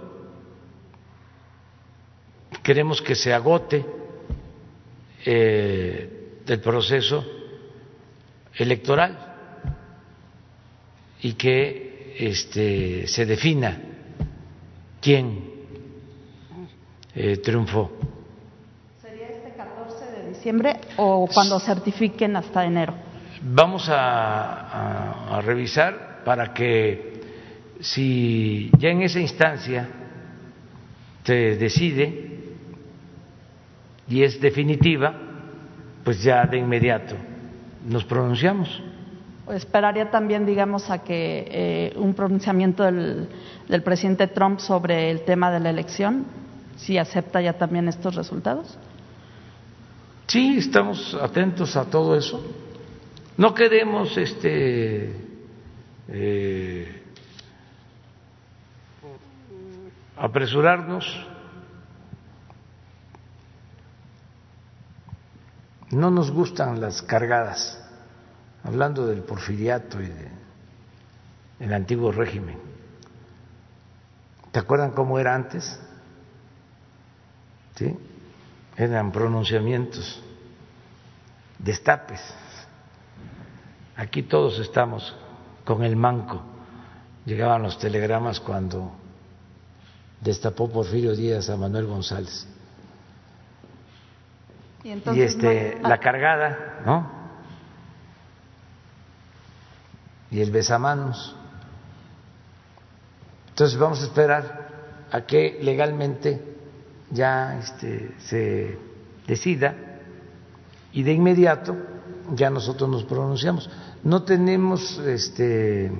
[2.62, 3.84] Queremos que se agote
[5.24, 7.24] eh, el proceso
[8.54, 9.34] electoral
[11.22, 13.80] y que este, se defina
[15.00, 15.50] quién
[17.14, 17.92] eh, triunfó.
[19.00, 22.94] ¿Sería este 14 de diciembre o cuando certifiquen hasta enero?
[23.42, 27.15] Vamos a revisar para que
[27.80, 29.88] si ya en esa instancia
[31.24, 32.30] se decide
[34.08, 35.14] y es definitiva,
[36.04, 37.16] pues ya de inmediato
[37.86, 38.82] nos pronunciamos.
[39.50, 43.28] Esperaría también, digamos, a que eh, un pronunciamiento del,
[43.68, 46.24] del presidente Trump sobre el tema de la elección,
[46.76, 48.76] si acepta ya también estos resultados.
[50.26, 52.44] Sí, estamos atentos a todo eso.
[53.36, 55.14] No queremos este
[56.08, 57.02] eh,
[60.16, 61.04] apresurarnos.
[65.90, 67.80] No nos gustan las cargadas,
[68.64, 70.12] hablando del porfiriato y
[71.58, 72.58] del antiguo régimen.
[74.50, 75.78] ¿Te acuerdan cómo era antes?
[77.76, 77.96] ¿Sí?
[78.76, 80.22] Eran pronunciamientos,
[81.58, 82.20] destapes.
[83.96, 85.14] Aquí todos estamos
[85.64, 86.42] con el manco.
[87.24, 88.92] Llegaban los telegramas cuando
[90.26, 92.48] destapó Porfirio Díaz a Manuel González.
[94.82, 97.10] Y, este, la cargada, ¿no?
[100.30, 101.34] Y el besamanos.
[103.50, 104.68] Entonces vamos a esperar
[105.12, 106.42] a que legalmente
[107.10, 108.78] ya este, se
[109.26, 109.74] decida
[110.92, 111.76] y de inmediato
[112.34, 113.70] ya nosotros nos pronunciamos.
[114.02, 115.90] No tenemos este,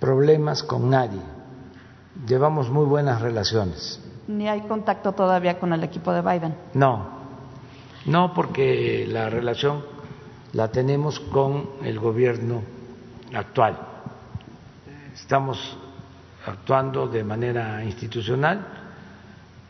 [0.00, 1.20] problemas con nadie,
[2.26, 4.00] llevamos muy buenas relaciones.
[4.26, 6.54] ¿Ni hay contacto todavía con el equipo de Biden?
[6.74, 7.08] No,
[8.06, 9.84] no porque la relación
[10.52, 12.62] la tenemos con el gobierno
[13.34, 13.78] actual.
[15.14, 15.76] Estamos
[16.46, 18.66] actuando de manera institucional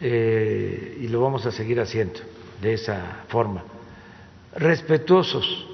[0.01, 2.21] eh, y lo vamos a seguir haciendo
[2.61, 3.63] de esa forma,
[4.57, 5.67] respetuosos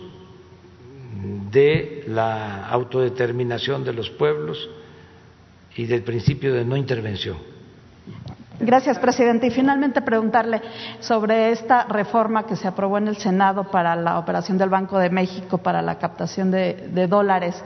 [1.50, 4.68] de la autodeterminación de los pueblos
[5.76, 7.38] y del principio de no intervención.
[8.58, 9.46] Gracias, presidente.
[9.46, 10.60] Y finalmente preguntarle
[11.00, 15.08] sobre esta reforma que se aprobó en el Senado para la operación del Banco de
[15.08, 17.62] México para la captación de, dólares.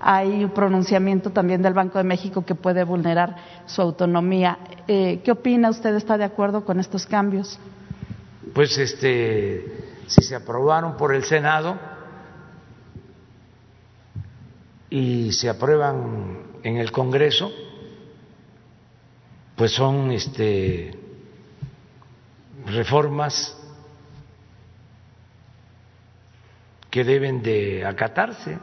[0.00, 3.36] Hay un pronunciamiento también del Banco de México que puede vulnerar
[3.66, 4.58] su autonomía.
[4.88, 5.94] Eh, ¿Qué opina usted?
[5.94, 7.58] ¿Está de acuerdo con estos cambios?
[8.54, 9.66] Pues este,
[10.06, 11.78] si se aprobaron por el Senado,
[14.90, 17.52] y se aprueban en el Congreso,
[19.56, 20.90] pues son este,
[22.66, 23.56] reformas
[26.90, 28.58] que deben de acatarse,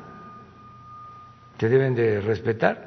[1.57, 2.85] que deben de respetar.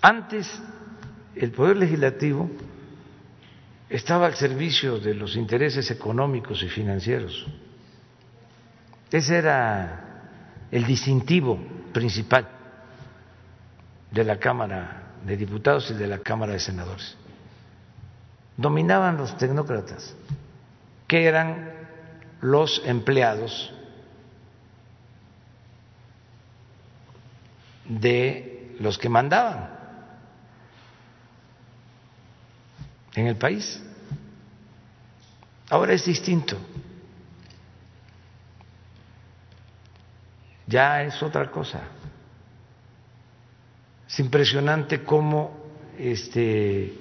[0.00, 0.62] Antes
[1.34, 2.48] el Poder Legislativo
[3.88, 7.46] estaba al servicio de los intereses económicos y financieros
[9.10, 10.05] ese era
[10.76, 11.58] el distintivo
[11.90, 12.46] principal
[14.10, 17.16] de la Cámara de Diputados y de la Cámara de Senadores.
[18.58, 20.14] Dominaban los tecnócratas,
[21.08, 21.72] que eran
[22.42, 23.72] los empleados
[27.86, 29.70] de los que mandaban
[33.14, 33.82] en el país.
[35.70, 36.58] Ahora es distinto.
[40.66, 41.80] Ya es otra cosa.
[44.08, 45.56] Es impresionante cómo
[45.98, 46.92] este,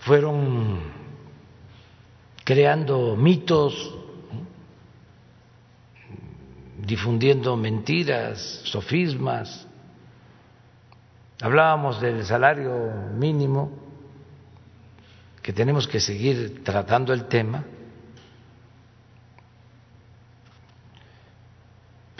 [0.00, 0.80] fueron
[2.44, 3.94] creando mitos,
[6.78, 9.66] difundiendo mentiras, sofismas.
[11.40, 13.70] Hablábamos del salario mínimo,
[15.42, 17.64] que tenemos que seguir tratando el tema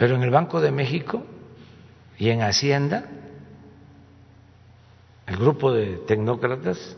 [0.01, 1.23] Pero en el Banco de México
[2.17, 3.05] y en Hacienda,
[5.27, 6.97] el grupo de tecnócratas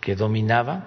[0.00, 0.84] que dominaba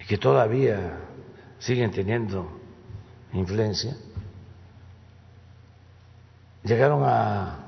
[0.00, 0.98] y que todavía
[1.60, 2.60] siguen teniendo
[3.32, 3.96] influencia,
[6.64, 7.60] llegaron a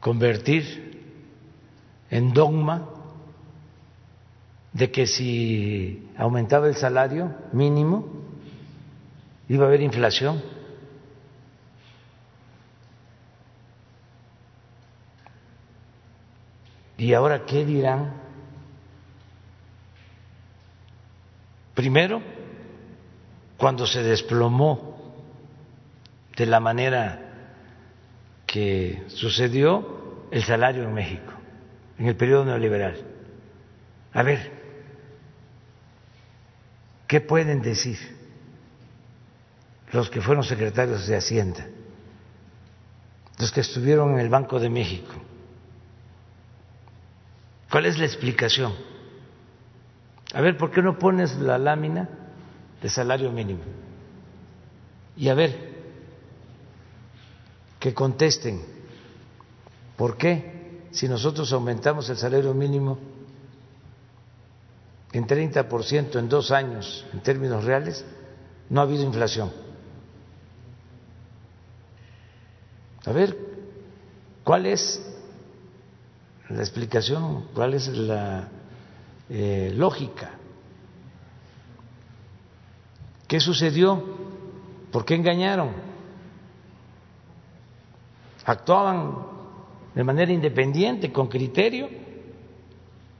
[0.00, 1.04] convertir
[2.10, 2.88] en dogma
[4.72, 8.06] de que si aumentaba el salario mínimo
[9.48, 10.42] iba a haber inflación.
[16.98, 18.12] ¿Y ahora qué dirán?
[21.74, 22.20] Primero,
[23.56, 25.24] cuando se desplomó
[26.36, 27.18] de la manera
[28.46, 31.32] que sucedió el salario en México,
[31.98, 32.98] en el periodo neoliberal.
[34.12, 34.59] A ver,
[37.10, 37.98] ¿Qué pueden decir
[39.90, 41.66] los que fueron secretarios de Hacienda
[43.36, 45.12] los que estuvieron en el Banco de México.
[47.68, 48.72] ¿Cuál es la explicación?
[50.34, 52.08] A ver, ¿por qué no pones la lámina
[52.80, 53.62] de salario mínimo?
[55.16, 55.82] Y a ver,
[57.80, 58.62] que contesten,
[59.96, 63.09] ¿por qué si nosotros aumentamos el salario mínimo
[65.12, 68.04] en 30% en dos años en términos reales,
[68.68, 69.50] no ha habido inflación?
[73.04, 73.36] A ver,
[74.44, 75.00] ¿cuál es
[76.48, 77.46] la explicación?
[77.54, 78.48] ¿Cuál es la
[79.28, 80.32] eh, lógica?
[83.26, 84.04] ¿Qué sucedió?
[84.92, 85.70] ¿Por qué engañaron?
[88.44, 89.14] ¿Actuaban
[89.94, 91.88] de manera independiente, con criterio,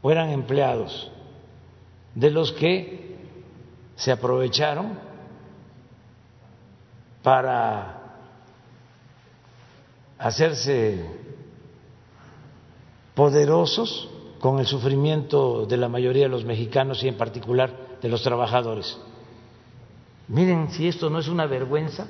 [0.03, 1.11] o eran empleados
[2.15, 3.17] de los que
[3.97, 4.99] se aprovecharon
[7.23, 8.01] para
[10.19, 11.05] hacerse
[13.15, 14.09] poderosos
[14.41, 18.99] con el sufrimiento de la mayoría de los mexicanos y en particular de los trabajadores.
[20.29, 22.07] Miren si esto no es una vergüenza.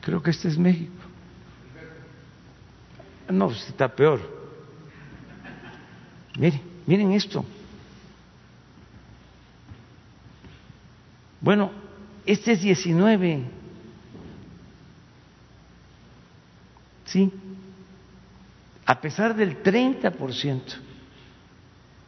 [0.00, 0.99] Creo que este es México.
[3.30, 4.20] No, está peor.
[6.38, 7.44] Miren, miren esto.
[11.40, 11.70] Bueno,
[12.26, 13.44] este es 19.
[17.06, 17.32] Sí.
[18.86, 20.60] A pesar del 30%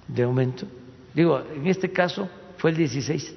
[0.09, 0.67] de aumento.
[1.15, 2.29] Digo, en este caso
[2.59, 3.35] fue el 16.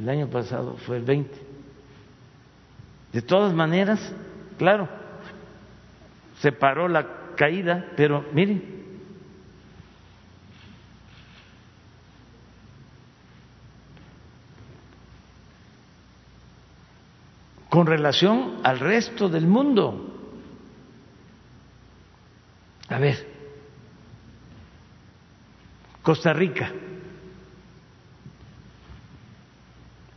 [0.00, 1.30] El año pasado fue el 20.
[3.12, 4.12] De todas maneras,
[4.58, 4.88] claro,
[6.42, 7.06] se paró la
[7.36, 8.82] caída, pero miren,
[17.68, 20.08] con relación al resto del mundo.
[22.88, 23.24] A ver,
[26.02, 26.72] Costa Rica,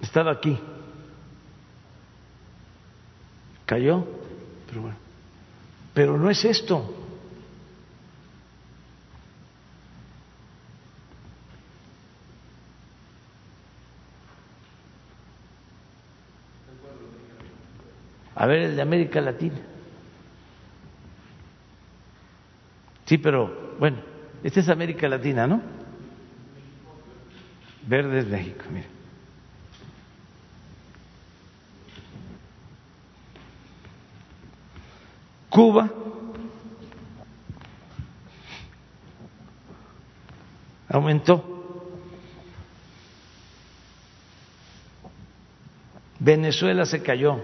[0.02, 0.60] estaba aquí,
[3.68, 4.04] cayó,
[4.68, 5.05] pero bueno,
[5.96, 6.94] pero no es esto.
[18.36, 19.56] A ver, el de América Latina.
[23.06, 24.00] Sí, pero bueno,
[24.44, 25.62] esta es América Latina, ¿no?
[27.88, 29.05] Verde es México, mire.
[35.56, 35.90] Cuba,
[40.90, 41.46] aumentó.
[46.20, 47.40] Venezuela se cayó.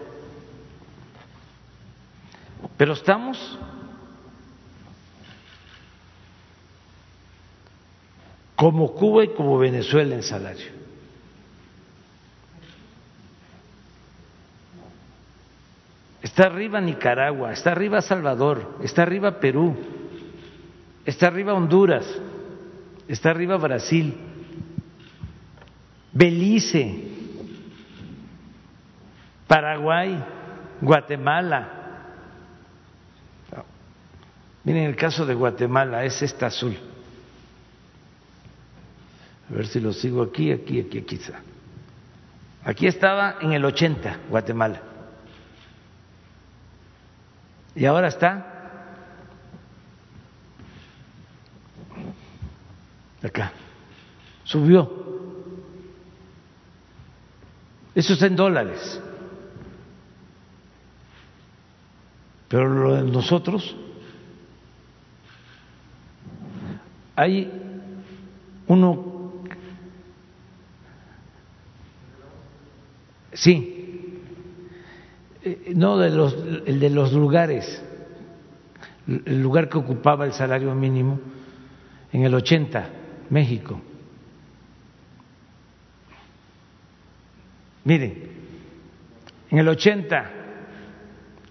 [2.75, 3.57] Pero estamos
[8.57, 10.80] como Cuba y como Venezuela en salario.
[16.31, 19.75] Está arriba Nicaragua, está arriba Salvador, está arriba Perú,
[21.05, 22.05] está arriba Honduras,
[23.09, 24.15] está arriba Brasil,
[26.13, 27.03] Belice,
[29.45, 30.23] Paraguay,
[30.79, 31.79] Guatemala,
[34.63, 36.77] Miren el caso de Guatemala, es esta azul.
[39.49, 41.41] A ver si lo sigo aquí, aquí, aquí, está.
[42.63, 44.90] Aquí estaba en el 80, Guatemala.
[47.75, 48.45] Y ahora está
[53.23, 53.51] acá.
[54.43, 55.01] Subió.
[57.93, 59.01] Eso está en dólares.
[62.47, 63.75] Pero lo de nosotros
[67.15, 67.49] hay
[68.67, 69.33] uno,
[73.31, 73.70] sí,
[75.73, 76.35] no de los,
[76.65, 77.83] el de los lugares,
[79.07, 81.19] el lugar que ocupaba el salario mínimo
[82.11, 82.89] en el 80,
[83.29, 83.81] México.
[87.83, 88.29] Miren,
[89.49, 90.31] en el 80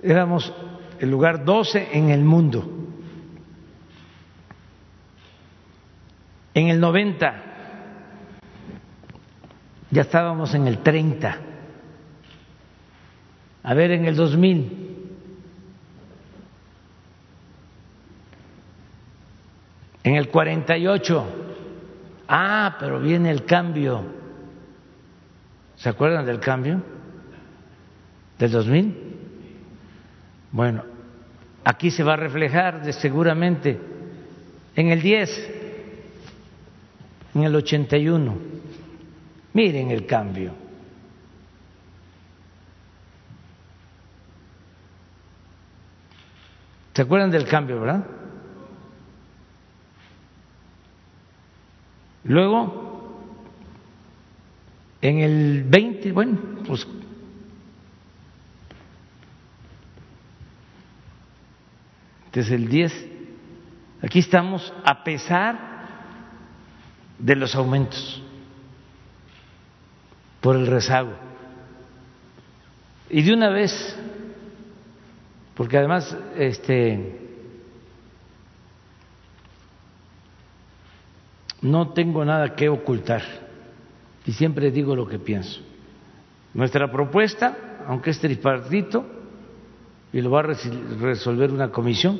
[0.03, 0.53] éramos
[1.01, 2.77] el lugar 12 en el mundo.
[6.55, 7.43] En el 90
[9.91, 11.49] ya estábamos en el 30.
[13.62, 14.91] A ver, en el 2000.
[20.03, 21.27] En el 48.
[22.28, 24.05] Ah, pero viene el cambio.
[25.77, 26.82] ¿Se acuerdan del cambio?
[28.39, 29.11] ¿Del 2000?
[30.53, 30.85] Bueno,
[31.65, 33.78] aquí se va a reflejar de, seguramente
[34.74, 35.51] en el 10,
[37.35, 38.35] en el 81.
[39.53, 40.53] Miren el cambio.
[47.01, 48.05] ¿Se acuerdan del cambio, verdad?
[52.24, 53.22] Luego,
[55.01, 56.86] en el 20, bueno, pues
[62.35, 63.06] desde el 10,
[64.02, 65.59] aquí estamos a pesar
[67.18, 68.22] de los aumentos
[70.43, 71.14] por el rezago.
[73.09, 73.98] Y de una vez,
[75.61, 77.19] porque además este
[81.61, 83.20] no tengo nada que ocultar
[84.24, 85.61] y siempre digo lo que pienso.
[86.55, 89.05] Nuestra propuesta, aunque es tripartito,
[90.15, 92.19] y lo va a resolver una comisión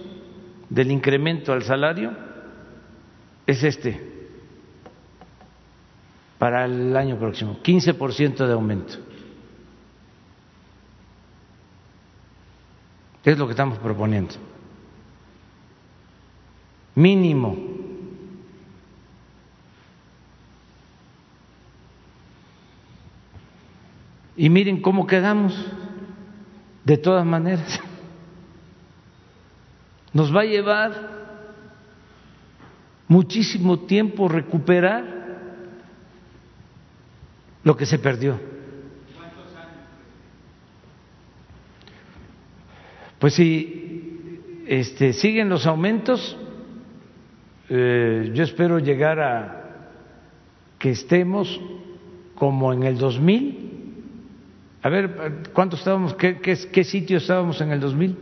[0.69, 2.13] del incremento al salario,
[3.47, 4.03] es este,
[6.37, 8.99] para el año próximo, 15% de aumento.
[13.25, 14.35] Es lo que estamos proponiendo.
[16.95, 17.57] Mínimo.
[24.37, 25.55] Y miren cómo quedamos,
[26.85, 27.81] de todas maneras.
[30.13, 31.21] Nos va a llevar
[33.07, 35.05] muchísimo tiempo recuperar
[37.65, 38.41] lo que se perdió.
[43.21, 46.37] Pues si este, siguen los aumentos,
[47.69, 49.91] eh, yo espero llegar a
[50.79, 51.61] que estemos
[52.35, 53.69] como en el 2000.
[54.83, 56.15] A ver, ¿cuánto estábamos?
[56.15, 58.17] ¿Qué, qué, qué sitio estábamos en el 2000?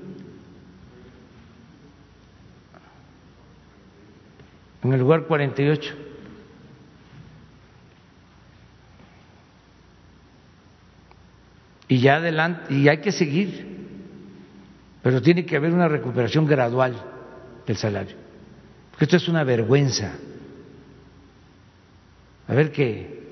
[4.82, 6.08] En el lugar 48.
[11.88, 13.77] y ya adelante, y hay que seguir,
[15.08, 16.94] pero tiene que haber una recuperación gradual
[17.66, 18.14] del salario,
[18.90, 20.12] porque esto es una vergüenza.
[22.46, 23.22] A ver que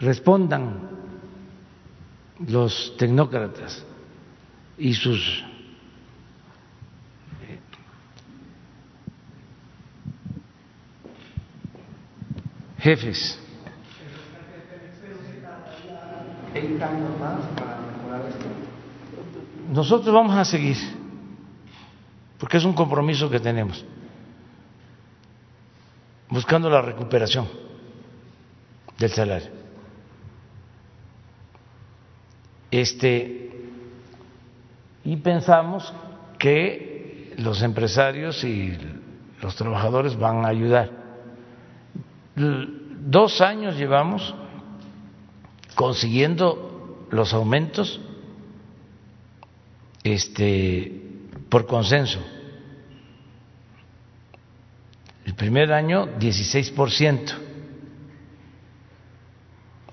[0.00, 0.90] respondan
[2.48, 3.86] los tecnócratas
[4.76, 5.44] y sus
[7.46, 7.60] eh,
[12.80, 13.38] jefes.
[19.72, 20.98] Nosotros vamos a seguir,
[22.40, 23.84] porque es un compromiso que tenemos,
[26.30, 27.46] buscando la recuperación
[28.98, 29.50] del salario.
[32.70, 33.50] Este,
[35.04, 35.92] y pensamos
[36.38, 38.78] que los empresarios y
[39.42, 40.90] los trabajadores van a ayudar.
[42.36, 44.34] Dos años llevamos
[45.74, 48.00] consiguiendo los aumentos
[50.04, 51.09] este,
[51.50, 52.20] por consenso.
[55.26, 57.34] El primer año 16%,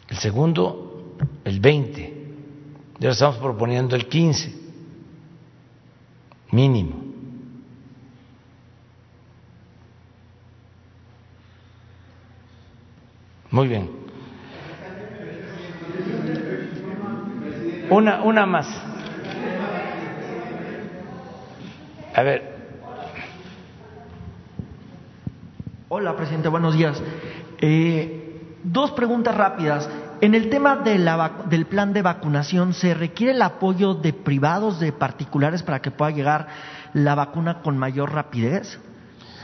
[0.10, 2.14] el segundo el 20%,
[3.00, 4.54] ya estamos proponiendo el 15%
[6.52, 7.08] mínimo.
[13.50, 13.90] Muy bien.
[17.90, 18.68] Una, una más.
[22.18, 22.42] A ver.
[25.88, 27.00] Hola, presidente, buenos días.
[27.62, 29.88] Eh, dos preguntas rápidas.
[30.20, 34.80] En el tema de la, del plan de vacunación, ¿se requiere el apoyo de privados,
[34.80, 36.48] de particulares, para que pueda llegar
[36.94, 38.80] la vacuna con mayor rapidez?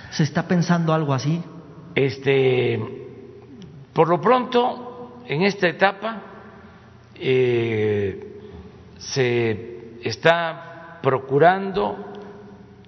[0.09, 1.43] ¿Se está pensando algo así?
[1.93, 2.81] Este,
[3.93, 6.23] por lo pronto, en esta etapa
[7.13, 8.41] eh,
[8.97, 12.12] se está procurando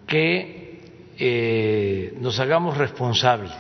[0.07, 3.51] que eh, nos hagamos responsables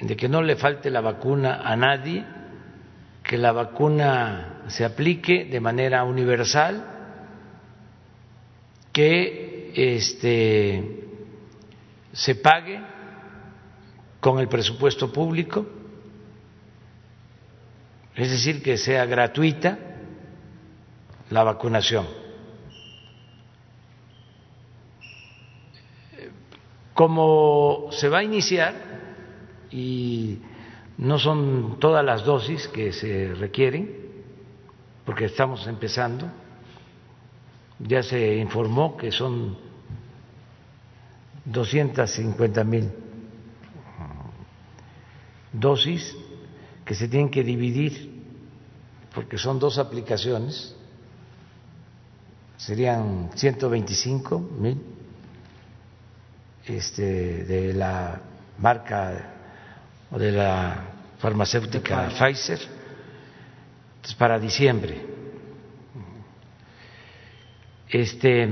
[0.00, 2.24] de que no le falte la vacuna a nadie,
[3.22, 6.84] que la vacuna se aplique de manera universal,
[8.92, 11.06] que este,
[12.12, 12.80] se pague
[14.20, 15.66] con el presupuesto público,
[18.16, 19.78] es decir, que sea gratuita
[21.30, 22.19] la vacunación.
[26.94, 28.74] Como se va a iniciar
[29.70, 30.38] y
[30.98, 33.90] no son todas las dosis que se requieren,
[35.04, 36.26] porque estamos empezando.
[37.78, 39.56] Ya se informó que son
[41.46, 42.90] 250 mil
[45.52, 46.16] dosis
[46.84, 48.22] que se tienen que dividir,
[49.14, 50.74] porque son dos aplicaciones,
[52.56, 54.80] serían 125 mil
[56.66, 58.20] este, de la
[58.58, 59.12] marca
[60.10, 60.76] o de la
[61.18, 62.60] farmacéutica Pfizer,
[64.16, 65.06] para diciembre.
[67.88, 68.48] Este,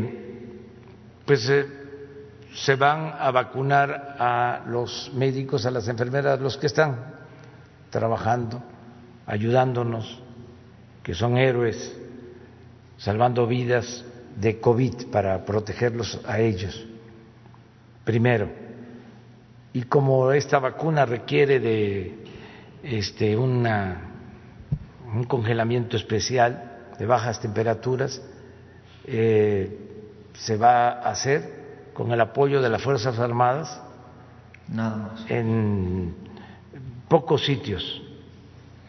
[1.24, 1.66] pues eh,
[2.55, 7.14] se van a vacunar a los médicos, a las enfermeras, los que están
[7.90, 8.62] trabajando,
[9.26, 10.20] ayudándonos,
[11.02, 11.97] que son héroes,
[12.98, 14.05] salvando vidas
[14.36, 16.85] de COVID para protegerlos a ellos,
[18.09, 18.48] primero.
[19.74, 22.24] Y como esta vacuna requiere de
[22.82, 24.01] este, una,
[25.14, 28.22] un congelamiento especial de bajas temperaturas,
[29.05, 29.78] eh,
[30.32, 33.78] se va a hacer con el apoyo de las Fuerzas Armadas
[34.68, 35.30] Nada más.
[35.30, 36.14] en
[37.09, 38.01] pocos sitios.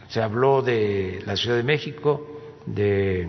[0.08, 3.28] Se habló de la Ciudad de México, de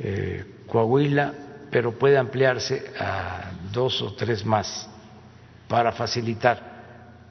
[0.00, 1.34] eh, Coahuila,
[1.70, 4.88] pero puede ampliarse a dos o tres más
[5.68, 6.72] para facilitar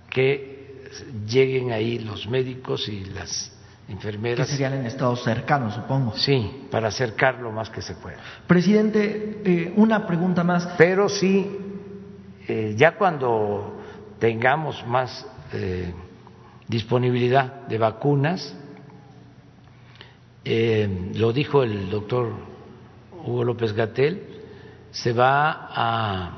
[0.10, 0.90] que
[1.28, 3.52] lleguen ahí los médicos y las
[3.88, 4.48] enfermeras.
[4.48, 6.14] Que serían en estados cercanos, supongo.
[6.16, 8.18] Sí, para acercar lo más que se pueda.
[8.48, 10.68] Presidente, eh, una pregunta más.
[10.78, 11.50] Pero sí,
[12.48, 13.80] eh, ya cuando
[14.20, 15.94] tengamos más eh,
[16.68, 18.56] disponibilidad de vacunas,
[20.44, 22.34] lo dijo el doctor
[23.24, 24.31] Hugo López Gatel,
[24.92, 26.32] se va a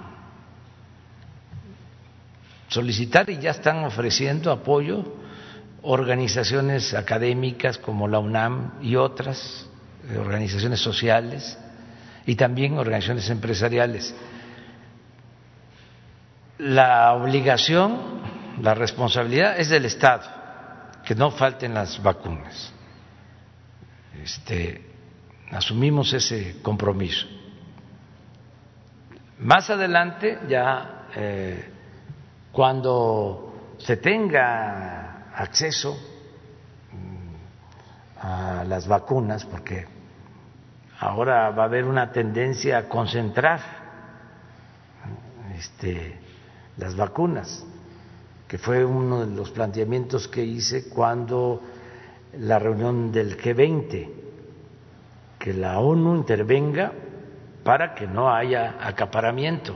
[2.67, 5.03] solicitar y ya están ofreciendo apoyo
[5.83, 9.67] organizaciones académicas como la UNAM y otras,
[10.09, 11.57] eh, organizaciones sociales
[12.25, 14.15] y también organizaciones empresariales.
[16.57, 18.21] La obligación,
[18.61, 20.23] la responsabilidad es del Estado,
[21.03, 22.71] que no falten las vacunas.
[24.23, 24.89] Este,
[25.51, 27.27] asumimos ese compromiso.
[29.39, 31.69] Más adelante, ya eh,
[32.51, 35.97] cuando se tenga acceso
[36.91, 39.87] mm, a las vacunas, porque
[40.99, 43.59] ahora va a haber una tendencia a concentrar
[45.57, 46.19] este,
[46.77, 47.65] las vacunas,
[48.47, 51.61] que fue uno de los planteamientos que hice cuando
[52.37, 54.09] la reunión del G20,
[55.39, 56.93] que la ONU intervenga
[57.63, 59.75] para que no haya acaparamiento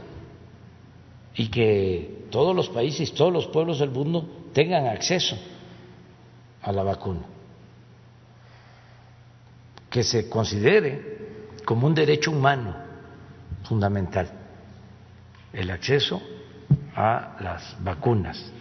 [1.36, 5.38] y que todos los países, todos los pueblos del mundo tengan acceso
[6.62, 7.22] a la vacuna,
[9.90, 11.18] que se considere
[11.64, 12.76] como un derecho humano
[13.64, 14.32] fundamental
[15.54, 16.22] el acceso
[16.96, 18.52] a las vacunas.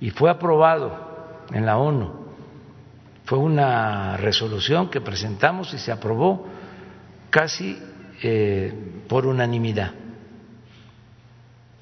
[0.00, 2.10] Y fue aprobado en la ONU,
[3.24, 6.46] fue una resolución que presentamos y se aprobó
[7.28, 7.78] casi
[8.22, 8.72] eh,
[9.08, 9.92] por unanimidad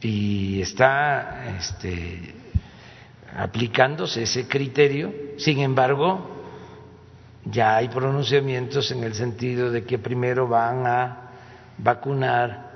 [0.00, 2.34] y está este,
[3.36, 5.12] aplicándose ese criterio.
[5.38, 6.36] Sin embargo,
[7.44, 11.30] ya hay pronunciamientos en el sentido de que primero van a
[11.78, 12.68] vacunar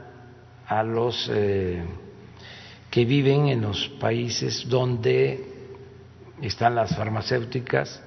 [0.66, 1.84] a los eh,
[2.90, 5.48] que viven en los países donde
[6.40, 8.02] están las farmacéuticas.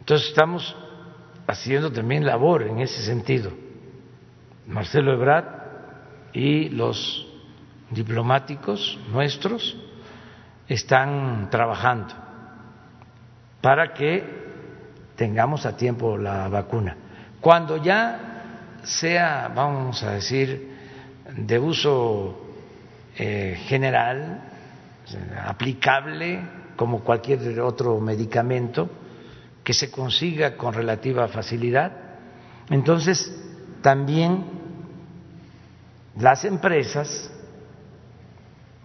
[0.00, 0.74] Entonces estamos
[1.46, 3.52] haciendo también labor en ese sentido.
[4.70, 5.46] Marcelo Ebrard
[6.32, 7.26] y los
[7.90, 9.76] diplomáticos nuestros
[10.68, 12.14] están trabajando
[13.60, 14.22] para que
[15.16, 16.96] tengamos a tiempo la vacuna.
[17.40, 20.70] Cuando ya sea, vamos a decir,
[21.36, 22.40] de uso
[23.18, 24.40] eh, general,
[25.44, 26.42] aplicable
[26.76, 28.88] como cualquier otro medicamento,
[29.64, 31.92] que se consiga con relativa facilidad,
[32.70, 33.36] entonces
[33.82, 34.59] también
[36.16, 37.30] las empresas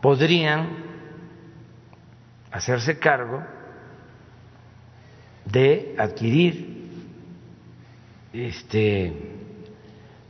[0.02, 0.84] podrían
[2.52, 3.44] hacerse cargo
[5.46, 6.76] de adquirir
[8.34, 9.14] este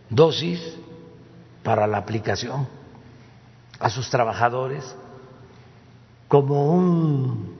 [0.09, 0.77] dosis
[1.63, 2.67] para la aplicación
[3.79, 4.95] a sus trabajadores
[6.27, 7.55] como un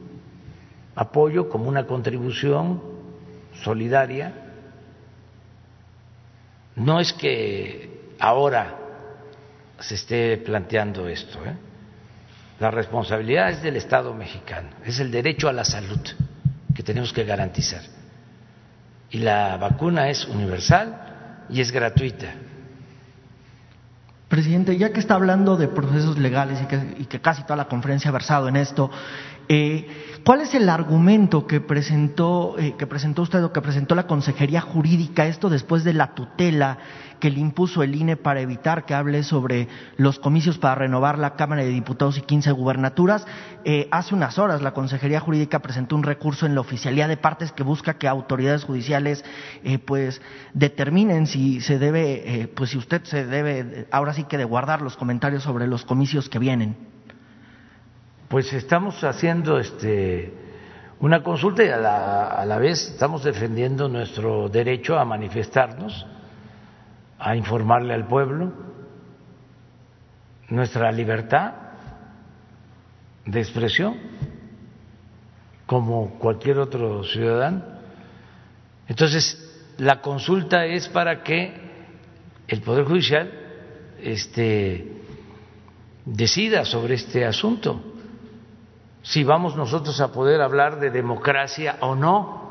[0.96, 2.82] apoyo, como una contribución
[3.64, 4.34] solidaria.
[6.76, 8.85] No es que ahora
[9.80, 11.56] se esté planteando esto, ¿eh?
[12.60, 16.00] La responsabilidad es del Estado mexicano, es el derecho a la salud
[16.74, 17.82] que tenemos que garantizar.
[19.12, 22.34] y la vacuna es universal y es gratuita.
[24.28, 27.66] Presidente, ya que está hablando de procesos legales y que, y que casi toda la
[27.66, 28.90] conferencia ha versado en esto,
[29.50, 29.88] eh,
[30.24, 34.62] ¿cuál es el argumento que presentó, eh, que presentó usted o que presentó la Consejería
[34.62, 36.78] Jurídica, esto después de la tutela
[37.20, 39.68] que le impuso el INE para evitar que hable sobre
[39.98, 43.26] los comicios para renovar la Cámara de Diputados y 15 gubernaturas?
[43.64, 47.52] Eh, hace unas horas la Consejería Jurídica presentó un recurso en la oficialía de partes
[47.52, 49.24] que busca que autoridades judiciales
[49.64, 50.22] eh, pues
[50.54, 54.82] determinen si se debe, eh, pues si usted se debe, ahora sí que de guardar
[54.82, 56.95] los comentarios sobre los comicios que vienen.
[58.28, 60.34] Pues estamos haciendo este
[61.00, 66.06] una consulta y a la, vez estamos defendiendo nuestro derecho a manifestarnos,
[67.20, 68.52] a informarle al pueblo,
[70.50, 71.54] nuestra libertad
[73.26, 73.98] de expresión
[75.68, 77.64] como cualquier otro ciudadano.
[78.88, 81.54] Entonces, la consulta es para que
[82.48, 83.32] el Poder Judicial
[84.02, 85.02] este,
[86.06, 87.95] decida sobre este asunto
[89.06, 92.44] si vamos nosotros a poder hablar de democracia o no,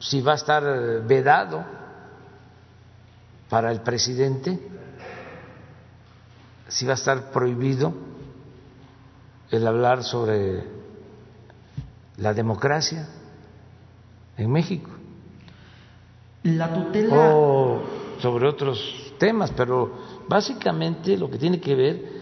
[0.00, 0.64] si va a estar
[1.06, 1.64] vedado
[3.48, 4.58] para el presidente,
[6.66, 7.94] si va a estar prohibido
[9.48, 10.64] el hablar sobre
[12.16, 13.06] la democracia
[14.36, 14.90] en México.
[16.42, 17.14] La tutela.
[17.14, 17.80] O
[18.20, 22.13] sobre otros temas, pero básicamente lo que tiene que ver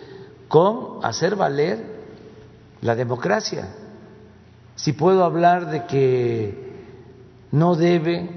[0.53, 1.83] con hacer valer
[2.83, 3.69] la democracia.
[4.75, 6.73] Si puedo hablar de que
[7.53, 8.29] no debe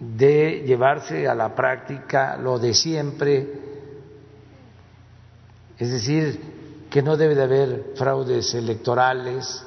[0.00, 3.46] de llevarse a la práctica lo de siempre,
[5.76, 9.66] es decir, que no debe de haber fraudes electorales,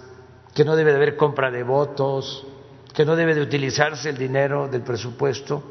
[0.55, 2.43] que no debe de haber compra de votos,
[2.91, 5.61] que no debe de utilizarse el dinero del presupuesto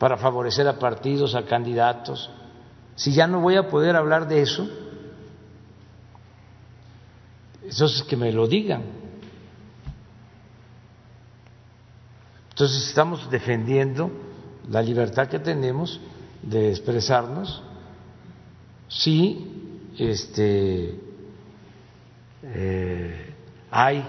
[0.00, 2.28] para favorecer a partidos, a candidatos.
[2.96, 4.68] Si ya no voy a poder hablar de eso,
[7.68, 8.82] entonces que me lo digan.
[12.50, 14.10] Entonces estamos defendiendo
[14.68, 16.00] la libertad que tenemos
[16.42, 17.62] de expresarnos
[18.88, 20.98] si este,
[22.42, 23.34] eh,
[23.70, 24.04] hay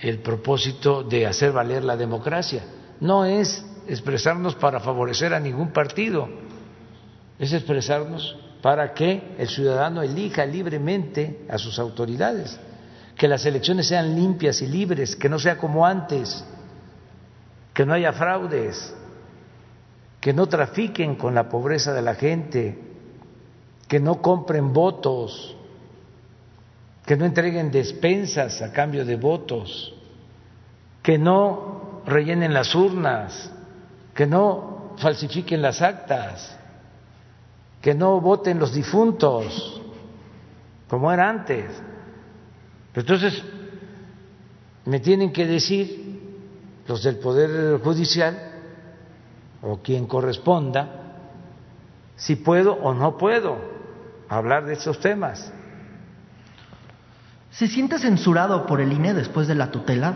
[0.00, 2.64] el propósito de hacer valer la democracia.
[3.00, 6.28] No es expresarnos para favorecer a ningún partido,
[7.38, 12.58] es expresarnos para que el ciudadano elija libremente a sus autoridades,
[13.14, 16.42] que las elecciones sean limpias y libres, que no sea como antes,
[17.74, 18.96] que no haya fraudes,
[20.18, 22.78] que no trafiquen con la pobreza de la gente,
[23.86, 25.54] que no compren votos,
[27.04, 29.94] que no entreguen despensas a cambio de votos,
[31.02, 33.52] que no rellenen las urnas,
[34.14, 36.53] que no falsifiquen las actas
[37.84, 39.78] que no voten los difuntos,
[40.88, 41.66] como era antes.
[42.94, 43.42] Entonces,
[44.86, 46.18] me tienen que decir
[46.88, 48.52] los del Poder Judicial
[49.60, 51.18] o quien corresponda
[52.16, 53.58] si puedo o no puedo
[54.30, 55.52] hablar de estos temas.
[57.50, 60.14] ¿Se siente censurado por el INE después de la tutela?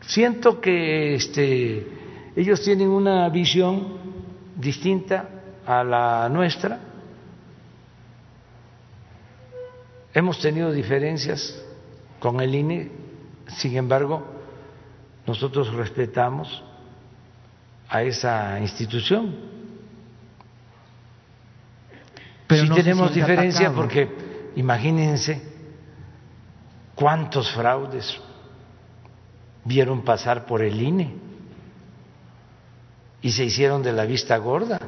[0.00, 1.86] Siento que este,
[2.34, 3.94] ellos tienen una visión
[4.56, 5.28] distinta
[5.66, 6.78] a la nuestra.
[10.12, 11.60] Hemos tenido diferencias
[12.20, 12.90] con el INE,
[13.48, 14.24] sin embargo,
[15.26, 16.62] nosotros respetamos
[17.88, 19.34] a esa institución.
[22.46, 25.42] Pero sí tenemos diferencia porque imagínense
[26.94, 28.20] cuántos fraudes
[29.64, 31.14] vieron pasar por el INE
[33.22, 34.78] y se hicieron de la vista gorda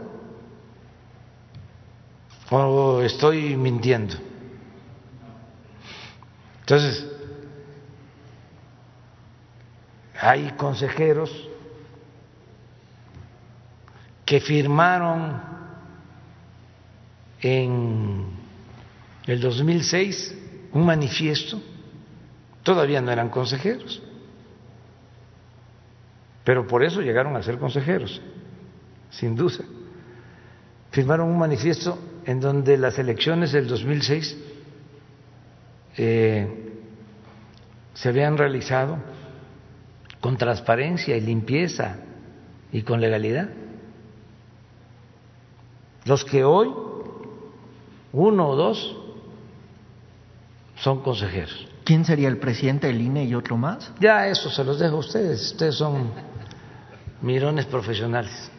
[2.50, 4.14] o estoy mintiendo.
[6.60, 7.06] Entonces,
[10.20, 11.30] hay consejeros
[14.24, 15.40] que firmaron
[17.40, 18.26] en
[19.26, 20.34] el 2006
[20.72, 21.60] un manifiesto,
[22.62, 24.02] todavía no eran consejeros,
[26.44, 28.20] pero por eso llegaron a ser consejeros,
[29.10, 29.64] sin duda.
[30.90, 34.36] Firmaron un manifiesto en donde las elecciones del 2006
[35.96, 36.72] eh,
[37.94, 38.98] se habían realizado
[40.20, 41.98] con transparencia y limpieza
[42.72, 43.48] y con legalidad.
[46.04, 46.68] Los que hoy,
[48.12, 48.96] uno o dos,
[50.76, 51.68] son consejeros.
[51.84, 53.92] ¿Quién sería el presidente del INE y otro más?
[54.00, 55.52] Ya eso se los dejo a ustedes.
[55.52, 56.10] Ustedes son
[57.22, 58.50] mirones profesionales.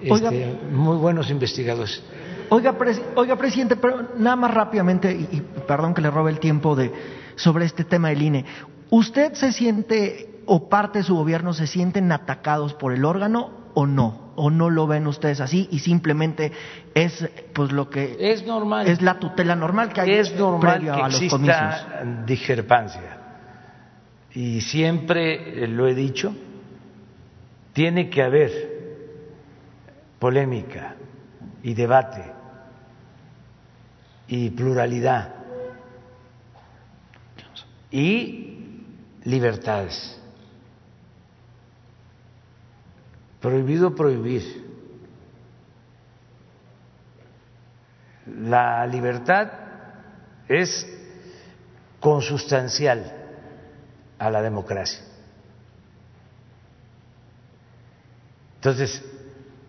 [0.00, 2.02] Este, muy buenos investigadores.
[2.48, 6.38] Oiga, pres- oiga, presidente, pero nada más rápidamente, y, y perdón que le robe el
[6.38, 6.92] tiempo de,
[7.36, 8.44] sobre este tema del INE.
[8.90, 13.86] ¿Usted se siente, o parte de su gobierno, se sienten atacados por el órgano o
[13.86, 14.26] no?
[14.36, 16.52] ¿O no lo ven ustedes así y simplemente
[16.94, 18.86] es pues lo que Es normal.
[18.86, 21.56] es la tutela normal que hay es normal previo que a los comicios?
[21.58, 23.18] exista discrepancia.
[24.34, 26.34] Y siempre lo he dicho,
[27.72, 28.52] tiene que haber
[30.18, 30.94] polémica
[31.66, 32.22] y debate
[34.28, 35.34] y pluralidad
[37.90, 38.84] y
[39.24, 40.16] libertades.
[43.40, 44.64] Prohibido prohibir.
[48.26, 49.50] La libertad
[50.46, 50.86] es
[51.98, 53.12] consustancial
[54.20, 55.00] a la democracia.
[58.54, 59.04] Entonces,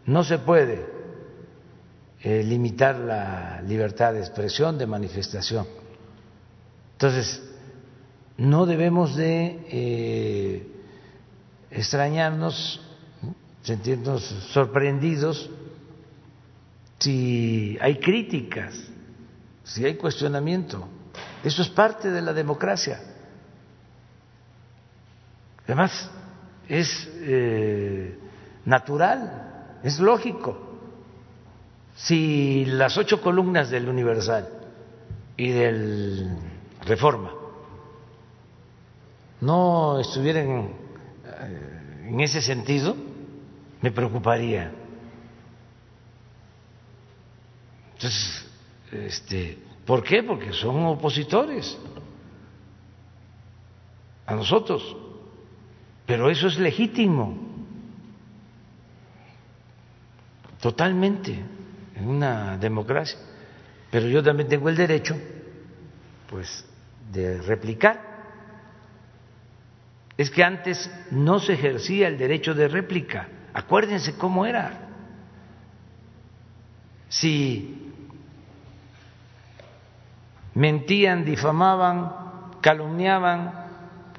[0.06, 0.97] no se puede
[2.22, 5.68] eh, limitar la libertad de expresión, de manifestación.
[6.94, 7.44] Entonces,
[8.38, 10.68] no debemos de eh,
[11.70, 12.82] extrañarnos,
[13.62, 15.50] sentirnos sorprendidos
[17.00, 18.76] si hay críticas,
[19.64, 20.88] si hay cuestionamiento.
[21.44, 23.00] Eso es parte de la democracia.
[25.66, 26.10] Además,
[26.68, 28.18] es eh,
[28.66, 30.67] natural, es lógico.
[31.98, 34.48] Si las ocho columnas del Universal
[35.36, 36.38] y del
[36.86, 37.34] Reforma
[39.42, 40.74] no estuvieran
[41.26, 42.96] eh, en ese sentido,
[43.82, 44.72] me preocuparía.
[47.94, 48.48] Entonces,
[48.92, 50.22] este, ¿por qué?
[50.22, 51.78] Porque son opositores
[54.28, 54.96] a nosotros.
[56.06, 57.38] Pero eso es legítimo,
[60.62, 61.44] totalmente,
[61.98, 63.18] en una democracia.
[63.90, 65.16] Pero yo también tengo el derecho,
[66.30, 66.66] pues,
[67.12, 68.00] de replicar.
[70.18, 73.28] Es que antes no se ejercía el derecho de réplica.
[73.54, 74.90] Acuérdense cómo era.
[77.10, 77.94] Si
[80.54, 82.12] mentían, difamaban,
[82.62, 83.68] calumniaban,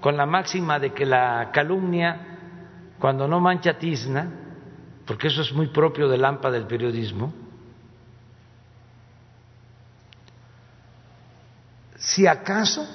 [0.00, 2.38] con la máxima de que la calumnia,
[2.98, 4.30] cuando no mancha tizna,
[5.04, 7.32] porque eso es muy propio del AMPA del periodismo,
[11.98, 12.86] si acaso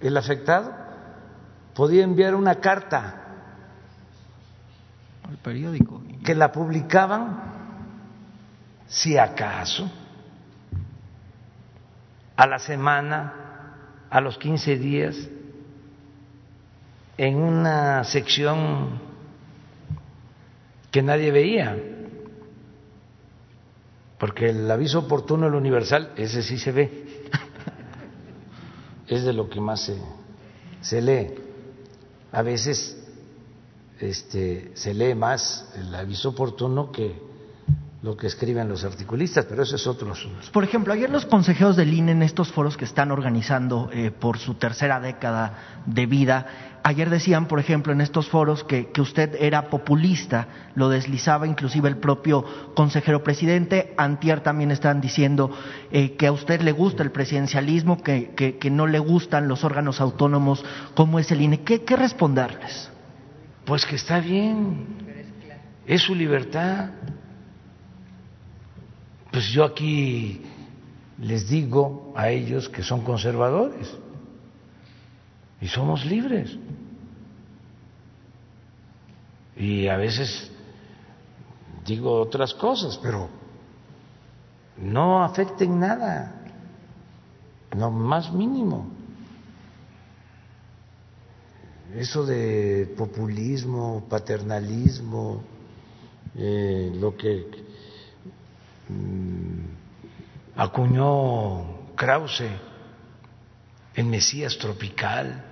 [0.00, 0.74] el afectado
[1.74, 3.16] podía enviar una carta
[5.22, 6.02] al periódico.
[6.24, 7.40] que la publicaban,
[8.88, 9.90] si acaso,
[12.36, 13.34] a la semana,
[14.08, 15.28] a los 15 días,
[17.18, 18.98] en una sección
[20.90, 21.76] que nadie veía,
[24.18, 27.28] porque el aviso oportuno, el universal, ese sí se ve,
[29.16, 29.96] es de lo que más se,
[30.80, 31.34] se lee.
[32.32, 32.96] A veces
[33.98, 37.29] este, se lee más el aviso oportuno que
[38.02, 40.38] lo que escriben los articulistas, pero eso es otro asunto.
[40.52, 44.38] Por ejemplo, ayer los consejeros del INE en estos foros que están organizando eh, por
[44.38, 46.46] su tercera década de vida,
[46.82, 51.90] ayer decían, por ejemplo, en estos foros que, que usted era populista, lo deslizaba inclusive
[51.90, 52.42] el propio
[52.74, 55.50] consejero presidente, antier también están diciendo
[55.90, 59.62] eh, que a usted le gusta el presidencialismo, que, que, que, no le gustan los
[59.62, 60.64] órganos autónomos
[60.94, 61.60] como es el INE.
[61.64, 62.88] ¿Qué, qué responderles?
[63.66, 64.86] Pues que está bien,
[65.86, 66.88] es su libertad.
[69.30, 70.42] Pues yo aquí
[71.18, 73.88] les digo a ellos que son conservadores
[75.60, 76.56] y somos libres.
[79.56, 80.50] Y a veces
[81.84, 83.28] digo otras cosas, pero
[84.78, 86.42] no afecten nada,
[87.76, 88.88] lo más mínimo.
[91.94, 95.42] Eso de populismo, paternalismo,
[96.36, 97.69] eh, lo que
[100.56, 102.50] acuñó Krause,
[103.94, 105.44] el Mesías tropical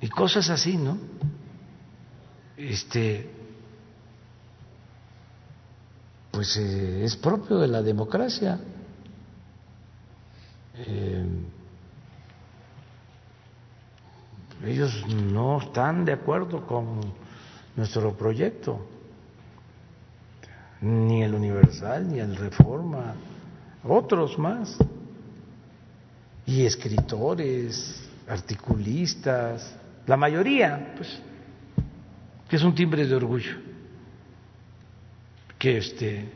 [0.00, 0.98] y cosas así, ¿no?
[2.56, 3.28] Este,
[6.30, 8.58] pues eh, es propio de la democracia.
[10.76, 11.26] Eh,
[14.64, 17.00] ellos no están de acuerdo con
[17.74, 18.91] nuestro proyecto
[20.82, 23.14] ni el Universal, ni el Reforma,
[23.84, 24.76] otros más.
[26.44, 29.76] y escritores, articulistas,
[30.06, 31.22] la mayoría, pues,
[32.48, 33.72] que es un timbre de orgullo
[35.62, 36.28] que este,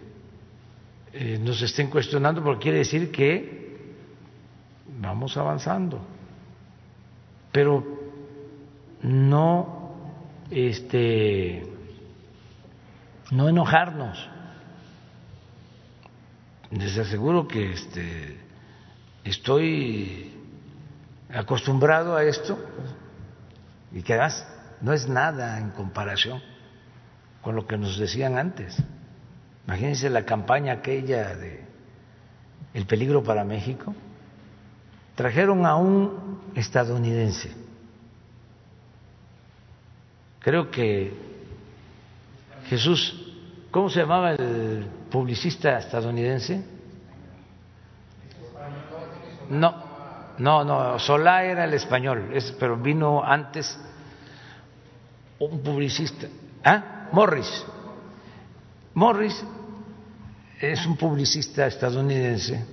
[1.12, 3.96] eh, nos estén cuestionando porque quiere decir que
[5.00, 6.00] vamos avanzando,
[7.50, 7.84] pero
[9.02, 9.96] no
[10.48, 11.60] este
[13.32, 14.28] no enojarnos.
[16.76, 18.36] Les aseguro que este
[19.24, 20.30] estoy
[21.32, 22.58] acostumbrado a esto
[23.92, 24.46] y que además
[24.82, 26.42] no es nada en comparación
[27.40, 28.76] con lo que nos decían antes.
[29.66, 31.64] Imagínense la campaña aquella de
[32.74, 33.94] el peligro para México.
[35.14, 37.52] Trajeron a un estadounidense.
[40.40, 41.14] Creo que
[42.68, 43.25] Jesús,
[43.76, 46.64] ¿cómo se llamaba el publicista estadounidense?
[49.50, 49.74] No,
[50.38, 53.78] no, no, Solá era el español, pero vino antes
[55.38, 56.26] un publicista.
[56.64, 57.08] ¿Ah?
[57.12, 57.66] Morris.
[58.94, 59.44] Morris
[60.58, 62.64] es un publicista estadounidense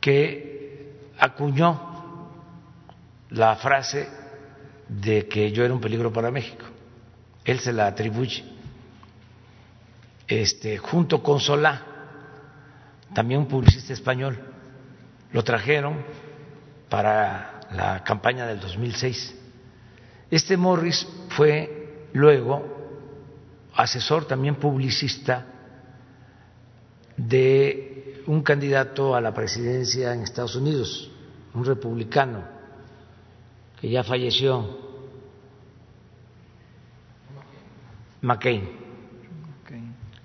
[0.00, 2.28] que acuñó
[3.30, 4.08] la frase
[4.88, 6.64] de que yo era un peligro para México.
[7.44, 8.53] Él se la atribuye.
[10.26, 11.82] Este, junto con Solá,
[13.12, 14.38] también un publicista español,
[15.32, 16.02] lo trajeron
[16.88, 19.34] para la campaña del 2006.
[20.30, 22.64] Este Morris fue luego
[23.74, 25.46] asesor también publicista
[27.16, 31.10] de un candidato a la presidencia en Estados Unidos,
[31.52, 32.44] un republicano
[33.80, 34.78] que ya falleció,
[38.22, 38.83] McCain.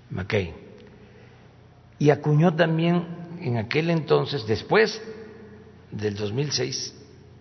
[0.10, 0.54] McCain.
[1.98, 3.06] Y acuñó también
[3.42, 5.02] en aquel entonces, después
[5.92, 6.96] del 2006,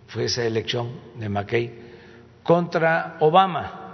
[0.08, 1.72] fue esa elección de McCain,
[2.42, 3.84] contra Obama.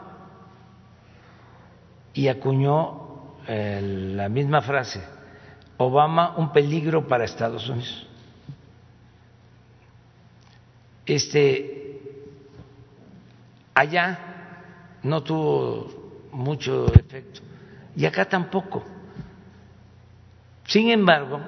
[2.15, 3.81] Y acuñó eh,
[4.15, 5.03] la misma frase,
[5.77, 8.07] Obama un peligro para Estados Unidos.
[11.05, 12.01] Este
[13.75, 14.19] allá
[15.03, 17.41] no tuvo mucho efecto
[17.97, 18.85] y acá tampoco.
[20.67, 21.41] Sin embargo,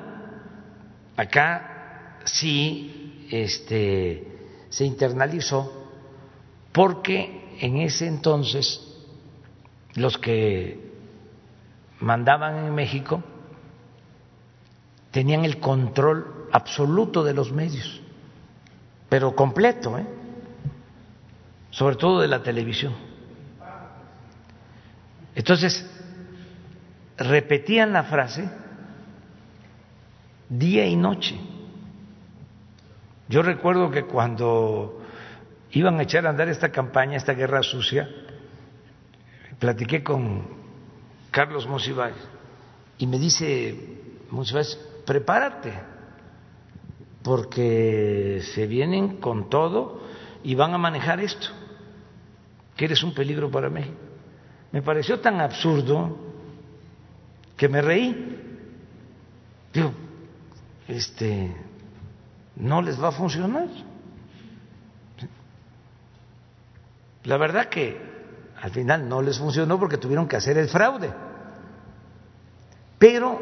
[1.16, 4.26] acá sí este,
[4.68, 5.72] se internalizó
[6.72, 8.82] porque en ese entonces
[9.94, 10.92] los que
[12.00, 13.22] mandaban en México
[15.10, 18.02] tenían el control absoluto de los medios,
[19.08, 20.06] pero completo, ¿eh?
[21.70, 22.94] sobre todo de la televisión.
[25.34, 25.86] Entonces,
[27.16, 28.48] repetían la frase
[30.48, 31.38] día y noche.
[33.28, 35.02] Yo recuerdo que cuando
[35.72, 38.08] iban a echar a andar esta campaña, esta guerra sucia,
[39.58, 40.46] platiqué con
[41.30, 42.16] Carlos Monsiváis
[42.98, 43.76] y me dice
[44.30, 45.72] Monsiváis, prepárate,
[47.22, 50.02] porque se vienen con todo
[50.44, 51.48] y van a manejar esto,
[52.76, 53.82] que eres un peligro para mí.
[54.70, 56.25] Me pareció tan absurdo
[57.56, 58.42] que me reí.
[59.72, 59.92] Digo,
[60.88, 61.54] este,
[62.56, 63.68] no les va a funcionar.
[67.24, 68.00] La verdad que
[68.60, 71.12] al final no les funcionó porque tuvieron que hacer el fraude.
[72.98, 73.40] Pero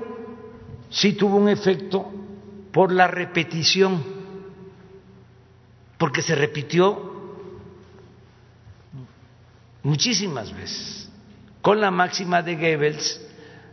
[0.90, 2.10] sí tuvo un efecto
[2.72, 4.02] por la repetición,
[5.96, 7.12] porque se repitió
[9.84, 11.08] muchísimas veces,
[11.62, 13.23] con la máxima de Goebbels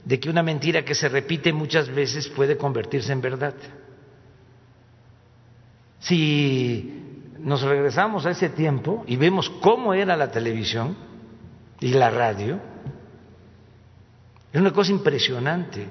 [0.03, 3.53] de que una mentira que se repite muchas veces puede convertirse en verdad.
[5.99, 10.95] Si nos regresamos a ese tiempo y vemos cómo era la televisión
[11.79, 12.59] y la radio,
[14.51, 15.87] es una cosa impresionante.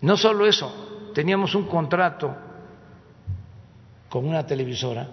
[0.00, 2.36] No solo eso, teníamos un contrato
[4.08, 5.08] con una televisora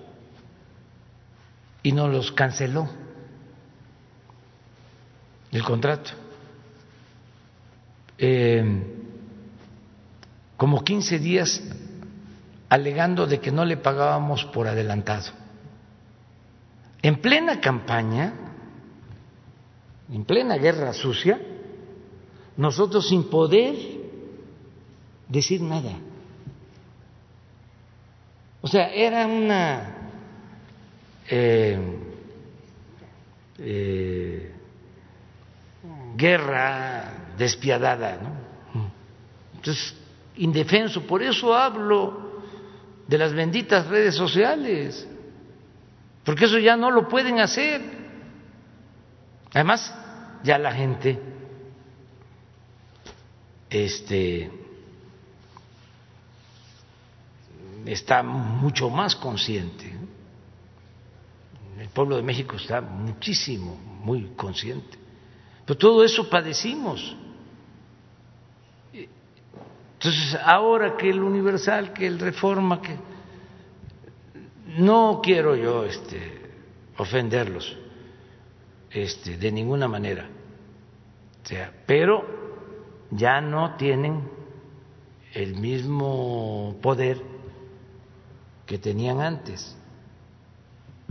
[1.83, 2.89] y nos los canceló
[5.51, 6.11] el contrato.
[8.17, 8.83] Eh,
[10.57, 11.61] como 15 días
[12.69, 15.31] alegando de que no le pagábamos por adelantado.
[17.01, 18.33] En plena campaña,
[20.11, 21.41] en plena guerra sucia,
[22.55, 23.75] nosotros sin poder
[25.27, 25.93] decir nada.
[28.61, 29.95] O sea, era una
[31.27, 31.79] eh,
[33.57, 34.50] eh,
[36.15, 38.19] guerra despiadada.
[39.55, 39.95] Entonces,
[40.35, 41.01] indefenso.
[41.03, 42.41] Por eso hablo
[43.07, 45.07] de las benditas redes sociales,
[46.23, 47.81] porque eso ya no lo pueden hacer.
[49.53, 49.93] Además,
[50.43, 51.19] ya la gente
[53.69, 54.51] este
[57.85, 59.95] está mucho más consciente.
[61.79, 65.00] El pueblo de México está muchísimo, muy consciente.
[65.65, 67.15] Pero todo eso padecimos.
[68.93, 72.97] Entonces, ahora que el Universal, que el Reforma, que
[74.77, 76.41] no quiero yo este,
[76.97, 77.77] ofenderlos
[78.89, 80.27] este, de ninguna manera,
[81.43, 82.25] o sea, pero
[83.11, 84.27] ya no tienen
[85.33, 87.21] el mismo poder
[88.65, 89.77] que tenían antes,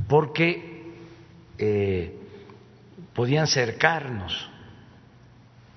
[0.08, 0.94] porque
[1.58, 2.19] eh,
[3.20, 4.48] podían cercarnos.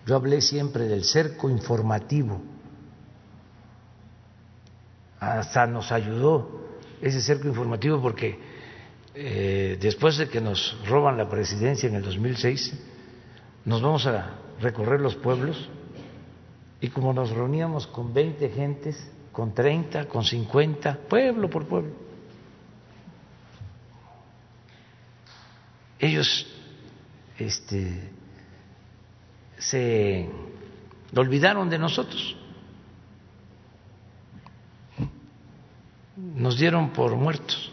[0.06, 2.42] Yo hablé siempre del cerco informativo
[5.20, 8.40] hasta nos ayudó ese cerco informativo porque
[9.14, 12.80] eh, después de que nos roban la presidencia en el 2006,
[13.66, 15.70] nos vamos a recorrer los pueblos
[16.80, 21.92] y como nos reuníamos con 20 gentes, con 30, con 50, pueblo por pueblo,
[26.00, 26.53] ellos
[27.38, 28.12] este,
[29.58, 30.30] se
[31.16, 32.38] olvidaron de nosotros.
[36.36, 37.72] nos dieron por muertos,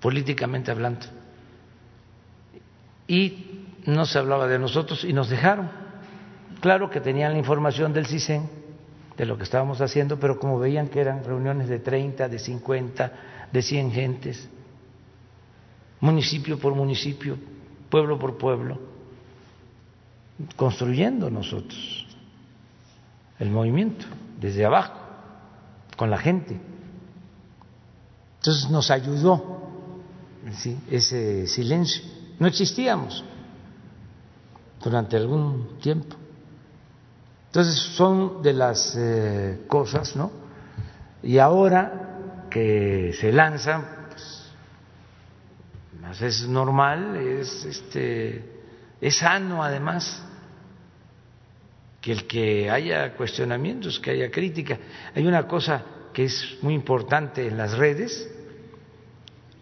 [0.00, 1.06] políticamente hablando.
[3.06, 5.70] Y no se hablaba de nosotros y nos dejaron.
[6.60, 8.48] Claro que tenían la información del CISEN,
[9.16, 13.12] de lo que estábamos haciendo, pero como veían que eran reuniones de 30, de 50,
[13.52, 14.48] de 100 gentes,
[16.00, 17.36] municipio por municipio,
[17.92, 18.78] pueblo por pueblo,
[20.56, 22.06] construyendo nosotros
[23.38, 24.06] el movimiento
[24.40, 24.94] desde abajo,
[25.98, 26.58] con la gente.
[28.38, 29.60] Entonces nos ayudó
[30.90, 32.02] ese silencio.
[32.38, 33.22] No existíamos
[34.82, 36.16] durante algún tiempo.
[37.48, 40.32] Entonces son de las eh, cosas, ¿no?
[41.22, 44.01] Y ahora que se lanzan,
[46.18, 48.44] pues, es normal, es este,
[49.00, 50.22] es sano además
[52.02, 54.78] que el que haya cuestionamientos, que haya crítica.
[55.14, 55.82] Hay una cosa
[56.12, 58.30] que es muy importante en las redes,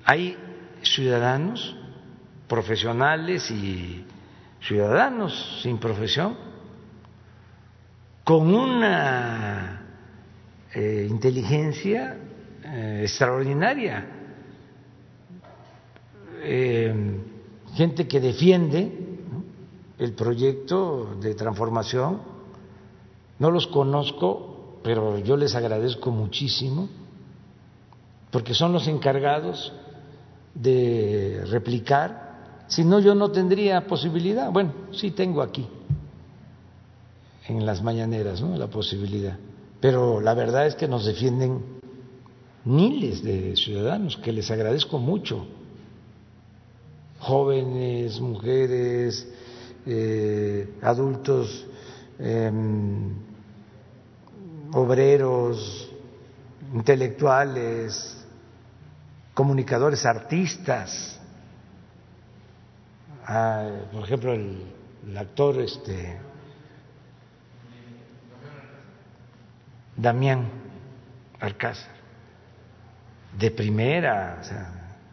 [0.04, 0.36] hay
[0.82, 1.76] ciudadanos
[2.48, 4.04] profesionales y
[4.60, 6.36] ciudadanos sin profesión
[8.24, 9.82] con una
[10.74, 12.16] eh, inteligencia
[12.64, 14.19] eh, extraordinaria,
[16.42, 17.20] eh,
[17.74, 19.08] gente que defiende
[19.98, 22.20] el proyecto de transformación,
[23.38, 26.88] no los conozco, pero yo les agradezco muchísimo,
[28.30, 29.72] porque son los encargados
[30.54, 34.50] de replicar, si no yo no tendría posibilidad.
[34.50, 35.66] Bueno, sí tengo aquí,
[37.48, 38.40] en las mañaneras.
[38.40, 39.36] La posibilidad.
[39.80, 41.62] Pero la verdad es que nos defienden
[42.64, 45.46] miles de ciudadanos, que les agradezco mucho.
[47.20, 49.28] Jóvenes, mujeres,
[49.86, 51.66] eh, adultos,
[52.18, 53.14] em,
[54.72, 55.90] obreros,
[56.74, 58.16] intelectuales,
[59.34, 61.20] comunicadores, artistas,
[63.92, 66.18] por ejemplo, el, actor este
[69.96, 70.48] Damián
[71.38, 71.92] Alcázar,
[73.38, 74.42] de primera,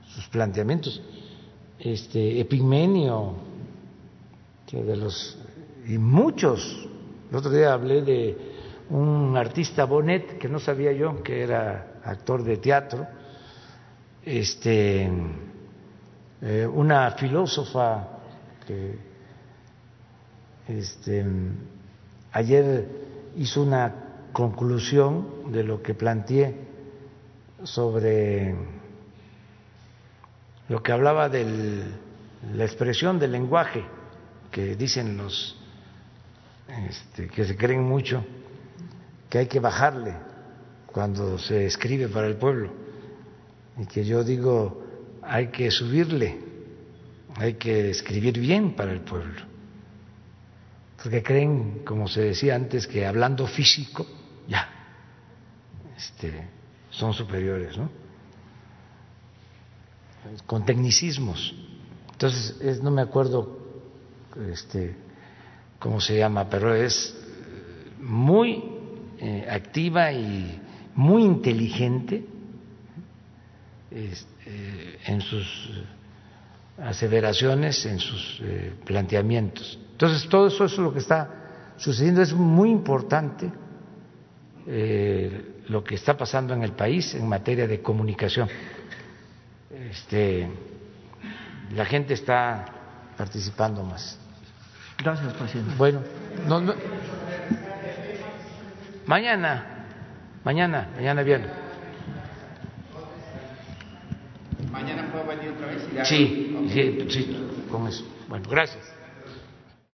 [0.08, 1.02] sus planteamientos,
[1.94, 2.40] este
[4.72, 5.38] de los
[5.88, 6.88] y muchos.
[7.30, 8.38] El otro día hablé de
[8.90, 13.08] un artista Bonet que no sabía yo que era actor de teatro
[14.28, 15.10] este,
[16.42, 18.08] eh, una filósofa
[18.66, 19.00] que
[20.68, 21.26] este,
[22.34, 22.90] ayer
[23.38, 26.56] hizo una conclusión de lo que planteé
[27.64, 28.54] sobre
[30.70, 31.84] lo que hablaba de
[32.54, 33.84] la expresión del lenguaje
[34.52, 35.56] que dicen los
[36.90, 38.26] este, que se creen mucho
[39.30, 40.14] que hay que bajarle
[40.88, 42.72] cuando se escribe para el pueblo
[43.78, 44.88] y que yo digo
[45.30, 46.40] hay que subirle,
[47.36, 49.42] hay que escribir bien para el pueblo,
[51.02, 54.06] porque creen, como se decía antes, que hablando físico,
[54.48, 54.70] ya,
[55.98, 56.48] este,
[56.90, 57.90] son superiores, ¿no?
[60.46, 61.56] Con tecnicismos.
[62.12, 63.60] Entonces, no me acuerdo
[64.52, 64.96] este,
[65.80, 67.16] cómo se llama, pero es
[68.00, 68.64] muy
[69.20, 70.62] eh, activa y
[70.96, 72.26] muy inteligente
[73.92, 75.70] este, en sus
[76.78, 79.80] aseveraciones, en sus eh, planteamientos.
[79.92, 82.22] Entonces, todo eso es lo que está sucediendo.
[82.22, 83.52] Es muy importante
[84.68, 88.48] eh, lo que está pasando en el país en materia de comunicación.
[89.70, 90.50] Este,
[91.76, 92.66] la gente está
[93.18, 94.18] participando más.
[94.98, 95.74] Gracias, presidente.
[95.78, 96.02] Bueno,
[96.48, 96.74] no, no.
[99.06, 99.86] mañana,
[100.44, 101.52] mañana, mañana viernes.
[104.72, 106.06] Mañana puedo venir otra vez y ya.
[106.06, 108.06] Sí, sí, sí, con eso.
[108.28, 108.84] Bueno, gracias.